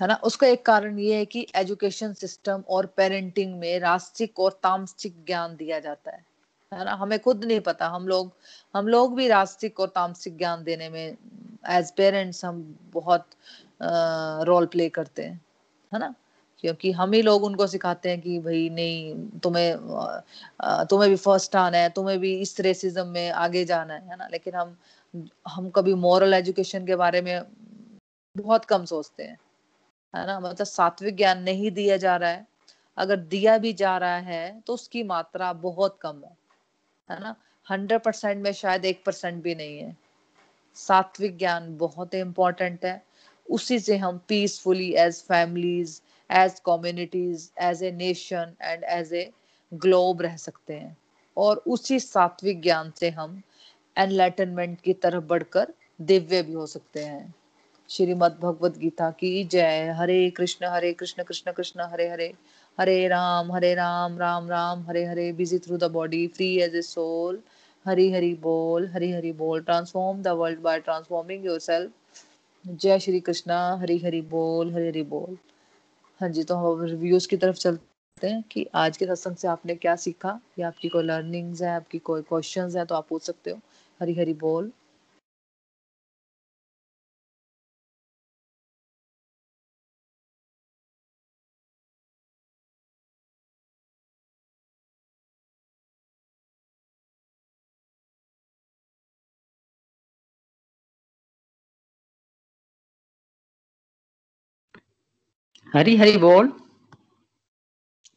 है 0.00 0.06
ना? 0.08 0.14
उसका 0.14 0.46
एक 0.46 0.64
कारण 0.66 0.98
ये 0.98 1.16
है 1.16 1.24
कि 1.26 1.46
एजुकेशन 1.54 2.12
सिस्टम 2.12 2.64
और 2.68 2.86
पेरेंटिंग 2.86 3.58
में 3.58 3.78
रास्तिक 3.80 4.40
और 4.40 4.52
तामसिक 4.62 5.24
ज्ञान 5.26 5.56
दिया 5.56 5.78
जाता 5.80 6.10
है। 6.10 6.24
है 6.74 6.84
ना? 6.84 6.92
हमें 6.94 7.18
खुद 7.20 7.44
नहीं 7.44 7.60
पता। 7.60 7.88
हम 7.88 8.08
लोग 8.08 8.32
हम 8.76 8.88
लोग 8.88 9.14
भी 9.16 9.28
रास्तिक 9.28 9.80
और 9.80 9.88
तामसिक 9.88 10.38
ज्ञान 10.38 10.64
देने 10.64 10.88
में 10.88 11.16
एज 11.68 11.90
पेरेंट्स 11.92 12.44
हम 12.44 12.78
बहुत 12.92 13.26
रोल 14.48 14.66
प्ले 14.66 14.88
करते 14.88 15.22
हैं। 15.22 15.40
है 15.94 16.00
ना? 16.00 16.14
क्योंकि 16.60 16.90
हम 16.92 17.12
ही 17.12 17.22
लोग 17.22 17.44
उनको 17.44 17.66
सिखाते 17.66 18.10
हैं 18.10 18.20
कि 18.20 18.38
भाई, 18.38 18.68
नहीं, 18.70 19.28
तुम्हें 19.38 19.76
तुम्हें 20.90 21.10
भी 21.10 21.16
फ़र्स्ट 21.16 21.56
आना 21.56 21.78
है, 21.78 21.88
तुम्हें 21.90 22.18
भी 22.18 22.34
इस 22.40 22.60
रेसिज्म 22.60 23.06
में 23.06 23.30
आगे 23.30 23.64
जाना 23.64 23.94
है 23.94 24.16
ना? 24.16 24.28
लेकिन 24.32 24.54
हम 24.54 24.76
हम 25.48 25.70
कभी 25.70 25.94
मॉरल 25.94 26.34
एजुकेशन 26.34 26.86
के 26.86 26.96
बारे 26.96 27.20
में 27.22 27.42
बहुत 28.36 28.64
कम 28.64 28.84
सोचते 28.84 29.22
हैं। 29.24 29.38
है 30.14 30.26
ना? 30.26 30.38
मतलब 30.40 30.66
सात्विक 30.66 31.16
ज्ञान 31.16 31.42
नहीं 31.42 31.70
दिया 31.70 31.96
जा 31.96 32.16
रहा 32.16 32.30
है। 32.30 32.46
अगर 32.96 33.16
दिया 33.16 33.56
भी 33.58 33.72
जा 33.72 33.96
रहा 33.98 34.16
है 34.18 34.60
तो 34.66 34.74
उसकी 34.74 35.02
मात्रा 35.04 35.52
बहुत 35.52 35.98
कम 36.02 36.22
है 36.24 36.36
है 37.08 37.20
ना? 37.20 37.34
हंड्रेड 37.66 38.00
परसेंट 38.02 38.42
में 38.44 38.52
शायद 38.52 38.84
एक 38.84 39.02
परसेंट 39.06 39.42
भी 39.42 39.54
नहीं 39.54 39.78
है। 39.78 39.96
सात्विक 40.76 41.36
ज्ञान 41.38 41.76
बहुत 41.78 42.14
इम्पोर्टेंट 42.14 42.84
है। 42.84 43.02
उसी 43.48 43.78
से 43.78 43.96
हम 43.96 44.20
peacefully 44.28 44.92
as 44.96 45.22
families 45.22 46.00
as 46.30 46.60
communities 46.66 47.50
as 47.60 47.82
a 47.82 47.90
nation 47.92 48.54
and 48.62 48.84
as 48.84 49.12
a 49.14 49.30
globe 49.72 50.22
रह 50.22 50.36
सकते 50.36 50.74
हैं। 50.74 50.96
और 51.36 51.62
उसी 51.66 52.00
सात्विक 52.00 52.60
ज्ञान 52.62 52.92
से 52.96 53.10
हम 53.10 53.40
एनलाइटनमेंट 53.96 54.80
की 54.80 54.92
तरफ़ 54.94 55.24
बढ़कर 55.24 55.72
दिव्य 56.00 56.42
भी 56.42 56.52
हो 56.52 56.66
सकते 56.66 57.04
हैं। 57.04 57.34
श्रीमद 57.88 58.36
भगवत 58.42 58.76
गीता 58.78 59.10
की 59.10 59.44
जय। 59.44 59.88
Hare 59.98 60.30
Krishna 60.30 60.66
Hare 60.66 60.92
Krishna 60.92 61.22
Krishna 61.22 61.52
Krishna, 61.52 61.80
Hare 61.82 62.08
Hare. 62.08 62.32
Hare 62.78 63.06
Ram 63.08 63.52
Hare 63.52 63.74
Ram 63.74 64.18
Ram 64.18 64.48
Ram, 64.48 64.82
Hare 64.82 65.04
Hare. 65.04 65.32
Busy 65.32 65.58
through 65.58 65.76
the 65.76 65.84
body 65.84 66.26
free 66.26 66.48
as 66.58 66.76
a 66.76 66.82
soul 66.82 67.40
Hari 67.86 68.10
Hari 68.12 68.34
बोल, 68.34 68.88
हरी 68.88 69.10
हरी 69.12 69.32
बोल। 69.32 69.60
Transform 69.60 70.22
the 70.22 70.28
world 70.28 70.60
by 70.60 70.80
transforming 70.80 71.46
yourself 71.60 71.92
जय 72.64 72.98
श्री 72.98 73.20
कृष्णा, 73.20 73.76
हरी 73.76 73.98
हरी 73.98 74.20
बोल, 74.20 74.72
हरी 74.74 74.86
हरी 74.86 75.02
बोल। 75.02 75.36
हाँ 76.20 76.28
जी 76.28 76.42
तो 76.42 76.54
हम 76.54 76.84
reviews 76.84 77.28
की 77.28 77.36
तरफ़ 77.36 77.56
चलते 77.56 78.26
हैं 78.26 78.42
कि 78.50 78.66
आज 78.74 78.96
के 78.96 79.06
सत्संग 79.06 79.36
से 79.36 79.48
आपने 79.48 79.74
क्या 79.74 79.96
सीखा? 79.96 80.40
या 80.58 80.66
आपकी 80.68 80.88
कोई 80.88 81.02
लर्निंग्स 81.02 81.62
है, 81.62 81.68
आपकी 81.68 81.98
कोई 81.98 82.22
क्वेश्चंस 82.22 82.76
है 82.76 82.84
तो 82.84 82.94
आप 82.94 83.06
पूछ 83.08 83.22
सकते 83.22 83.50
हो। 83.50 83.58
हरी 84.00 84.14
हरी 84.14 84.34
बोल। 84.34 84.72
हरी 105.74 105.96
हरी 105.96 106.16
बोल। 106.18 106.52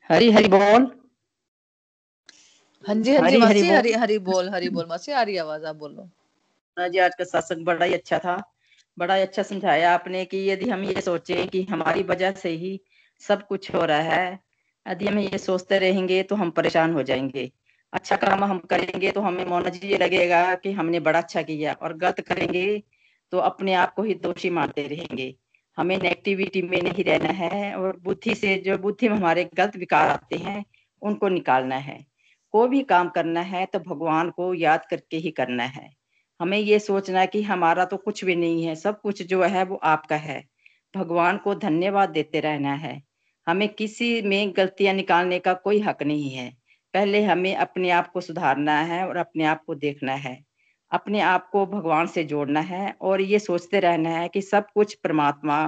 हरी 0.10 0.32
हरी 0.32 0.48
बोल। 0.48 0.86
हाँ 2.86 2.96
जी 2.96 3.16
हाँ 3.16 3.30
जी 3.30 3.40
हरी, 3.40 3.62
हरी, 3.62 3.92
हरी 3.92 4.18
बोल 4.20 4.50
हरी 4.50 4.70
बोल 4.70 4.86
मासी 4.86 5.12
आ 5.12 5.22
रही 5.22 5.38
आवाज़ 5.38 5.66
आप 5.66 5.76
बोलो। 5.76 6.10
हाँ 6.78 6.88
जी 6.90 7.00
आज 7.00 7.12
का 7.16 7.24
सत्संग 7.24 7.66
बड़ा 7.66 7.86
ही 7.86 7.94
अच्छा 7.94 8.20
था। 8.20 8.38
बड़ा 8.98 9.16
ही 9.16 9.22
अच्छा 9.22 9.44
समझाया 9.44 9.94
आपने 9.94 10.26
कि 10.26 10.38
यदि 10.50 10.70
हम 10.70 10.84
ये 10.84 11.02
सोचे 11.02 11.46
कि 11.48 11.64
हमारी 11.64 12.04
वजह 12.04 12.32
से 12.32 12.50
ही 12.50 12.80
सब 13.22 13.48
कुछ 13.48 13.74
हो 13.76 13.86
रहा 13.86 14.02
है 14.02 14.40
यदि 14.86 15.08
हम 15.08 15.20
ये 15.20 15.38
सोचते 15.38 15.80
रहेंगे 15.80 16.24
तो 16.24 16.36
हम 16.36 16.52
परेशान 16.52 16.94
हो 16.94 17.04
जाएँगे। 17.04 17.52
अच्छा 17.94 18.16
काम 18.16 18.44
हम 18.44 18.60
करेंगे 18.60 19.12
तो 19.12 19.22
हमें 19.22 19.46
मोना 19.46 19.70
जी 19.70 19.88
ये 19.88 19.98
लगेगा 19.98 20.56
कि 20.56 20.72
हमने 20.72 21.00
बड़ा 21.00 21.20
अच्छा 21.20 21.42
किया 21.42 21.74
और 21.74 21.98
गलत 21.98 22.20
करेंगे 22.20 22.84
तो 23.32 23.38
अपने 23.38 23.74
आप 23.74 23.94
को 23.94 24.04
ही 24.04 24.14
दोषी 24.14 24.50
मानते 24.50 24.88
रहेंगे। 24.88 25.36
हमें 25.78 25.98
नेगेटिविटी 25.98 26.62
में 26.62 26.82
नहीं 26.82 27.04
रहना 27.04 27.30
है 27.30 27.76
और 27.76 27.98
बुद्धि 27.98 28.36
से 28.36 28.56
जो 28.56 28.78
बुद्धि 28.78 29.10
में 29.10 29.16
हमारे 29.16 29.50
गलत 29.54 29.78
विकार 29.78 30.10
आते 30.10 30.36
हैं, 30.36 30.66
उनको 31.02 31.28
निकालना 31.28 31.76
है। 31.76 32.06
कोई 32.52 32.70
भी 32.70 32.82
काम 32.84 33.10
करना 33.10 33.42
है 33.42 33.66
तो 33.66 33.80
भगवान 33.80 34.30
को 34.30 34.54
याद 34.54 34.86
करके 34.90 35.18
ही 35.18 35.32
करना 35.32 35.64
है। 35.64 35.90
हमें 36.40 36.58
ये 36.58 36.80
सोचना 36.80 37.20
है 37.20 37.28
कि 37.28 37.42
हमारा 37.42 37.86
तो 37.86 37.98
कुछ 37.98 38.26
भी 38.26 38.36
नहीं 38.36 38.64
है, 38.64 38.76
सब 38.76 39.02
कुछ 39.02 39.22
जो 39.24 39.44
है 39.44 39.64
वो 39.64 39.76
आपका 39.76 40.16
है। 40.16 40.44
भगवान 40.96 41.38
को 41.38 41.56
धन्यवाद 41.56 42.10
देते 42.10 42.40
रहना 42.40 42.74
है। 42.74 43.02
हमें 43.48 43.70
किसी 43.70 44.22
में 44.22 44.54
गलतियाँ 44.58 44.94
निकालने 44.94 45.40
का 45.40 45.54
कोई 45.54 45.80
हक 45.80 46.04
नहीं 46.04 46.30
है। 46.30 46.50
पहले 46.94 47.24
हमें 47.24 47.56
अपने 47.56 47.90
आप 47.90 48.12
को 48.12 48.22
सुधारना 48.22 48.80
है 48.82 49.08
और 49.08 49.18
अपने 49.18 49.44
आप 49.44 49.64
को 49.68 49.76
देखना 49.76 50.14
है। 50.14 50.51
अपने 50.92 51.20
आप 51.22 51.50
को 51.50 51.66
भगवान 51.66 52.08
से 52.08 52.24
जोड़ना 52.24 52.60
है 52.62 52.94
और 53.02 53.22
ये 53.22 53.40
सोचते 53.40 53.80
रहना 53.80 54.10
है 54.10 54.28
कि 54.30 54.42
सब 54.42 54.68
कुछ 54.74 54.94
परमात्मा 54.96 55.60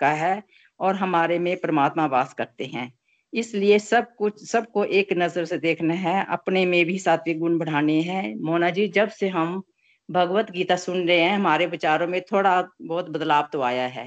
का 0.00 0.10
है 0.14 0.42
और 0.80 0.94
हमारे 0.96 1.38
में 1.38 1.56
परमात्मा 1.56 2.06
वास 2.06 2.32
करते 2.34 2.64
हैं। 2.66 2.92
इसलिए 3.32 3.78
सब 3.78 4.14
कुछ, 4.16 4.44
सबको 4.44 4.84
एक 4.84 5.12
नज़र 5.12 5.44
से 5.44 5.58
देखना 5.58 5.94
है, 5.94 6.24
अपने 6.28 6.64
में 6.66 6.84
भी 6.84 6.98
सात्विक 6.98 7.38
गुण 7.38 7.58
बढ़ाने 7.58 8.00
हैं। 8.02 8.34
मोना 8.36 8.70
जी, 8.70 8.86
जब 8.88 9.08
से 9.10 9.28
हम 9.28 9.62
भगवत 10.08 10.50
गीता 10.50 10.76
सुन 10.76 11.06
रहे 11.08 11.20
हैं, 11.20 11.34
हमारे 11.34 11.66
विचारों 11.68 12.06
में 12.08 12.20
थोड़ा 12.22 12.60
बहुत 12.82 13.10
बदलाव 13.10 13.48
तो 13.52 13.60
आया 13.62 13.86
है। 13.88 14.06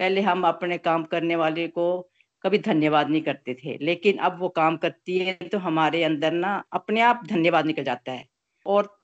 पहले 0.00 0.20
हम 0.20 0.46
अपने 0.46 0.78
काम 0.78 1.04
करने 1.04 1.36
वाले 1.36 1.66
को 1.68 2.10
कभी 2.44 2.58
धन्यवाद 2.60 3.08
नहीं 3.10 3.22
करते 3.22 3.54
थे, 3.54 3.76
लेकिन 3.80 4.18
अब 4.18 4.38
वो 4.40 4.48
काम 4.50 4.76
करती 4.76 5.18
है 5.18 5.32
तो 5.44 5.58
हमारे 5.58 6.02
अंदर 6.04 6.32
ना 6.32 6.62
अपने 6.72 7.00
आप 7.00 7.22
धन्यवाद 7.26 7.66
निकल 7.66 7.84
जाता 7.84 8.12
है। 8.12 8.24
और 8.66 8.96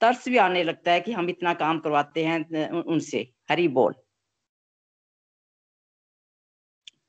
तरस 0.00 0.28
भी 0.28 0.36
आने 0.38 0.62
लगता 0.64 0.92
है 0.92 1.00
कि 1.00 1.12
हम 1.12 1.28
इतना 1.30 1.54
काम 1.56 1.78
करवाते 1.80 2.24
हैं 2.24 2.68
उनसे। 2.82 3.26
हरी 3.50 3.68
बोल। 3.70 3.94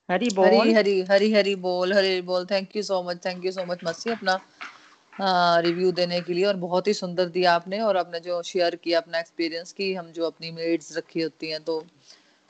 हरी 0.10 0.30
बोल। 0.32 0.48
हरी 0.48 0.72
हरी 0.74 1.02
हरी 1.10 1.32
हरी 1.34 1.56
बोल 1.58 1.94
हरी 1.94 2.22
बोल। 2.22 2.46
Thank 2.46 2.76
you 2.76 2.84
so 2.84 3.02
much 3.04 3.26
thank 3.26 3.46
you 3.46 3.52
so 3.52 3.66
much 3.66 3.80
मसी 3.84 4.12
अपना 4.12 4.40
रिव्यू 5.62 5.92
देने 5.92 6.20
के 6.22 6.34
लिए। 6.34 6.46
और 6.46 6.56
बहुत 6.58 6.88
ही 6.88 6.94
सुंदर 6.94 7.26
दिया 7.30 7.54
आपने 7.54 7.80
और 7.82 7.98
आपने 7.98 8.20
जो 8.20 8.42
शेयर 8.44 8.76
किया 8.76 9.00
अपना 9.00 9.20
एक्सपीरियंस 9.20 9.72
की 9.74 9.94
हम 9.94 10.12
जो 10.12 10.26
अपनी 10.26 10.52
मेड्स 10.52 10.98
रखी 10.98 11.22
होती 11.22 11.50
हैं 11.52 11.64
तो 11.64 11.80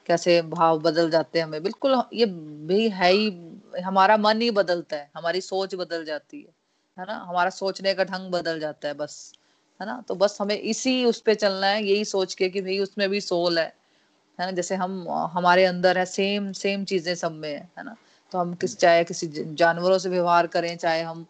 कैसे 0.10 0.42
भाव 0.50 0.80
बदल 0.82 1.10
जाते 1.12 1.40
हैं 1.40 1.46
हमें। 1.46 1.64
बिल्कुल 1.64 2.02
ये 2.14 2.26
भी 2.68 2.88
है 2.92 3.12
ही 3.12 3.82
हमारा 3.84 4.18
मन 4.20 4.42
ही 4.42 4.50
बदलता 4.54 4.98
है 4.98 5.10
हमारी 5.16 5.42
सोच 5.42 5.76
बदल 5.76 6.06
जाती 6.06 6.42
है 6.42 6.54
है 6.98 7.06
ना? 7.08 7.16
हमारा 7.30 7.50
सोचने 7.52 7.94
का 7.94 8.04
ढंग 8.06 8.32
बदल 8.32 8.60
जाता 8.60 8.88
है 8.88 8.94
बस। 8.96 9.18
है 9.82 9.86
ना? 9.88 10.02
तो 10.08 10.16
बस 10.16 10.38
हमें 10.42 10.58
इसी 10.58 11.06
उस 11.06 11.22
पर 11.22 11.34
चलना 11.36 11.68
है 11.68 11.84
यही 11.86 12.06
सोच 12.06 12.34
के 12.36 12.50
कि 12.50 12.62
भाई 12.62 12.80
उसमें 12.80 13.10
भी 13.10 13.22
सोल 13.22 13.60
है 13.60 13.66
है 14.40 14.46
ना? 14.46 14.52
जैसे 14.52 14.76
हम 14.76 15.08
हमारे 15.34 15.66
अंदर 15.66 15.98
है 15.98 16.06
सेम 16.08 16.52
सेम 16.54 16.86
चीज़ें 16.86 17.16
सब 17.16 17.32
में 17.34 17.50
है 17.50 17.70
है 17.80 17.84
ना? 17.86 17.96
तो 18.32 18.38
हम 18.40 18.54
किस 18.56 18.78
चाहे 18.78 19.04
किसी 19.04 19.28
जानवरों 19.56 19.98
से 20.00 20.10
व्यवहार 20.10 20.48
करें 20.48 20.78
चाहे 20.78 21.02
हम 21.02 21.26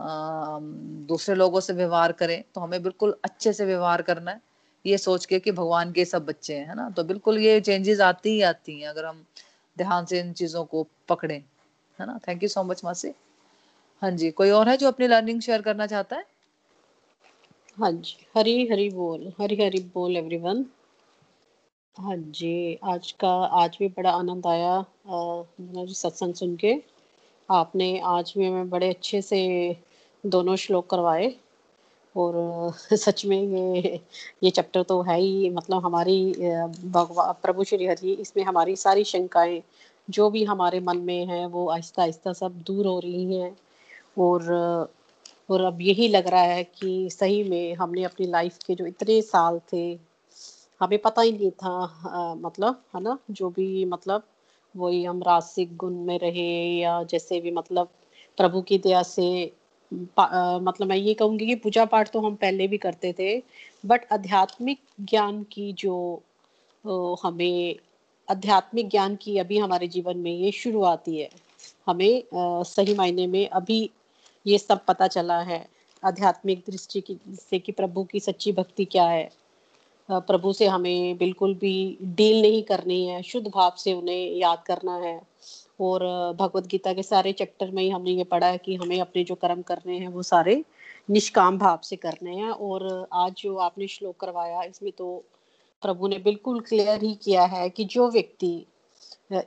आ, 0.00 0.58
दूसरे 1.08 1.34
लोगों 1.34 1.60
से 1.60 1.72
व्यवहार 1.72 2.12
करें 2.12 2.42
तो 2.54 2.60
हमें 2.60 2.82
बिल्कुल 2.82 3.16
अच्छे 3.24 3.52
से 3.52 3.64
व्यवहार 3.64 4.02
करना 4.02 4.30
है। 4.30 4.40
ये 4.84 4.98
सोच 4.98 5.26
के 5.26 5.38
कि 5.40 5.52
भगवान 5.52 5.92
के 5.92 6.04
सब 6.04 6.24
बच्चे 6.26 6.54
हैं 6.54 6.68
है 6.68 6.74
ना? 6.76 6.90
तो 6.90 7.04
बिल्कुल 7.04 7.38
ये 7.38 7.60
चेंजेस 7.60 8.00
आती 8.00 8.30
ही 8.30 8.42
आती 8.42 8.80
हैं 8.80 8.88
अगर 8.88 9.04
हम 9.06 9.24
ध्यान 9.78 10.04
से 10.06 10.20
इन 10.20 10.32
चीज़ों 10.32 10.64
को 10.64 10.86
पकड़े 11.08 11.34
है 11.98 12.06
ना? 12.06 12.18
थैंक 12.28 12.42
यू 12.42 12.48
सो 12.48 12.62
मच 12.64 12.82
मासी। 12.84 13.12
हाँ 14.02 14.10
जी 14.10 14.30
कोई 14.30 14.50
और 14.50 14.68
है 14.68 14.76
जो 14.76 14.88
अपनी 14.88 15.06
लर्निंग 15.06 15.40
शेयर 15.40 15.62
करना 15.62 15.86
चाहता 15.86 16.16
है? 16.16 16.24
हाँ 17.76 17.90
जी 17.92 18.16
हरी 18.36 18.66
हरी 18.68 18.88
बोल, 18.90 19.32
हरी 19.40 19.56
हरी 19.56 19.78
बोल 19.94 20.16
एवरीवन 20.16 20.64
हाँ 21.96 22.16
जी 22.16 22.78
आज 22.84 23.10
का, 23.12 23.28
आज 23.28 23.76
भी 23.78 23.88
बड़ा 23.88 24.10
आनंद 24.10 24.46
आया 24.46 24.84
जी 25.86 25.94
सत्संग 25.94 26.34
सुन 26.34 26.54
के। 26.56 26.72
आपने, 27.48 27.98
आज 28.00 28.32
भी 28.38 28.46
हमें 28.46 28.70
बड़े 28.70 28.88
अच्छे 28.88 29.20
से 29.22 29.40
दोनों 30.24 30.56
श्लोक 30.56 30.90
करवाए। 30.90 31.34
और, 32.16 32.34
सच 32.96 33.24
में 33.26 33.38
ये 33.42 34.00
ये 34.44 34.50
चैप्टर 34.50 34.82
तो 34.82 35.00
है 35.02 35.18
ही 35.20 35.50
मतलब 35.50 35.84
हमारी 35.84 36.18
भगवान 36.86 37.32
प्रभु 37.42 37.64
श्री 37.64 37.86
हरि, 37.86 38.12
इसमें 38.12 38.44
हमारी 38.44 38.76
सारी 38.76 39.04
शंकाएँ, 39.04 39.62
जो 40.10 40.30
भी 40.30 40.44
हमारे 40.44 40.80
मन 40.80 40.98
में 40.98 41.26
हैं, 41.26 41.46
वो 41.46 41.68
आहिस्ता 41.70 42.02
आहिस्ता 42.02 42.32
सब 42.34 42.62
दूर 42.66 42.86
हो 42.86 42.98
रही 43.00 43.34
हैं। 43.36 43.56
और 44.18 44.88
और 45.48 45.60
अब 45.60 45.80
यही 45.80 46.08
लग 46.08 46.26
रहा 46.26 46.42
है 46.42 46.62
कि 46.64 47.08
सही 47.12 47.42
में 47.44 47.74
हमने 47.74 48.04
अपनी 48.04 48.26
लाइफ 48.26 48.58
के 48.66 48.74
जो 48.74 48.86
इतने 48.86 49.20
साल 49.22 49.60
थे 49.72 49.86
हमें 50.80 50.98
पता 50.98 51.22
ही 51.22 51.32
नहीं 51.32 51.50
था 51.50 51.70
आ, 52.06 52.34
मतलब 52.34 52.82
है 52.94 53.02
ना 53.02 53.18
जो 53.30 53.50
भी 53.50 53.84
मतलब 53.84 54.22
वही 54.74 55.04
हम 55.04 55.22
रासिक 55.22 55.76
गुण 55.76 55.94
में 56.06 56.18
रहे 56.18 56.50
या 56.78 57.02
जैसे 57.02 57.40
भी 57.40 57.50
मतलब 57.50 57.88
प्रभु 58.38 58.62
की 58.62 58.78
दया 58.78 59.02
से 59.02 59.28
आ, 60.18 60.58
मतलब 60.58 60.88
मैं 60.88 60.96
ये 60.96 61.14
कहूँगी 61.14 61.46
कि 61.46 61.54
पूजा 61.54 61.84
पाठ 61.84 62.10
तो 62.12 62.20
हम 62.20 62.34
पहले 62.34 62.68
भी 62.68 62.78
करते 62.78 63.12
थे 63.18 63.42
बट 63.86 64.12
आध्यात्मिक 64.12 64.80
ज्ञान 65.00 65.42
की 65.42 65.72
जो 65.72 66.22
हमें 67.24 67.76
आध्यात्मिक 68.28 68.88
ज्ञान 68.88 69.16
की 69.16 69.38
अभी 69.38 69.58
हमारे 69.58 69.88
जीवन 69.88 70.18
में 70.18 70.30
ये 70.32 70.50
शुरुआती 70.52 71.18
है 71.18 71.28
हमें 71.86 72.18
आ, 72.34 72.62
सही 72.62 72.94
मायने 72.94 73.26
में 73.26 73.48
अभी 73.48 73.90
ये 74.46 74.58
सब 74.58 74.84
पता 74.84 75.06
चला 75.06 75.38
है। 75.40 75.66
आध्यात्मिक 76.02 76.62
दृष्टि 76.70 77.00
की, 77.00 77.18
से 77.50 77.58
कि 77.58 77.72
प्रभु 77.72 78.04
की 78.04 78.20
सच्ची 78.20 78.52
भक्ति 78.52 78.84
क्या 78.84 79.06
है। 79.08 79.30
प्रभु 80.08 80.52
से 80.52 80.66
हमें 80.66 81.16
बिल्कुल 81.18 81.54
भी 81.54 81.98
डील 82.02 82.40
नहीं 82.42 82.62
करनी 82.62 83.06
है। 83.06 83.22
शुद्ध 83.22 83.46
भाव 83.48 83.74
से 83.78 83.92
उन्हें 83.92 84.36
याद 84.36 84.62
करना 84.66 84.96
है। 84.96 85.20
और 85.80 86.02
भगवत 86.32 86.66
गीता 86.66 86.92
के 86.92 87.02
सारे 87.02 87.32
चैप्टर 87.32 87.70
में 87.70 87.82
ही 87.82 87.88
हमने 87.90 88.10
ये 88.10 88.24
पढ़ा 88.24 88.46
है 88.46 88.58
कि 88.58 88.74
हमें 88.76 89.00
अपने 89.00 89.24
जो 89.24 89.34
कर्म 89.34 89.62
करने 89.62 89.98
हैं, 89.98 90.08
वो 90.08 90.22
सारे 90.22 90.64
निष्काम 91.10 91.58
भाव 91.58 91.80
से 91.82 91.96
करने 91.96 92.34
हैं। 92.36 92.50
और 92.50 93.08
आज 93.12 93.32
जो 93.38 93.56
आपने 93.56 93.86
श्लोक 93.86 94.16
करवाया, 94.16 94.62
इसमें 94.62 94.92
तो 94.92 95.24
प्रभु 95.82 96.08
ने 96.08 96.18
बिल्कुल 96.18 96.60
क्लियर 96.60 97.02
ही 97.02 97.14
किया 97.14 97.44
है 97.44 97.68
कि 97.70 97.84
जो 97.84 98.10
व्यक्ति 98.10 98.66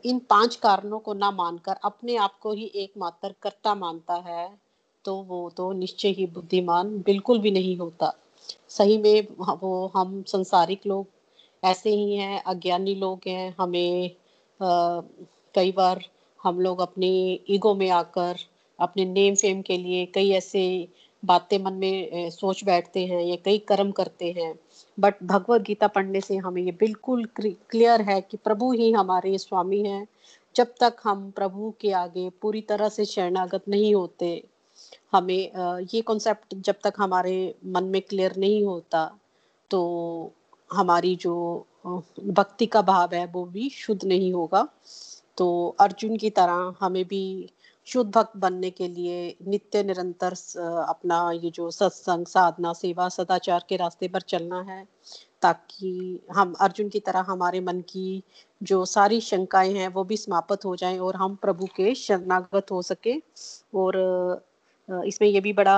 इन 0.05 0.19
पाँच 0.19 0.55
कारणों 0.55 0.99
को 0.99 1.13
ना 1.13 1.31
मानकर 1.31 1.75
अपने 1.83 2.15
आप 2.15 2.37
को 2.39 2.53
ही 2.53 2.71
एकमात्र 2.75 3.33
कर्ता 3.41 3.75
मानता 3.75 4.13
है 4.13 4.49
तो 5.05 5.15
वो 5.23 5.49
तो 5.57 5.71
निश्चय 5.73 6.09
ही 6.09 6.25
बुद्धिमान 6.27 6.97
बिल्कुल 7.05 7.39
भी 7.39 7.51
नहीं 7.51 7.75
होता। 7.77 8.13
सही 8.69 8.97
में 8.97 9.27
वो 9.61 9.91
हम 9.95 10.21
संसारिक 10.27 10.85
लोग 10.87 11.07
ऐसे 11.63 11.89
ही 11.89 12.15
हैं 12.15 12.41
अज्ञानी 12.43 12.95
लोग 12.95 13.27
हैं 13.27 13.53
हमें 13.59 14.11
आ, 14.59 15.01
कई 15.55 15.71
बार 15.71 16.03
हम 16.39 16.59
लोग 16.61 16.79
अपने 16.81 17.07
ईगो 17.49 17.73
में 17.75 17.89
आकर 17.89 18.37
अपने 18.79 19.05
नेम 19.05 19.35
फेम 19.35 19.61
के 19.61 19.77
लिए 19.77 20.05
कई 20.05 20.29
ऐसे 20.31 20.63
बातें 21.23 21.57
मन 21.59 21.73
में 21.73 22.29
सोच 22.31 22.63
बैठते 22.63 23.05
हैं 23.05 23.21
या 23.21 23.35
कई 23.45 23.57
कर्म 23.67 23.91
करते 23.91 24.31
हैं। 24.37 24.53
बट 24.97 25.23
भगवत 25.23 25.61
गीता 25.61 25.87
पढ़ने 25.87 26.21
से 26.21 26.37
हमें 26.37 26.61
ये 26.61 26.71
बिल्कुल 26.79 27.25
क्लियर 27.39 28.01
है 28.01 28.19
कि 28.21 28.37
प्रभु 28.37 28.71
ही 28.73 28.91
हमारे 28.91 29.37
स्वामी 29.37 29.81
हैं। 29.83 30.07
जब 30.55 30.73
तक 30.81 30.95
हम 31.03 31.29
प्रभु 31.31 31.73
के 31.81 31.91
आगे 31.93 32.29
पूरी 32.41 32.61
तरह 32.61 32.89
से 32.89 33.05
शरणागत 33.05 33.67
नहीं 33.69 33.93
होते 33.95 34.31
हमें 35.11 35.85
ये 35.93 36.01
कॉन्सेप्ट 36.01 36.55
जब 36.57 36.75
तक 36.83 36.93
हमारे 36.97 37.35
मन 37.65 37.83
में 37.85 38.01
क्लियर 38.01 38.35
नहीं 38.37 38.63
होता 38.65 39.05
तो 39.71 39.81
हमारी 40.69 41.15
जो 41.15 41.35
भक्ति 41.85 42.65
का 42.65 42.81
भाव 42.81 43.13
है, 43.13 43.25
वो 43.25 43.45
भी 43.45 43.69
शुद्ध 43.69 44.03
नहीं 44.05 44.33
होगा। 44.33 44.67
तो 45.37 45.75
अर्जुन 45.79 46.17
की 46.17 46.29
तरह 46.29 46.73
हमें 46.79 47.03
भी 47.07 47.49
शुद्ध 47.87 48.11
भक्त 48.15 48.37
बनने 48.37 48.69
के 48.69 48.87
लिए 48.87 49.35
नित्य 49.47 49.83
निरंतर 49.83 50.33
अपना 50.89 51.31
ये 51.33 51.49
जो 51.49 51.69
सत्संग, 51.71 52.25
साधना, 52.25 52.73
सेवा, 52.73 53.07
सदाचार 53.09 53.65
के 53.69 53.75
रास्ते 53.77 54.07
पर 54.07 54.21
चलना 54.21 54.61
है, 54.61 54.83
ताकि 55.41 56.19
हम, 56.35 56.53
अर्जुन 56.61 56.89
की 56.89 56.99
तरह 56.99 57.25
हमारे 57.27 57.59
मन 57.61 57.81
की 57.81 58.23
जो 58.61 58.83
सारी 58.85 59.21
शंकाएँ 59.21 59.73
हैं, 59.73 59.87
वो 59.87 60.03
भी 60.03 60.17
समाप्त 60.17 60.65
हो 60.65 60.75
जाएँ 60.75 60.99
और 60.99 61.15
हम 61.15 61.35
प्रभु 61.35 61.65
के 61.75 61.95
शरणागत 61.95 62.71
हो 62.71 62.81
सके। 62.81 63.15
और 63.75 63.97
इसमें 64.89 65.27
ये 65.29 65.39
भी 65.41 65.53
बड़ा 65.53 65.75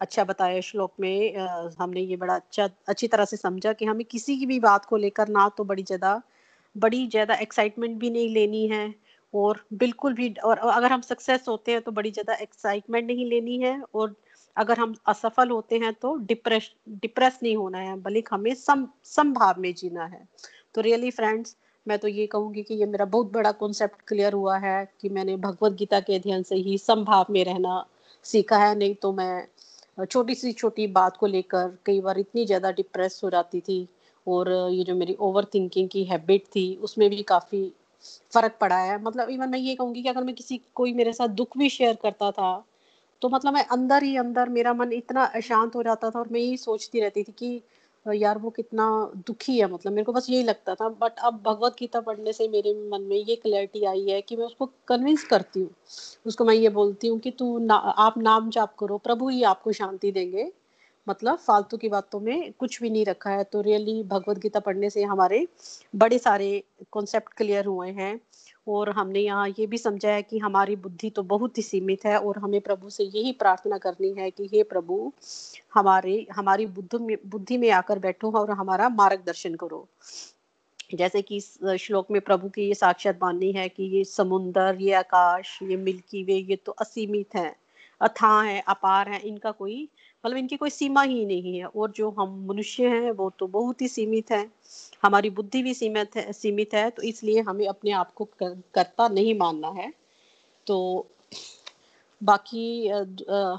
अच्छा 0.00 0.24
बताया 0.24 0.60
श्लोक 0.60 0.92
में 1.00 1.36
हमने 1.80 2.00
ये 2.00 2.16
बड़ा 2.16 2.34
अच्छा 2.34 2.68
अच्छी 2.88 3.08
तरह 3.08 3.24
से 3.24 3.36
समझा 3.36 3.72
कि 3.72 3.84
हमें 3.84 4.04
किसी 4.06 4.36
की 4.38 4.46
भी 4.46 4.58
बात 4.60 4.84
को 4.84 4.96
लेकर 4.96 5.28
ना 5.28 5.48
तो 5.48 5.64
बड़ी 5.64 5.82
ज़्यादा 5.82 6.20
बड़ी 6.76 7.06
ज़्यादा 7.06 7.34
एक्साइटमेंट 7.34 7.98
भी 7.98 8.10
नहीं 8.10 8.28
लेनी 8.34 8.66
है 8.68 8.94
और 9.34 9.64
बिल्कुल 9.74 10.14
भी, 10.14 10.28
और 10.34 10.58
अगर 10.58 10.92
हम 10.92 11.00
सक्सेस 11.00 11.44
होते 11.48 11.72
हैं 11.72 11.80
तो 11.82 11.92
बड़ी 11.92 12.10
ज़्यादा 12.10 12.34
एक्साइटमेंट 12.34 13.06
नहीं 13.06 13.26
लेनी 13.30 13.58
है 13.58 13.80
और 13.94 14.14
अगर 14.56 14.78
हम 14.78 14.94
असफल 15.06 15.50
होते 15.50 15.78
हैं 15.78 15.92
तो 15.94 16.14
डिप्रेस 16.18 16.70
डिप्रेस 16.88 17.38
नहीं 17.42 17.56
होना 17.56 17.78
है, 17.78 17.96
बल्कि 17.96 18.22
हमें 18.30 18.54
सम, 18.54 18.86
संभाव 19.04 19.60
में 19.60 19.72
जीना 19.74 20.04
है। 20.04 20.26
तो 20.74 20.80
रियली 20.80 21.10
फ्रेंड्स 21.10 21.56
मैं 21.86 21.98
तो 21.98 22.08
ये 22.08 22.26
कहूँगी 22.26 22.62
कि 22.62 22.74
ये 22.74 22.86
मेरा 22.86 23.04
बहुत 23.06 23.32
बड़ा 23.32 23.52
कॉन्सेप्ट 23.54 24.00
क्लियर 24.08 24.32
हुआ 24.32 24.56
है 24.58 24.86
कि 25.00 25.08
मैंने 25.08 25.36
भगवत 25.38 25.72
गीता 25.72 26.00
के 26.00 26.14
अध्ययन 26.16 26.42
से 26.42 26.56
ही 26.58 26.78
संभाव 26.78 27.26
में 27.30 27.44
रहना 27.44 27.84
सीखा 28.26 28.58
है, 28.58 28.74
नहीं 28.74 28.94
तो 28.94 29.12
मैं 29.12 30.06
छोटी 30.06 30.34
सी 30.34 30.52
छोटी 30.54 30.86
बात 30.92 31.16
को 31.16 31.26
लेकर 31.26 31.76
कई 31.86 32.00
बार 32.00 32.18
इतनी 32.18 32.44
ज़्यादा 32.46 32.70
डिप्रेस 32.72 33.20
हो 33.24 33.30
जाती 33.30 33.60
थी 33.60 33.86
और 34.26 34.50
ये 34.70 34.84
जो 34.84 34.94
मेरी 34.96 35.14
ओवर 35.20 35.44
थिंकिंग 35.54 35.88
की 35.88 36.04
हैबिट 36.04 36.44
थी, 36.46 36.74
उसमें 36.76 37.08
भी 37.10 37.22
काफ़ी 37.24 37.62
फ़र्क 38.32 38.56
पड़ा 38.60 38.76
है। 38.78 39.02
मतलब 39.02 39.30
इवन 39.30 39.48
मैं 39.50 39.58
ये 39.58 39.74
कहूँगी 39.74 40.02
कि 40.02 40.08
अगर 40.08 40.24
मैं 40.24 40.34
किसी, 40.34 40.60
कोई 40.74 40.92
मेरे 40.94 41.12
साथ 41.12 41.28
दुख 41.30 41.56
भी 41.58 41.68
शेयर 41.70 41.94
करता 42.02 42.30
था 42.32 42.64
तो 43.22 43.28
मतलब 43.28 43.54
मैं 43.54 43.64
अंदर 43.68 44.02
ही 44.02 44.16
अंदर 44.16 44.48
मेरा 44.48 44.72
मन 44.74 44.92
इतना 44.92 45.24
अशांत 45.34 45.76
हो 45.76 45.82
जाता 45.82 46.10
था 46.10 46.18
और 46.18 46.28
मैं 46.32 46.40
यही 46.40 46.56
सोचती 46.58 47.00
रहती 47.00 47.22
थी 47.24 47.32
कि 47.32 47.60
यार 48.12 48.38
वो 48.38 48.50
कितना 48.50 48.86
दुखी 49.26 49.58
है 49.58 49.70
मतलब 49.72 49.92
मेरे 49.92 50.04
को 50.04 50.12
बस 50.12 50.26
यही 50.30 50.42
लगता 50.42 50.74
था। 50.74 50.88
बट 50.88 51.18
अब 51.18 51.42
भगवत 51.46 51.76
गीता 51.78 52.00
पढ़ने 52.00 52.32
से 52.32 52.48
मेरे 52.48 52.74
मन 52.90 53.02
में 53.02 53.16
ये 53.16 53.36
क्लैरिटी 53.36 53.84
आई 53.84 54.08
है 54.08 54.20
कि 54.20 54.36
मैं 54.36 54.44
उसको 54.44 54.70
कन्विंस 54.88 55.24
करती 55.24 55.60
हूँ। 55.60 55.70
उसको 56.26 56.44
मैं 56.44 56.54
ये 56.54 56.68
बोलती 56.68 57.08
हूँ 57.08 57.18
कि 57.18 57.30
तू 57.30 57.58
ना, 57.58 57.74
आप 57.74 58.18
नाम 58.18 58.50
जाप 58.50 58.74
करो 58.78 58.98
प्रभु 58.98 59.28
ही 59.28 59.42
आपको 59.42 59.72
शांति 59.72 60.12
देंगे। 60.12 60.52
मतलब 61.06 61.38
फालतू 61.38 61.76
की 61.76 61.88
बातों 61.88 62.20
में 62.20 62.52
कुछ 62.52 62.80
भी 62.82 62.90
नहीं 62.90 63.04
रखा 63.04 63.30
है। 63.30 63.44
तो 63.44 63.60
रियली 63.60 64.02
भगवत 64.02 64.38
गीता 64.38 64.60
पढ़ने 64.60 64.90
से 64.90 65.02
हमारे 65.02 65.46
बड़े 65.96 66.18
सारे 66.18 66.62
कॉन्सेप्ट 66.92 67.32
क्लियर 67.34 67.66
हुए 67.66 67.90
हैं। 67.90 68.20
और 68.66 68.90
हमने 68.90 69.20
यहाँ 69.20 69.48
ये 69.48 69.66
भी 69.66 69.78
समझा 69.78 70.10
है 70.10 70.22
कि 70.22 70.38
हमारी 70.38 70.76
बुद्धि 70.76 71.10
तो 71.10 71.22
बहुत 71.24 71.58
ही 71.58 71.62
सीमित 71.62 72.04
है 72.06 72.18
और 72.18 72.38
हमें 72.38 72.60
प्रभु 72.60 72.90
से 72.90 73.04
यही 73.04 73.32
प्रार्थना 73.32 73.78
करनी 73.78 74.12
है 74.18 74.30
कि 74.30 74.48
हे 74.54 74.62
प्रभु, 74.62 75.12
हमारे, 75.74 76.26
हमारी 76.32 76.66
बुद्धि 76.68 76.98
में 76.98 77.16
बुद्धि 77.26 77.58
में 77.58 77.70
आकर 77.72 77.98
बैठो 77.98 78.30
और 78.32 78.50
हमारा 78.52 78.88
मार्गदर्शन 78.88 79.54
करो। 79.54 79.86
जैसे 80.94 81.22
कि 81.22 81.40
श्लोक 81.40 82.10
में 82.10 82.20
प्रभु 82.20 82.48
की 82.48 82.62
ये 82.62 82.74
साक्षात 82.74 83.18
बानी 83.20 83.52
है 83.52 83.68
कि 83.68 83.84
ये 83.96 84.04
समुन्दर 84.04 84.76
ये 84.80 84.92
आकाश, 84.94 85.58
ये 85.62 85.76
मिल्की 85.76 86.22
वे, 86.24 86.34
ये 86.34 86.56
तो 86.56 86.72
असीमित 86.72 87.34
है 87.36 87.54
अथाह 88.00 88.42
है, 88.42 88.60
अपार 88.68 89.08
है, 89.08 89.20
इनका 89.20 89.50
कोई 89.50 89.88
मतलब 90.24 90.36
इनकी 90.36 90.56
कोई 90.56 90.70
सीमा 90.70 91.02
ही 91.02 91.24
नहीं 91.26 91.58
है 91.58 91.66
और 91.66 91.90
जो 91.90 92.10
हम 92.10 92.44
मनुष्य 92.48 92.88
हैं 92.88 93.10
वो 93.10 93.30
तो 93.38 93.46
बहुत 93.46 93.82
ही 93.82 93.88
सीमित 93.88 94.30
है। 94.30 94.46
हमारी 95.02 95.30
बुद्धि 95.30 95.62
भी 95.62 95.74
सीमित 95.74 96.16
है 96.16 96.32
सीमित 96.32 96.74
है 96.74 96.88
तो 96.90 97.02
इसलिए 97.02 97.40
हमें 97.40 97.66
अपने 97.68 97.90
आप 97.92 98.12
को 98.14 98.24
कर, 98.24 98.62
करता 98.74 99.08
नहीं 99.08 99.38
मानना 99.38 99.68
है। 99.68 99.92
तो 100.66 101.06
बाकी 102.20 102.88
आ, 102.88 103.04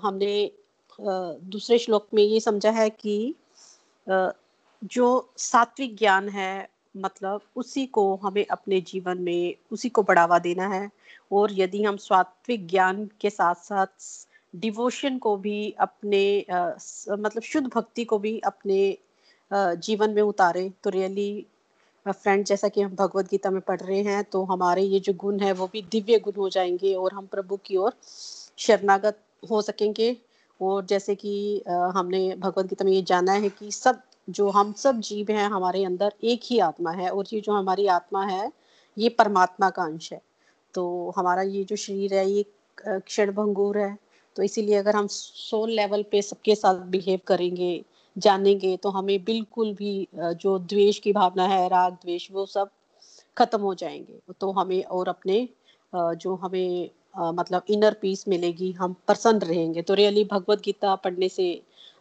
हमने 0.03 0.45
आ, 0.45 1.33
दूसरे 1.43 1.77
श्लोक 1.79 2.07
में 2.13 2.23
ये 2.23 2.39
समझा 2.39 2.71
है 2.71 2.89
कि 2.89 3.35
जो 4.83 5.33
सात्विक 5.37 5.95
ज्ञान 5.97 6.29
है 6.29 6.69
मतलब 6.97 7.41
उसी 7.55 7.85
को 7.85 8.15
हमें 8.15 8.45
अपने 8.45 8.81
जीवन 8.81 9.21
में 9.21 9.55
उसी 9.71 9.89
को 9.89 10.03
बढ़ावा 10.03 10.39
देना 10.39 10.67
है। 10.67 10.89
और 11.31 11.51
यदि 11.53 11.83
हम 11.83 11.97
सात्विक 11.97 12.67
ज्ञान 12.67 13.09
के 13.21 13.29
साथ 13.29 13.55
साथ 13.55 14.25
डिवोशन 14.53 15.17
को 15.17 15.35
भी 15.37 15.75
अपने 15.79 16.41
आ, 16.41 16.69
मतलब 17.09 17.41
शुद्ध 17.43 17.67
भक्ति 17.67 18.05
को 18.05 18.19
भी 18.19 18.39
अपने 18.39 18.97
जीवन 19.51 20.11
में 20.11 20.21
उतारे। 20.21 20.69
तो 20.83 20.89
रियली 20.89 21.45
फ्रेंड 22.05 22.43
जैसा 22.45 22.67
कि 22.67 22.81
हम 22.81 22.95
भगवत 22.95 23.29
गीता 23.29 23.49
में 23.49 23.61
पढ़ 23.61 23.79
रहे 23.81 24.01
हैं 24.03 24.23
तो 24.23 24.43
हमारे 24.45 24.81
ये 24.83 24.99
जो 24.99 25.13
गुण 25.15 25.39
है, 25.39 25.51
वो 25.51 25.67
भी 25.73 25.81
दिव्य 25.91 26.19
गुण 26.19 26.33
हो 26.37 26.49
जाएँगे 26.49 26.93
और 26.95 27.13
हम 27.13 27.25
प्रभु 27.27 27.57
की 27.65 27.77
ओर 27.77 27.93
शरणागत 28.57 29.19
हो 29.43 29.61
सकेंगे। 29.61 30.15
और 30.59 30.85
जैसे 30.85 31.15
कि 31.15 31.63
हमने 31.67 32.35
भगवत 32.35 32.65
गीता 32.65 32.85
में 32.85 32.91
ये 32.91 33.01
जाना 33.03 33.31
है 33.33 33.49
कि 33.49 33.71
सब, 33.71 33.99
जो 34.27 34.49
हम 34.49 34.71
सब 34.73 34.99
जीव 34.99 35.31
हैं, 35.31 35.47
हमारे 35.47 35.83
अंदर 35.85 36.13
एक 36.23 36.41
ही 36.43 36.59
आत्मा 36.59 36.91
है 36.91 37.09
और 37.09 37.25
ये 37.33 37.41
जो 37.41 37.53
हमारी 37.53 37.87
आत्मा 37.89 38.25
है, 38.25 38.51
ये 38.97 39.09
परमात्मा 39.09 39.69
का 39.69 39.83
अंश 39.83 40.11
है। 40.13 40.21
तो 40.75 41.13
हमारा 41.17 41.41
ये 41.43 41.63
जो 41.63 41.75
शरीर 41.75 42.13
है, 42.13 42.29
ये 42.29 42.45
क्षण 42.77 43.31
भंगुर 43.31 43.77
है। 43.77 43.97
तो 44.35 44.43
इसीलिए 44.43 44.75
अगर 44.75 44.95
हम 44.95 45.07
सोल 45.07 45.71
लेवल 45.71 46.03
पे 46.11 46.21
सबके 46.21 46.55
साथ 46.55 46.81
बिहेव 46.87 47.19
करेंगे 47.27 47.83
जानेंगे 48.17 48.75
तो 48.83 48.89
हमें 48.89 49.23
बिल्कुल 49.23 49.73
भी 49.75 50.07
जो 50.15 50.57
द्वेष 50.59 50.99
की 50.99 51.13
भावना 51.13 51.47
है, 51.47 51.67
राग 51.69 51.93
द्वेष, 51.95 52.27
वो 52.31 52.45
सब 52.47 52.69
खत्म 53.37 53.61
हो 53.61 53.73
जाएँगे। 53.75 54.19
तो 54.39 54.51
हमें 54.51 54.83
और 54.85 55.09
अपने 55.09 55.47
जो 55.93 56.35
हमें 56.35 56.89
मतलब 57.19 57.63
इनर 57.69 57.93
पीस 58.01 58.27
मिलेगी, 58.27 58.71
हम 58.71 58.93
प्रसन्न 59.07 59.39
रहेंगे। 59.41 59.81
तो 59.81 59.93
रियली 59.93 60.23
भगवत 60.31 60.61
गीता 60.65 60.95
पढ़ने 60.97 61.29
से 61.29 61.49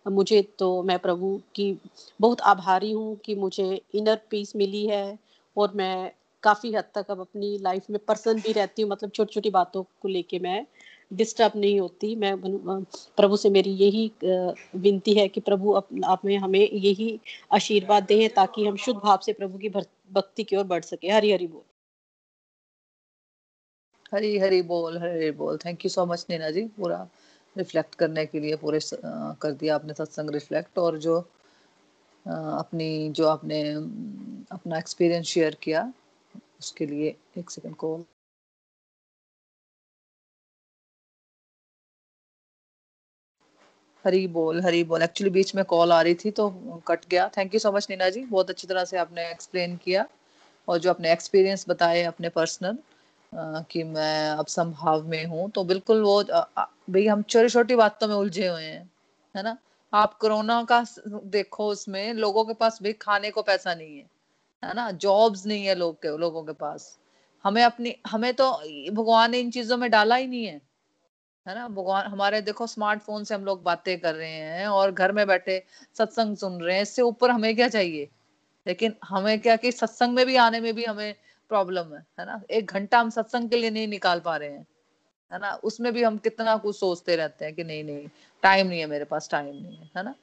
मुझे 0.06 0.40
तो 0.58 0.82
मैं 0.82 0.98
प्रभु 0.98 1.40
की 1.54 1.72
बहुत 2.20 2.40
आभारी 2.46 2.90
हूँ 2.92 3.16
कि 3.24 3.34
मुझे 3.34 3.80
इनर 3.94 4.20
पीस 4.30 4.54
मिली 4.56 4.86
है 4.86 5.18
और 5.56 5.72
मैं 5.76 6.10
काफ़ी 6.42 6.72
हद 6.74 6.84
तक 6.94 7.10
अब 7.10 7.20
अपनी 7.20 7.56
लाइफ 7.58 7.90
में 7.90 7.98
प्रसन्न 8.06 8.40
भी 8.40 8.52
रहती 8.52 8.82
हूँ। 8.82 8.90
मतलब 8.90 9.10
छोटी 9.10 9.34
छोटी 9.34 9.50
बातों 9.50 9.82
को 10.02 10.08
लेके 10.08 10.38
मैं 10.38 10.64
डिस्टर्ब 11.10 11.52
नहीं 11.56 11.78
होती। 11.80 12.14
मैं 12.16 12.36
प्रभु 13.16 13.36
से 13.36 13.50
मेरी 13.50 13.70
यही 13.76 14.10
विनती 14.76 15.14
है 15.14 15.26
कि 15.28 15.40
प्रभु 15.40 15.72
आप 15.74 16.24
में 16.24 16.36
हमें 16.36 16.60
यही 16.60 17.20
आशीर्वाद 17.54 18.04
दें 18.04 18.28
ताकि 18.34 18.66
हम 18.66 18.76
शुद्ध 18.76 18.98
भाव 19.00 19.18
से 19.26 19.32
प्रभु 19.32 19.58
की 19.58 19.68
भक्ति 19.68 20.44
की 20.44 20.56
ओर 20.56 20.64
बढ़ 20.64 20.82
सके। 20.84 21.10
हरी 21.10 21.32
हरी 21.32 21.46
बोल। 21.46 21.62
हरी 24.14 24.36
हरी 24.38 24.60
बोल, 24.62 24.98
हरी 24.98 25.12
हरी 25.12 25.30
बोल। 25.30 25.56
Thank 25.64 25.84
you 25.84 25.88
so 25.90 26.04
much 26.06 26.26
Neena 26.30 26.50
ji, 26.50 26.62
पूरा 26.76 27.06
रिफ्लेक्ट 27.56 27.94
करने 27.94 28.24
के 28.26 28.40
लिए 28.40 28.56
पूरे 28.56 28.80
कर 29.42 29.52
दिया 29.52 29.74
आपने 29.74 29.94
सत्संग 29.94 30.30
रिफ्लेक्ट 30.30 30.78
और 30.78 30.98
जो 30.98 31.18
अपनी, 32.26 33.10
जो 33.10 33.26
आपने 33.26 33.62
अपना 34.52 34.78
एक्सपीरियंस 34.78 35.26
शेयर 35.26 35.54
किया, 35.62 35.92
उसके 36.60 36.86
लिए 36.86 37.16
एक 37.38 37.50
सेकंड 37.50 37.74
कॉल 37.76 38.04
हरी 44.06 44.26
बोल 44.28 44.60
हरी 44.62 44.82
बोल। 44.84 45.02
एक्चुअली 45.02 45.30
बीच 45.30 45.54
में 45.54 45.64
कॉल 45.64 45.92
आ 45.92 46.00
रही 46.02 46.14
थी 46.14 46.30
तो 46.30 46.48
कट 46.88 47.06
गया। 47.10 47.28
Thank 47.36 47.54
you 47.54 47.60
so 47.60 47.72
much 47.72 47.86
Neena 47.90 48.08
ji. 48.10 48.20
बहुत 48.24 48.50
अच्छी 48.50 48.66
तरह 48.68 48.84
से 48.84 48.98
आपने 48.98 49.30
एक्सप्लेन 49.30 49.76
किया 49.76 50.06
और 50.68 50.78
जो 50.78 50.90
अपने 50.90 51.12
एक्सपीरियंस 51.12 51.64
बताए 51.68 52.02
अपने 52.04 52.28
पर्सनल 52.28 52.78
कि 53.70 53.82
मैं 53.84 54.28
अब 54.30 54.46
संभाव 54.48 55.06
में 55.08 55.24
हूँ। 55.26 55.50
तो 55.50 55.64
बिल्कुल 55.64 56.02
वो 56.02 56.22
भाई 56.22 57.06
हम 57.06 57.22
छोटी 57.24 57.48
छोटी 57.48 57.76
बातों 57.76 58.08
में 58.08 58.14
उलझे 58.14 58.46
हुए 58.48 58.62
हैं, 58.62 58.90
है 59.34 59.42
ना? 59.42 59.56
आप 59.92 60.14
कोरोना 60.14 60.62
का 60.64 60.84
देखो 61.08 61.68
उसमें, 61.68 62.12
लोगों 62.14 62.44
के 62.44 62.54
पास 62.54 62.78
भी 62.82 62.92
खाने 62.92 63.30
को 63.30 63.42
पैसा 63.42 63.74
नहीं 63.74 63.96
है 63.98 64.06
है 64.62 64.74
ना? 64.74 64.90
जॉब्स 64.92 65.46
नहीं 65.46 65.66
है 65.66 65.74
लोग 65.74 65.96
के, 65.96 66.16
लोगों 66.18 66.42
के 66.42 66.52
पास। 66.54 66.98
हमें 67.44 67.62
अपनी, 67.62 67.94
हमें 68.06 68.32
तो 68.34 68.50
भगवान 68.92 69.30
ने 69.30 69.38
इन 69.40 69.50
चीज़ों 69.50 69.76
में 69.76 69.90
डाला 69.90 70.16
ही 70.16 70.26
नहीं 70.26 70.44
है। 70.46 70.60
है 71.46 71.54
ना? 71.54 71.66
भगवान, 71.68 72.06
हमारे 72.06 72.40
देखो 72.42 72.66
स्मार्टफ़ोन 72.66 73.24
से 73.24 73.34
हम 73.34 73.44
लोग 73.44 73.62
बातें 73.62 73.98
कर 74.00 74.14
रहे 74.14 74.30
हैं 74.30 74.66
और 74.68 74.92
घर 74.92 75.12
में 75.12 75.26
बैठे 75.26 75.62
सत्संग 75.98 76.36
सुन 76.36 76.60
रहे 76.62 76.76
हैं, 76.76 76.82
इससे 76.82 77.02
ऊपर 77.02 77.30
हमें 77.30 77.54
क्या 77.56 77.68
चाहिए? 77.68 78.08
लेकिन 78.66 78.94
हमें 79.04 79.38
क्या 79.40 79.56
कि 79.56 79.72
सत्संग 79.72 80.14
में 80.14 80.24
भी 80.26 80.36
आने 80.36 80.60
में 80.60 80.74
भी 80.74 80.84
हमें 80.84 81.14
प्रॉब्लम 81.50 81.94
है 81.94 82.04
है 82.20 82.26
ना? 82.26 82.40
एक 82.50 82.70
घंटा 82.70 83.00
हम 83.00 83.10
सत्संग 83.10 83.50
के 83.50 83.56
लिए 83.56 83.70
नहीं 83.70 83.88
निकाल 83.88 84.20
पा 84.20 84.36
रहे 84.36 84.48
हैं, 84.48 84.66
है 85.32 85.38
ना? 85.38 85.52
उसमें 85.64 85.92
भी 85.92 86.02
हम 86.02 86.18
कितना 86.18 86.56
कुछ 86.56 86.76
सोचते 86.78 87.16
रहते 87.16 87.44
हैं 87.44 87.54
कि 87.54 87.64
नहीं 87.64 87.84
नहीं 87.84 88.08
टाइम 88.42 88.66
नहीं 88.66 88.80
है 88.80 88.86
मेरे 88.86 89.04
पास 89.04 89.28
टाइम 89.30 89.46
नहीं 89.46 89.76
है 89.76 89.90
है 89.96 90.02
ना? 90.04 90.14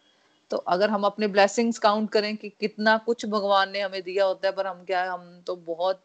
तो 0.51 0.57
अगर 0.57 0.89
हम 0.89 1.03
अपने 1.03 1.27
ब्लेसिंग्स 1.27 1.79
काउंट 1.79 2.09
करें 2.11 2.35
कि 2.37 2.49
कितना 2.49 2.97
कुछ 2.97 3.25
भगवान 3.25 3.71
ने 3.71 3.81
हमें 3.81 4.01
दिया 4.01 4.25
होता 4.25 4.47
है, 4.47 4.53
पर 4.55 4.67
हम 4.67 4.83
क्या 4.85 5.01
है, 5.03 5.09
हम 5.09 5.41
तो 5.47 5.55
बहुत 5.55 6.03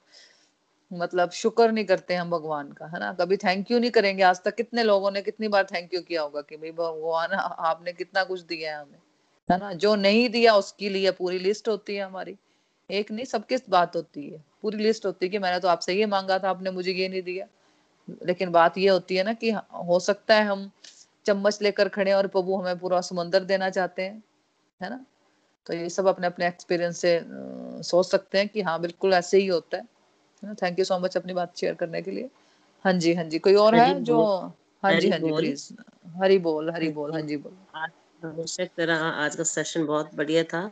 मतलब 0.91 1.31
शुक्र 1.31 1.71
नहीं 1.73 1.85
करते 1.85 2.15
हम 2.15 2.31
भगवान 2.31 2.73
का, 2.73 2.87
है 2.87 2.99
ना? 3.01 3.13
कभी 3.13 3.37
थैंक 3.37 3.71
यू 3.71 3.79
नहीं 3.79 3.91
करेंगे। 3.91 4.23
आज 4.23 4.41
तक 4.43 4.55
कितने 4.55 4.83
लोगों 4.83 5.11
ने 5.11 5.23
कितनी 5.23 5.49
बार 5.49 5.65
थैंक 5.65 5.95
यू 5.95 6.01
किया 6.01 6.23
होगा 6.23 6.41
कि 6.41 6.57
भाई 6.57 6.71
भगवान, 6.71 7.33
आपने 7.33 7.93
कितना 7.93 8.25
कुछ 8.25 8.41
दिया 8.41 8.77
है 8.77 8.83
हमें, 8.83 8.99
है 9.49 9.59
ना? 9.59 9.73
जो 9.73 9.95
नहीं 9.95 10.29
दिया 10.29 10.55
उसके 10.55 10.89
लिए 10.89 11.11
पूरी 11.11 11.39
लिस्ट 11.39 11.69
होती 11.69 11.97
है 11.97 12.05
हमारी। 12.05 12.37
एक 12.91 13.11
नहीं 13.11 13.25
सबकी 13.25 13.57
बात 13.69 13.97
होती 13.97 14.29
है? 14.29 14.43
पूरी 14.63 14.79
लिस्ट 14.79 15.07
होती 15.07 15.27
है 15.27 15.31
कि 15.31 15.39
मैंने 15.39 15.61
तो 15.61 15.69
आपसे 15.69 15.95
ये 15.95 16.07
मांगा 16.07 16.39
था, 16.39 16.51
आपने 16.51 16.71
मुझे 16.71 16.93
ये 16.93 17.09
नहीं 17.09 17.23
दिया। 17.23 17.47
लेकिन 18.27 18.51
बात 18.51 18.79
ये 18.79 18.89
होती 18.89 19.17
है 19.17 19.23
ना 19.25 19.33
कि 19.33 19.51
हो 19.87 20.01
सकता 20.01 20.35
है 20.35 20.45
हम 20.45 20.71
चम्मच 21.27 21.59
लेकर 21.63 21.89
खड़े 21.89 22.13
और 22.13 22.27
प्रभु 22.27 22.57
हमें 22.57 22.79
पूरा 22.79 23.01
समंदर 23.01 23.45
देना 23.45 23.71
चाहते 23.71 24.03
हैं, 24.03 24.23
है 24.81 24.91
ना? 24.91 25.05
तो 25.67 25.75
ये 25.75 25.89
सब 25.89 26.07
अपने 26.07 26.27
अपने 26.27 26.47
एक्सपीरियंस 26.47 26.99
से 26.99 27.21
सोच 27.83 28.07
सकते 28.07 28.39
हैं 28.39 28.49
कि 28.49 28.63
हाँ 28.63 28.81
बिल्कुल 28.81 29.15
ऐसे 29.15 29.39
ही 29.39 29.47
होता 29.47 29.77
है। 29.77 29.98
थैंक 30.43 30.79
यू 30.79 30.85
सो 30.85 30.99
मच 30.99 31.17
अपनी 31.17 31.33
बात 31.33 31.57
शेयर 31.57 31.75
करने 31.75 32.03
के 32.03 32.11
लिए। 32.11 32.31
हाँ 32.85 32.93
जी 32.93 33.15
हाँ 33.15 33.25
जी। 33.25 33.39
कोई 33.39 33.55
और 33.55 33.75
है 33.75 34.01
जो 34.01 34.25
हाँ 34.83 35.01
जी 35.01 35.09
हाँ 35.11 35.19
जी 35.19 35.33
प्लीज़ 35.33 35.73
हरी 36.23 36.39
बोल 36.39 36.71
हरी 36.71 36.89
बोल 36.89 37.13
हाँ 37.13 37.21
जी 37.21 37.37
बोल। 37.37 37.57
हमेशा 38.23 38.65
तरह 38.65 38.97
आज 38.97 39.37
का 39.37 39.43
सेशन 39.43 39.87
बहुत 39.87 40.15
बढ़िया 40.15 40.43
था। 40.45 40.71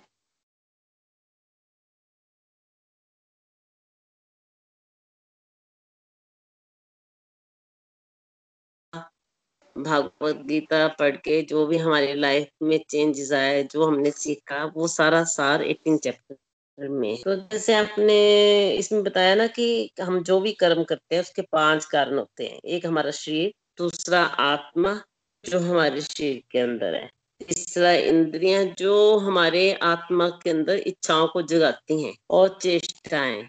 भागवत 9.77 10.37
गीता 10.37 10.89
पढ़ 10.89 11.17
के 11.17 11.43
जो 11.43 11.67
भी 11.67 11.77
हमारी 11.79 12.15
लाइफ 12.15 12.49
में 12.63 12.79
चेंजेस 12.91 13.33
आए 13.33 13.63
जो 13.63 13.87
हमने 13.87 14.11
सीखा 14.11 14.65
वो 14.65 14.89
सारा 14.89 15.25
सार 15.25 15.63
एटीन 15.63 15.99
चैप्टर 15.99 16.37
में। 16.81 17.17
तो 17.17 17.37
जैसे 17.37 17.75
आपने 17.75 18.71
इसमें 18.71 19.03
बताया 19.03 19.35
ना 19.35 19.47
कि 19.47 19.91
हम 20.03 20.23
जो 20.23 20.41
भी 20.41 20.53
कर्म 20.53 20.85
करते 20.85 21.15
हैं, 21.15 21.23
उसके 21.23 21.43
पाँच 21.43 21.85
कारण 21.85 22.19
होते 22.19 22.47
हैं। 22.47 22.61
एक 22.65 22.87
हमारा 22.87 23.11
शरीर, 23.11 23.55
दूसरा 23.79 24.23
आत्मा, 24.23 25.03
जो 25.45 25.59
हमारे 25.59 26.01
शरीर 26.01 26.43
के 26.51 26.59
अंदर 26.59 26.95
है। 26.95 27.11
तीसरा 27.49 27.93
इंद्रियाँ, 27.93 28.65
जो 28.65 29.19
हमारे 29.19 29.73
आत्मा 29.73 30.29
के 30.29 30.51
अंदर 30.51 30.77
इच्छाओं 30.77 31.29
को 31.29 31.43
जगाती 31.43 32.03
हैं 32.03 32.15
और 32.31 32.59
चेष्टाएँ। 32.63 33.49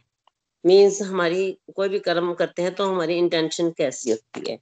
मीन्स 0.65 1.01
हमारी 1.01 1.57
कोई 1.75 1.89
भी 1.89 1.99
कर्म 1.99 2.33
करते 2.33 2.61
हैं 2.61 2.75
तो 2.75 2.85
हमारी 2.85 3.15
इंटेंशन 3.15 3.71
कैसी 3.71 4.11
होती 4.11 4.51
है? 4.51 4.59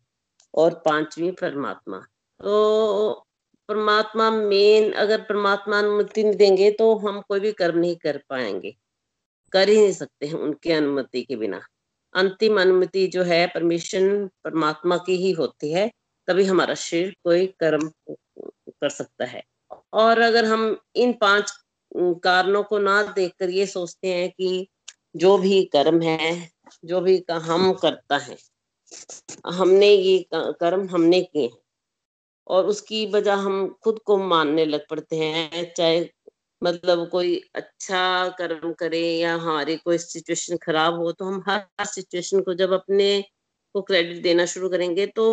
और 0.55 0.74
पांचवी 0.86 1.32
परमात्मा। 1.32 1.97
तो 2.43 3.24
परमात्मा 3.70 4.30
मेन 4.32 4.91
अगर 4.93 5.22
परमात्मा 5.22 5.80
अनुमति 5.80 6.24
नहीं 6.24 6.36
देंगे 6.36 6.72
तो 6.72 6.95
हम 6.95 7.22
कोई 7.22 7.39
भी 7.39 7.51
कर्म 7.51 7.80
नहीं 7.80 7.95
कर 7.95 8.22
पाएँगे। 8.30 8.76
कर 9.51 9.70
ही 9.70 9.78
नहीं 9.78 9.91
सकते 9.91 10.26
हैं 10.26 10.34
उनकी 10.34 10.72
अनुमति 10.72 11.24
के 11.24 11.36
बिना। 11.36 11.61
अंतिम 12.16 12.61
अनुमति 12.61 13.07
जो 13.07 13.24
है 13.24 13.45
परमिशन 13.47 14.28
परमात्मा 14.43 14.97
की 14.97 15.16
ही 15.16 15.32
होती 15.32 15.72
है, 15.72 15.91
तभी 16.28 16.43
हमारा 16.43 16.76
शरीर 16.76 17.16
कोई 17.24 17.45
कर्म 17.59 17.89
कर 18.09 18.89
सकता 18.89 19.26
है। 19.26 19.43
और 19.93 20.20
अगर 20.20 20.45
हम 20.45 20.78
इन 20.95 21.13
पाँच 21.13 21.53
कारणों 22.24 22.63
को 22.63 22.80
ना 22.80 23.01
देखकर 23.03 23.49
ये 23.49 23.66
सोचते 23.66 24.13
हैं 24.13 24.30
कि 24.30 24.68
जो 25.16 25.38
भी 25.38 25.63
कर्म 25.66 26.01
है, 26.01 26.49
जो 26.86 27.01
भी 27.01 27.24
हम 27.32 27.74
करता 27.74 28.18
है, 28.18 28.38
हमने 29.45 29.89
ये 29.89 30.26
कर्म 30.34 30.88
हमने 30.89 31.22
किए 31.22 31.49
और 32.48 32.66
उसकी 32.66 33.06
वजह 33.12 33.36
हम 33.36 33.68
खुद 33.84 34.00
को 34.06 34.18
मानने 34.18 34.66
लग 34.66 34.88
पड़ते 34.89 35.16
हैं, 35.16 35.74
चाहे 35.74 36.06
मतलब 36.62 37.08
कोई 37.10 37.36
अच्छा 37.56 38.30
कर्म 38.30 38.74
करे 38.74 39.02
या 39.18 39.36
हमारी 39.36 39.76
कोई 39.78 39.98
सिचुएशन 39.98 40.58
खराब 40.58 40.96
हो 40.96 41.12
तो 41.12 41.26
हम 41.26 41.43
हर 41.48 41.86
सिचुएशन 41.86 42.41
को 42.41 42.54
जब 42.54 42.72
अपने 42.74 43.24
को 43.76 43.82
क्रेडिट 43.82 44.22
देना 44.24 44.46
शुरू 44.46 44.70
करेंगे 44.70 45.06
तो 45.08 45.26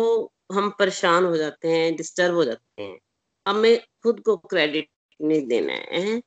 हम 0.51 0.69
परेशान 0.79 1.25
हो 1.25 1.37
जाते 1.37 1.67
हैं 1.67 1.95
डिस्टर्ब 1.95 2.35
हो 2.35 2.43
जाते 2.43 2.81
हैं। 2.83 2.97
हमें 3.45 3.79
खुद 4.03 4.19
को 4.19 4.35
क्रेडिट 4.37 4.89
नहीं 5.19 5.45
देना 5.47 5.73
है। 5.73 6.21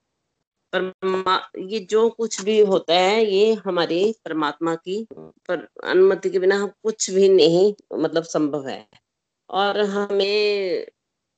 पर 0.72 1.52
ये 1.70 1.78
जो 1.80 2.08
कुछ 2.10 2.40
भी 2.42 2.58
होता 2.60 2.94
है, 2.94 3.24
ये 3.26 3.52
हमारी 3.54 4.12
परमात्मा 4.24 4.74
की 4.74 5.06
पर, 5.12 5.66
अनुमति 5.84 6.30
के 6.30 6.38
बिना 6.38 6.56
हम 6.56 6.68
कुछ 6.82 7.10
भी 7.10 7.28
नहीं 7.28 7.72
मतलब 7.98 8.22
संभव 8.24 8.68
है। 8.68 8.86
और 9.50 9.80
हमें 9.82 10.86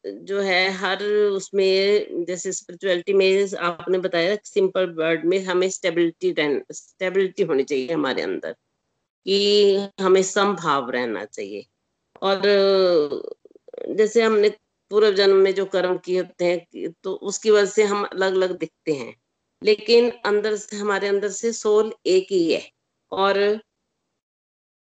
जो 0.05 0.41
है 0.43 0.69
हर 0.73 1.03
उसमें 1.05 2.25
जैसे 2.27 2.53
स्पिरिचुअलिटी 2.53 3.13
में 3.15 3.57
आपने 3.61 3.99
बताया 3.99 4.37
सिंपल 4.45 4.91
वर्ड 4.99 5.25
में 5.27 5.39
हमें 5.45 5.69
स्टेबिलिटी 5.71 6.35
स्टेबिलिटी 6.73 7.43
होनी 7.45 7.65
चाहिए 7.65 7.93
हमारे 7.93 8.23
अंदर, 8.23 8.53
कि 9.27 9.89
हमें 10.01 10.23
समभाव 10.25 10.91
रहना 10.91 11.25
चाहिए। 11.27 11.65
और 12.23 12.43
जैसे 13.91 14.23
हमने 14.23 14.49
पूर्व 14.91 15.13
जन्म 15.15 15.37
में 15.39 15.55
जो 15.55 15.65
कर्म 15.69 15.97
किए 15.99 16.21
होते 16.21 16.45
हैं 16.47 16.93
तो 17.05 17.15
उसकी 17.25 17.51
वजह 17.51 17.67
से 17.67 17.85
हम 17.85 18.05
अलग 18.07 18.35
अलग 18.35 18.59
दिखते 18.59 18.93
हैं। 18.95 19.15
लेकिन 19.63 20.11
अंदर 20.27 20.57
से, 20.57 20.77
हमारे 20.77 21.09
अंदर 21.09 21.29
से 21.31 21.53
सोल 21.55 21.93
एक 22.09 22.27
ही 22.33 22.53
है 22.53 22.63
और 23.13 23.39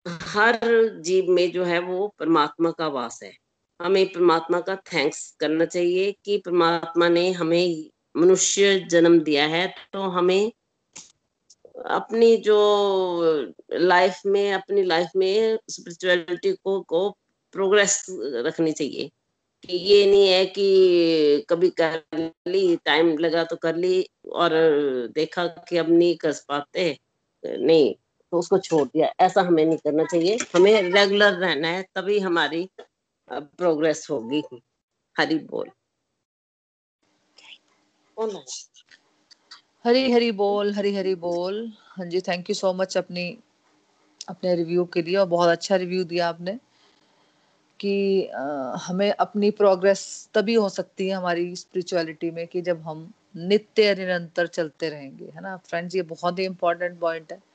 हर 0.07 0.59
जीव 1.01 1.31
में 1.31 1.51
जो 1.53 1.65
है 1.65 1.79
वो 1.79 2.15
परमात्मा 2.19 2.71
का 2.71 2.89
वास 2.89 3.23
है। 3.23 3.33
हमें 3.81 4.07
परमात्मा 4.13 4.61
का 4.61 4.77
थैंक्स 4.77 5.37
करना 5.41 5.65
चाहिए 5.65 6.15
कि 6.25 6.39
परमात्मा 6.39 7.09
ने 7.09 7.31
हमें 7.33 7.91
मनुष्य 8.17 8.79
जन्म 8.91 9.21
दिया 9.21 9.47
है 9.47 9.75
तो 9.93 10.01
हमें 10.01 10.53
अपनी 11.87 12.37
जो 12.37 12.57
लाइफ 13.73 14.21
में, 14.27 14.53
अपनी 14.53 14.83
लाइफ 14.83 15.09
में 15.17 15.59
स्पिरिचुअलिटी 15.71 16.53
को 16.53 16.81
को 16.81 17.11
प्रोग्रेस 17.53 18.07
रखनी 18.47 18.73
चाहिए। 18.73 19.11
कि 19.65 19.77
ये 19.77 20.07
नहीं 20.07 20.29
है 20.29 20.47
कि 20.47 21.47
कभी 21.49 21.69
कर 21.81 22.03
ली 22.49 22.77
टाइम 22.77 23.19
लगा 23.19 23.45
तो 23.45 23.57
कर 23.57 23.77
ली 23.77 24.07
और 24.33 24.51
देखा 25.15 25.47
कि 25.47 25.77
अब 25.77 25.91
नहीं 25.91 26.17
कर 26.17 26.33
पाते। 26.49 26.99
नहीं 27.45 27.95
तो 28.33 28.39
उसको 28.39 28.59
छोड़ 28.59 28.87
दिया। 28.89 29.13
ऐसा 29.21 29.43
हमें 29.43 29.65
नहीं 29.65 29.79
करना 29.79 30.05
चाहिए। 30.05 30.37
हमें 30.57 30.83
रेगुलर 30.83 31.33
रहना 31.33 31.69
है 31.69 31.83
तभी 31.95 32.19
हमारी 32.19 32.69
प्रोग्रेस 33.29 34.07
होगी। 34.11 34.43
हरी 35.19 35.39
बोल। 35.39 35.71
हरी 39.85 40.11
हरी 40.13 40.33
बोल 40.33 40.73
हरी 40.75 40.95
हरी 40.97 41.15
बोल। 41.15 41.73
हाँ 41.81 42.07
जी 42.07 42.21
थैंक 42.21 42.51
यू 42.51 42.55
सो 42.55 42.73
मच 42.73 42.97
अपनी 42.97 43.39
अपने 44.29 44.55
रिव्यू 44.55 44.85
के 44.85 45.03
लिए 45.03 45.17
और 45.17 45.27
बहुत 45.27 45.49
अच्छा 45.49 45.77
रिव्यू 45.77 46.05
दिया 46.05 46.29
आपने 46.29 46.59
कि 47.81 48.27
आ, 48.27 48.43
हमें 48.77 49.11
अपनी 49.11 49.51
प्रोग्रेस 49.51 50.31
तभी 50.35 50.55
हो 50.55 50.69
सकती 50.69 51.09
है 51.09 51.15
हमारी 51.15 51.57
स्पिरिचुअलिटी 51.57 52.31
में 52.31 52.47
कि 52.47 52.61
जब 52.63 52.81
हम 52.81 53.13
नित्य 53.37 53.95
निरंतर 53.95 54.47
चलते 54.47 54.89
रहेंगे 54.89 55.25
है 55.25 55.41
ना? 55.41 55.57
फ्रेंड्स 55.57 55.95
ये 55.97 56.03
बहुत 56.03 56.39
ही 56.39 56.45
इंपॉर्टेंट 56.45 56.99
पॉइंट 57.01 57.33
है। 57.33 57.50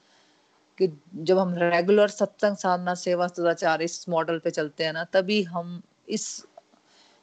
कि 0.77 0.87
जब 1.15 1.37
हम 1.37 1.53
रेगुलर 1.57 2.07
सत्संग 2.07 2.57
साधना 2.57 2.93
सेवा 2.95 3.27
सदाचार 3.27 3.81
इस 3.81 4.09
मॉडल 4.09 4.39
पे 4.39 4.49
चलते 4.49 4.83
हैं 4.83 4.93
ना, 4.93 5.03
तभी 5.03 5.43
हम 5.43 5.81
इस, 6.09 6.45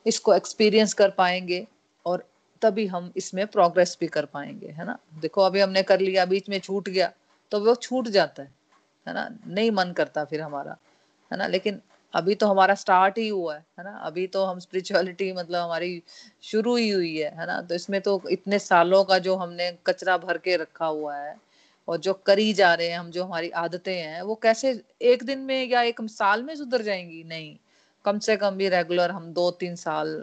इसको 0.06 0.34
एक्सपीरियंस 0.34 0.94
कर 0.94 1.10
पाएँगे 1.10 1.66
और 2.06 2.24
तभी 2.62 2.86
हम 2.86 3.12
इसमें 3.16 3.46
प्रोग्रेस 3.46 3.96
भी 4.00 4.06
कर 4.06 4.24
पाएँगे, 4.24 4.68
है 4.68 4.86
ना? 4.86 4.98
देखो, 5.20 5.40
अभी 5.40 5.60
हमने 5.60 5.82
कर 5.82 6.00
लिया, 6.00 6.24
बीच 6.24 6.48
में 6.48 6.58
छूट 6.60 6.88
गया 6.88 7.12
तो 7.52 7.60
वो 7.60 7.74
छूट 7.74 8.08
जाता 8.08 8.42
है 8.42 8.52
है 9.08 9.14
ना? 9.14 9.28
नहीं 9.46 9.70
मन 9.70 9.92
करता 9.92 10.24
फिर 10.24 10.40
हमारा, 10.40 10.76
है 11.32 11.38
ना? 11.38 11.46
लेकिन 11.46 11.80
अभी 12.14 12.34
तो 12.34 12.46
हमारा 12.46 12.74
स्टार्ट 12.74 13.18
ही 13.18 13.28
हुआ 13.28 13.54
है 13.54 13.64
है 13.78 13.84
ना? 13.84 13.96
अभी 13.98 14.26
तो 14.26 14.44
हम 14.44 14.58
स्पिरिचुअलिटी 14.58 15.32
मतलब 15.32 15.64
हमारी 15.64 16.02
शुरू 16.42 16.76
ही 16.76 16.90
हुई 16.90 17.16
है 17.16 17.30
है 17.40 17.46
ना? 17.46 17.60
तो 17.62 17.74
इसमें 17.74 18.00
तो 18.00 18.22
इतने 18.30 18.58
सालों 18.58 19.04
का 19.04 19.18
जो 19.18 19.36
हमने 19.36 19.78
कचरा 19.86 20.18
भर 20.18 20.38
के 20.38 20.56
रखा 20.56 20.86
हुआ 20.86 21.16
है 21.16 21.36
और 21.88 21.98
जो 21.98 22.12
करी 22.26 22.52
जा 22.54 22.72
रहे 22.74 22.88
हैं, 22.88 22.98
हम 22.98 23.10
जो 23.10 23.24
हमारी 23.24 23.50
आदतें 23.58 23.94
हैं, 23.94 24.22
वो 24.22 24.34
कैसे 24.42 24.80
एक 25.04 25.22
दिन 25.24 25.38
में 25.40 25.68
या 25.68 25.82
एक 25.82 26.00
साल 26.10 26.42
में 26.42 26.54
सुधर 26.56 26.82
जाएँगी? 26.82 27.22
नहीं, 27.24 27.56
कम 28.04 28.18
से 28.20 28.36
कम 28.36 28.56
भी 28.56 28.68
रेगुलर 28.70 29.10
हम 29.10 29.32
दो 29.32 29.50
तीन 29.60 29.74
साल 29.76 30.22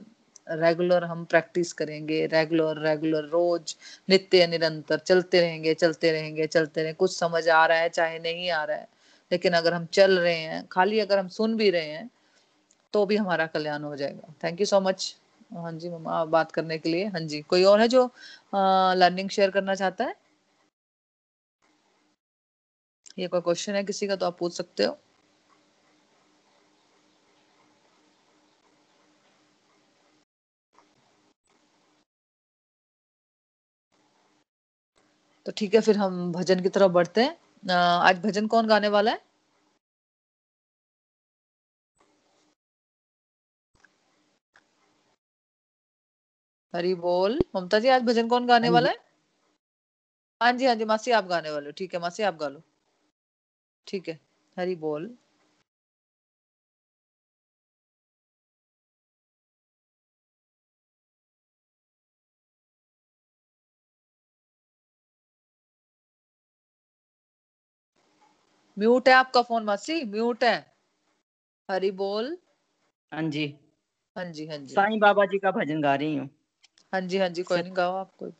रेगुलर 0.51 1.03
हम 1.03 1.23
प्रैक्टिस 1.25 1.71
करेंगे 1.73 2.25
रेगुलर 2.27 2.79
रेगुलर 2.83 3.25
रोज 3.29 3.75
नित्य 4.09 4.47
निरंतर 4.47 4.99
चलते 4.99 5.41
रहेंगे 5.41 5.73
चलते 5.73 6.11
रहेंगे 6.11 6.47
चलते 6.47 6.81
रहेंगे 6.81 6.95
कुछ 6.95 7.15
समझ 7.15 7.47
आ 7.49 7.65
रहा 7.65 7.77
है, 7.77 7.89
चाहे 7.89 8.19
नहीं 8.19 8.49
आ 8.51 8.63
रहा 8.63 8.77
है, 8.77 8.87
लेकिन 9.31 9.53
अगर 9.53 9.73
हम 9.73 9.85
चल 9.93 10.17
रहे 10.19 10.35
हैं, 10.35 10.65
खाली 10.71 10.99
अगर 10.99 11.19
हम 11.19 11.27
सुन 11.29 11.55
भी 11.57 11.69
रहे 11.69 11.89
हैं 11.89 12.09
तो 12.93 13.05
भी 13.05 13.15
हमारा 13.17 13.45
कल्याण 13.47 13.83
हो 13.83 13.95
जाएगा। 13.95 14.33
थैंक 14.43 14.59
यू 14.61 14.65
सो 14.65 14.79
मच 14.81 15.15
हाँ 15.51 15.71
जी, 15.73 15.89
मम्मा 15.89 16.23
बात 16.27 16.51
करने 16.51 16.77
के 16.77 16.89
लिए। 16.89 17.05
हाँ 17.07 17.21
जी, 17.21 17.41
कोई 17.43 17.63
और 17.65 17.79
है 17.81 17.87
जो 17.87 18.05
लर्निंग 18.53 19.29
शेयर 19.29 19.51
करना 19.51 19.75
चाहता 19.75 20.05
है? 20.05 20.15
ये 23.19 23.27
कोई 23.27 23.41
क्वेश्चन 23.41 23.75
है 23.75 23.83
किसी 23.83 24.07
का 24.07 24.15
तो 24.15 24.25
आप 24.25 24.37
पूछ 24.39 24.53
सकते 24.53 24.83
हो। 24.83 24.97
तो 35.45 35.51
ठीक 35.57 35.73
है 35.75 35.81
फिर 35.81 35.97
हम 35.97 36.31
भजन 36.31 36.59
की 36.63 36.69
तरफ़ 36.69 36.91
बढ़ते 36.91 37.21
हैं। 37.21 37.71
आज 37.73 38.19
भजन 38.19 38.47
कौन 38.47 38.67
गाने 38.67 38.87
वाला 38.87 39.11
है? 39.11 39.21
हरी 46.73 46.93
बोल। 46.95 47.39
ममता 47.55 47.79
जी 47.79 47.87
आज 47.89 48.03
भजन 48.03 48.27
कौन 48.27 48.45
गाने 48.47 48.67
हाँ 48.67 48.73
वाला 48.73 48.89
है? 48.89 48.97
हाँ 50.41 50.51
जी 50.53 50.65
हाँ 50.65 50.75
जी 50.75 50.85
मासी 50.85 51.11
आप 51.11 51.25
गाने 51.27 51.51
वाले 51.51 51.65
हो। 51.65 51.71
ठीक 51.77 51.93
है 51.93 51.99
मासी 52.01 52.23
आप 52.23 52.37
गा 52.37 52.47
लो। 52.47 52.61
ठीक 53.87 54.09
है 54.09 54.19
हरी 54.57 54.75
बोल। 54.75 55.09
म्यूट 68.77 69.07
है 69.09 69.13
आपका 69.13 69.41
फ़ोन 69.41 69.63
मासी 69.63 70.03
म्यूट 70.05 70.43
है। 70.43 70.55
हरी 71.69 71.91
बोल। 71.91 72.37
हाँ 73.11 73.23
जी। 73.29 73.45
हाँ 74.17 74.25
जी 74.25 74.45
हाँ 74.47 74.57
जी। 74.57 74.73
साईं 74.75 74.99
बाबा 74.99 75.25
जी 75.25 75.39
का 75.39 75.51
भजन 75.51 75.81
गा 75.81 75.95
रही 75.95 76.15
हूँ। 76.15 76.29
हाँ 76.93 77.01
जी 77.01 77.17
हाँ 77.17 77.29
जी 77.29 77.43
कोई 77.43 77.61
नहीं 77.61 77.75
गाओ 77.75 77.95
आप 77.95 78.11
कोई 78.19 78.31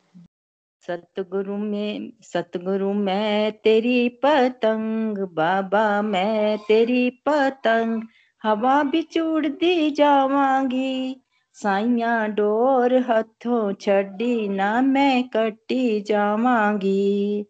सतगुरु 0.90 1.56
में, 1.56 2.12
सतगुरु 2.20 2.92
मैं 2.92 3.52
तेरी 3.52 4.08
पतंग, 4.08 5.18
बाबा 5.18 6.02
मैं 6.02 6.58
तेरी 6.58 7.10
पतंग, 7.10 8.02
हवा 8.42 8.82
बिचूड़ 8.82 9.46
दी 9.46 9.90
जावांगी, 9.90 11.22
साइया 11.54 12.26
डोर 12.26 12.94
हथों 12.94 13.72
छड़ी 13.72 14.48
ना 14.48 14.80
मैं 14.80 15.28
कटी 15.28 16.00
जावांगी। 16.00 17.44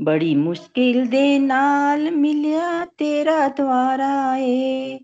बड़ी 0.00 0.34
मुश्किल 0.34 1.06
दे 1.06 1.38
नाल 1.38 2.10
मिलिया 2.10 2.84
तेरा 2.84 3.48
द्वारा 3.48 4.36
ए 4.36 5.00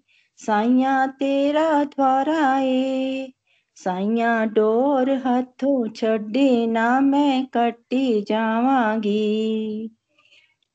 साइया 0.47 1.07
तेरा 1.07 1.85
द्वारा 1.85 2.59
ए 2.59 3.33
साइया 3.77 4.45
डोर 4.45 5.11
हथों 5.11 5.89
छड़ी 5.89 6.67
ना 6.67 7.01
मैं 7.01 7.47
कटी 7.47 8.23
जावांगी। 8.23 9.91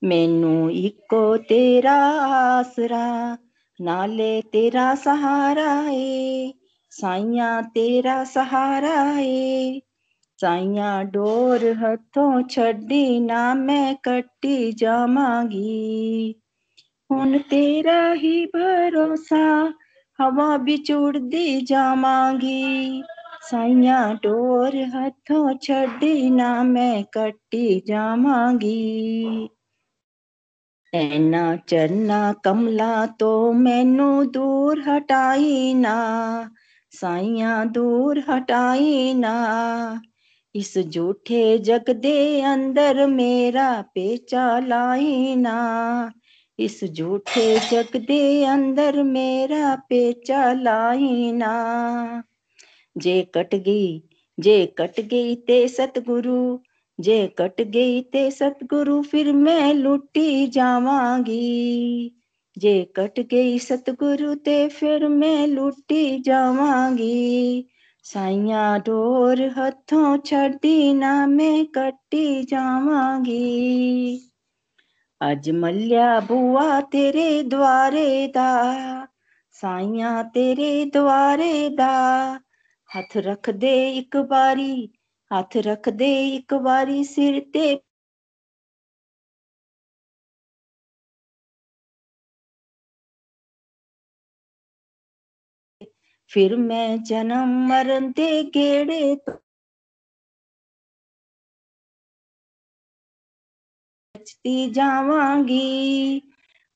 मैनू 0.04 0.70
इको 0.70 1.38
तेरा 1.38 1.98
आसरा, 2.38 3.38
नाले 3.82 4.42
तेरा 4.42 4.96
सहारा 4.96 5.86
ए 5.90 6.54
साइया 6.92 7.62
तेरा 7.62 8.24
सहारा 8.24 9.02
है 9.02 9.80
साइया 10.42 11.04
डोर 11.04 11.66
हथों 11.78 12.44
छड़ी 12.44 13.20
ना 13.20 13.54
मैं 13.54 13.96
कट्टी 13.96 14.74
जावांगी। 14.74 16.36
हुन 17.12 17.38
तेरा 17.38 18.12
ही 18.12 18.46
भरोसा, 18.46 19.74
हवा 20.20 20.58
बिचुड़ 20.58 21.18
दी 21.18 21.62
जावांगी। 21.62 23.04
साइया 23.42 24.14
डोर 24.14 24.76
हथों 24.76 25.58
छड़ी 25.58 26.30
ना 26.30 26.64
मैं 26.64 27.04
कट्टी 27.04 27.84
जावांगी। 27.88 29.50
ऐना 30.94 31.56
चरना 31.56 32.34
कमला 32.34 33.06
तो 33.06 33.54
मैनू 33.54 34.24
दूर 34.24 34.90
हटाई 34.90 35.74
ना, 35.74 36.50
साइया 36.92 37.66
दूर 37.66 38.24
हटाई 38.30 39.14
ना। 39.14 40.02
इस 40.56 40.78
झूठे 40.78 41.58
जग 41.58 41.90
दे 41.90 42.42
अंदर 42.42 43.06
मेरा 43.08 43.82
पेचा 43.82 44.60
लाई 44.60 45.36
ना 45.36 45.60
इस 46.60 46.84
झूठे 46.84 47.60
जग 47.60 47.98
दे 47.98 48.44
अंदर 48.44 49.04
मेरा 49.04 49.76
पेचा 49.76 50.54
लाई 50.54 51.32
ना 51.32 52.24
जे 52.98 53.22
कट 53.36 53.56
गई, 53.56 54.04
जे 54.40 54.66
कट 54.66 55.00
गई 55.00 55.36
ते 55.36 55.68
सतगुरु, 55.68 56.60
जे 57.00 57.28
कट 57.28 57.62
गई 57.62 58.02
ते 58.02 58.32
सतगुरु, 58.32 59.02
फिर 59.02 59.32
मैं 59.32 59.74
लुटी 59.74 60.48
जावांगी। 60.48 62.16
जे 62.58 62.94
कट 62.96 63.20
गई 63.20 63.60
सतगुरु 63.60 64.36
ते 64.36 64.68
फिर 64.68 65.08
मैं 65.08 65.48
लुटी 65.48 66.20
जावांगी। 66.20 67.70
साइया 68.04 68.78
डोर 68.78 69.42
हथों 69.58 70.18
छड़ी 70.18 70.94
ना 70.94 71.28
मैं 71.28 71.66
कटी 71.66 72.44
जावांगी। 72.44 74.29
अज 75.22 75.50
मल्लिया 75.50 76.20
बुआ 76.20 76.82
तेरे 76.82 77.44
द्वारे 77.44 78.28
दा 78.28 78.50
साइया 79.52 80.24
तेरे 80.24 80.86
द्वारे 80.86 81.70
दा। 81.70 81.90
हथ 82.90 83.18
रख 83.18 83.50
दे 83.50 83.74
एक 83.98 84.18
बारी, 84.30 84.94
हथ 85.32 85.58
रख 85.58 85.90
दे 85.90 86.10
एक 86.36 86.54
बारी 86.54 87.04
सिर 87.04 87.40
ते। 87.54 87.76
फिर 96.32 96.56
मैं 96.56 97.04
जन्म 97.04 97.50
मरण 97.70 98.12
दे 98.12 98.44
गेड़े 98.44 99.16
ਨੱਚਦੀ 104.29 104.71
ਜਾਵਾਂਗੀ 104.71 106.21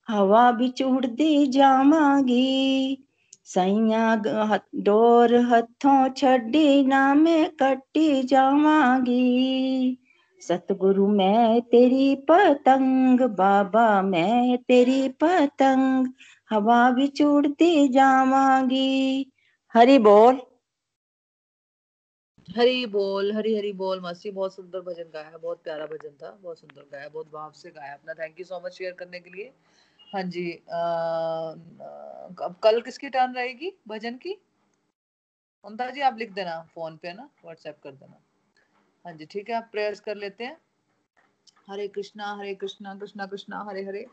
ਹਵਾ 0.09 0.51
ਵਿੱਚ 0.51 0.83
ਉੜਦੀ 0.83 1.47
ਜਾਵਾਂਗੀ 1.47 2.97
ਸਈਆਂ 3.45 4.17
ਗ- 4.17 4.27
ਹੱਥ- 4.27 4.83
ਡੋਰ 4.83 5.37
ਹੱਥੋਂ 5.41 6.09
ਛੱਡੀ 6.09 6.83
ਨਾ 6.83 7.15
ਮੈਂ 7.15 7.49
ਕੱਟੀ 7.59 8.23
ਜਾਵਾਂਗੀ 8.23 9.97
ਸਤਿਗੁਰੂ 10.41 11.09
ਮੈਂ 11.09 11.61
ਤੇਰੀ 11.61 12.15
ਪਤੰਗ 12.15 13.21
ਬਾਬਾ 13.21 14.03
ਮੈਂ 14.03 14.59
ਤੇਰੀ 14.59 15.09
ਪਤੰਗ 15.09 16.07
ਹਵਾ 16.55 16.91
ਵਿੱਚ 16.91 17.23
ਉੜਦੀ 17.23 17.89
ਜਾਵਾਂਗੀ 17.89 19.25
हरि 19.75 19.99
बोल 19.99 20.37
हरी 22.48 22.86
बोल 22.86 23.32
हरी 23.36 23.56
हरी 23.56 23.72
बोल 23.74 24.00
मसी 24.02 24.32
बहुत 24.32 24.54
सुंदर 24.56 24.82
भजन 24.82 25.10
गाया 25.14 25.38
बहुत 25.38 25.62
प्यारा 25.64 25.86
भजन 25.86 26.10
था, 26.22 26.32
बहुत 26.42 26.60
सुंदर 26.60 26.82
गाया, 26.92 27.08
बहुत 27.10 27.32
भाव 27.32 27.52
से 27.52 27.70
गाया 27.72 27.94
अपना। 27.94 28.14
Thank 28.14 28.40
you 28.40 28.46
so 28.46 28.60
much 28.66 28.74
share 28.74 28.94
करने 28.94 29.20
के 29.20 29.30
लिए। 29.30 29.52
हाँ 30.14 30.24
जी 30.24 30.52
अब 32.42 32.56
कल 32.64 32.82
किसकी 32.82 33.10
टर्न 33.10 33.34
रहेगी 33.36 33.72
भजन 33.88 34.18
की? 34.18 34.38
ममता 35.64 35.90
जी, 35.90 36.02
आप 36.02 36.18
लिख 36.18 36.32
देना 36.34 36.60
फ़ोन 36.74 36.98
पे 36.98 37.14
ना? 37.14 37.30
व्हाट्सएप 37.44 37.78
कर 37.84 37.92
देना। 37.92 38.20
हाँ 39.06 39.14
जी, 39.14 39.26
ठीक 39.26 39.50
है, 39.50 39.56
आप 39.56 39.70
प्रेयर्स 39.72 40.00
कर 40.00 40.16
लेते 40.18 40.44
हैं। 40.44 40.58
हरे 41.70 41.88
कृष्णा 41.88 42.34
हरे 42.40 42.54
कृष्णा 42.56 42.96
कृष्णा 42.96 43.26
कृष्णा, 43.26 43.64
हरे 43.70 43.84
हरे। 43.86 44.06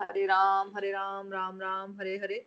हरे 0.00 0.26
राम 0.26 0.72
हरे 0.76 0.90
राम 0.92 1.32
राम 1.32 1.60
राम, 1.60 1.96
हरे 2.00 2.16
हरे। 2.18 2.44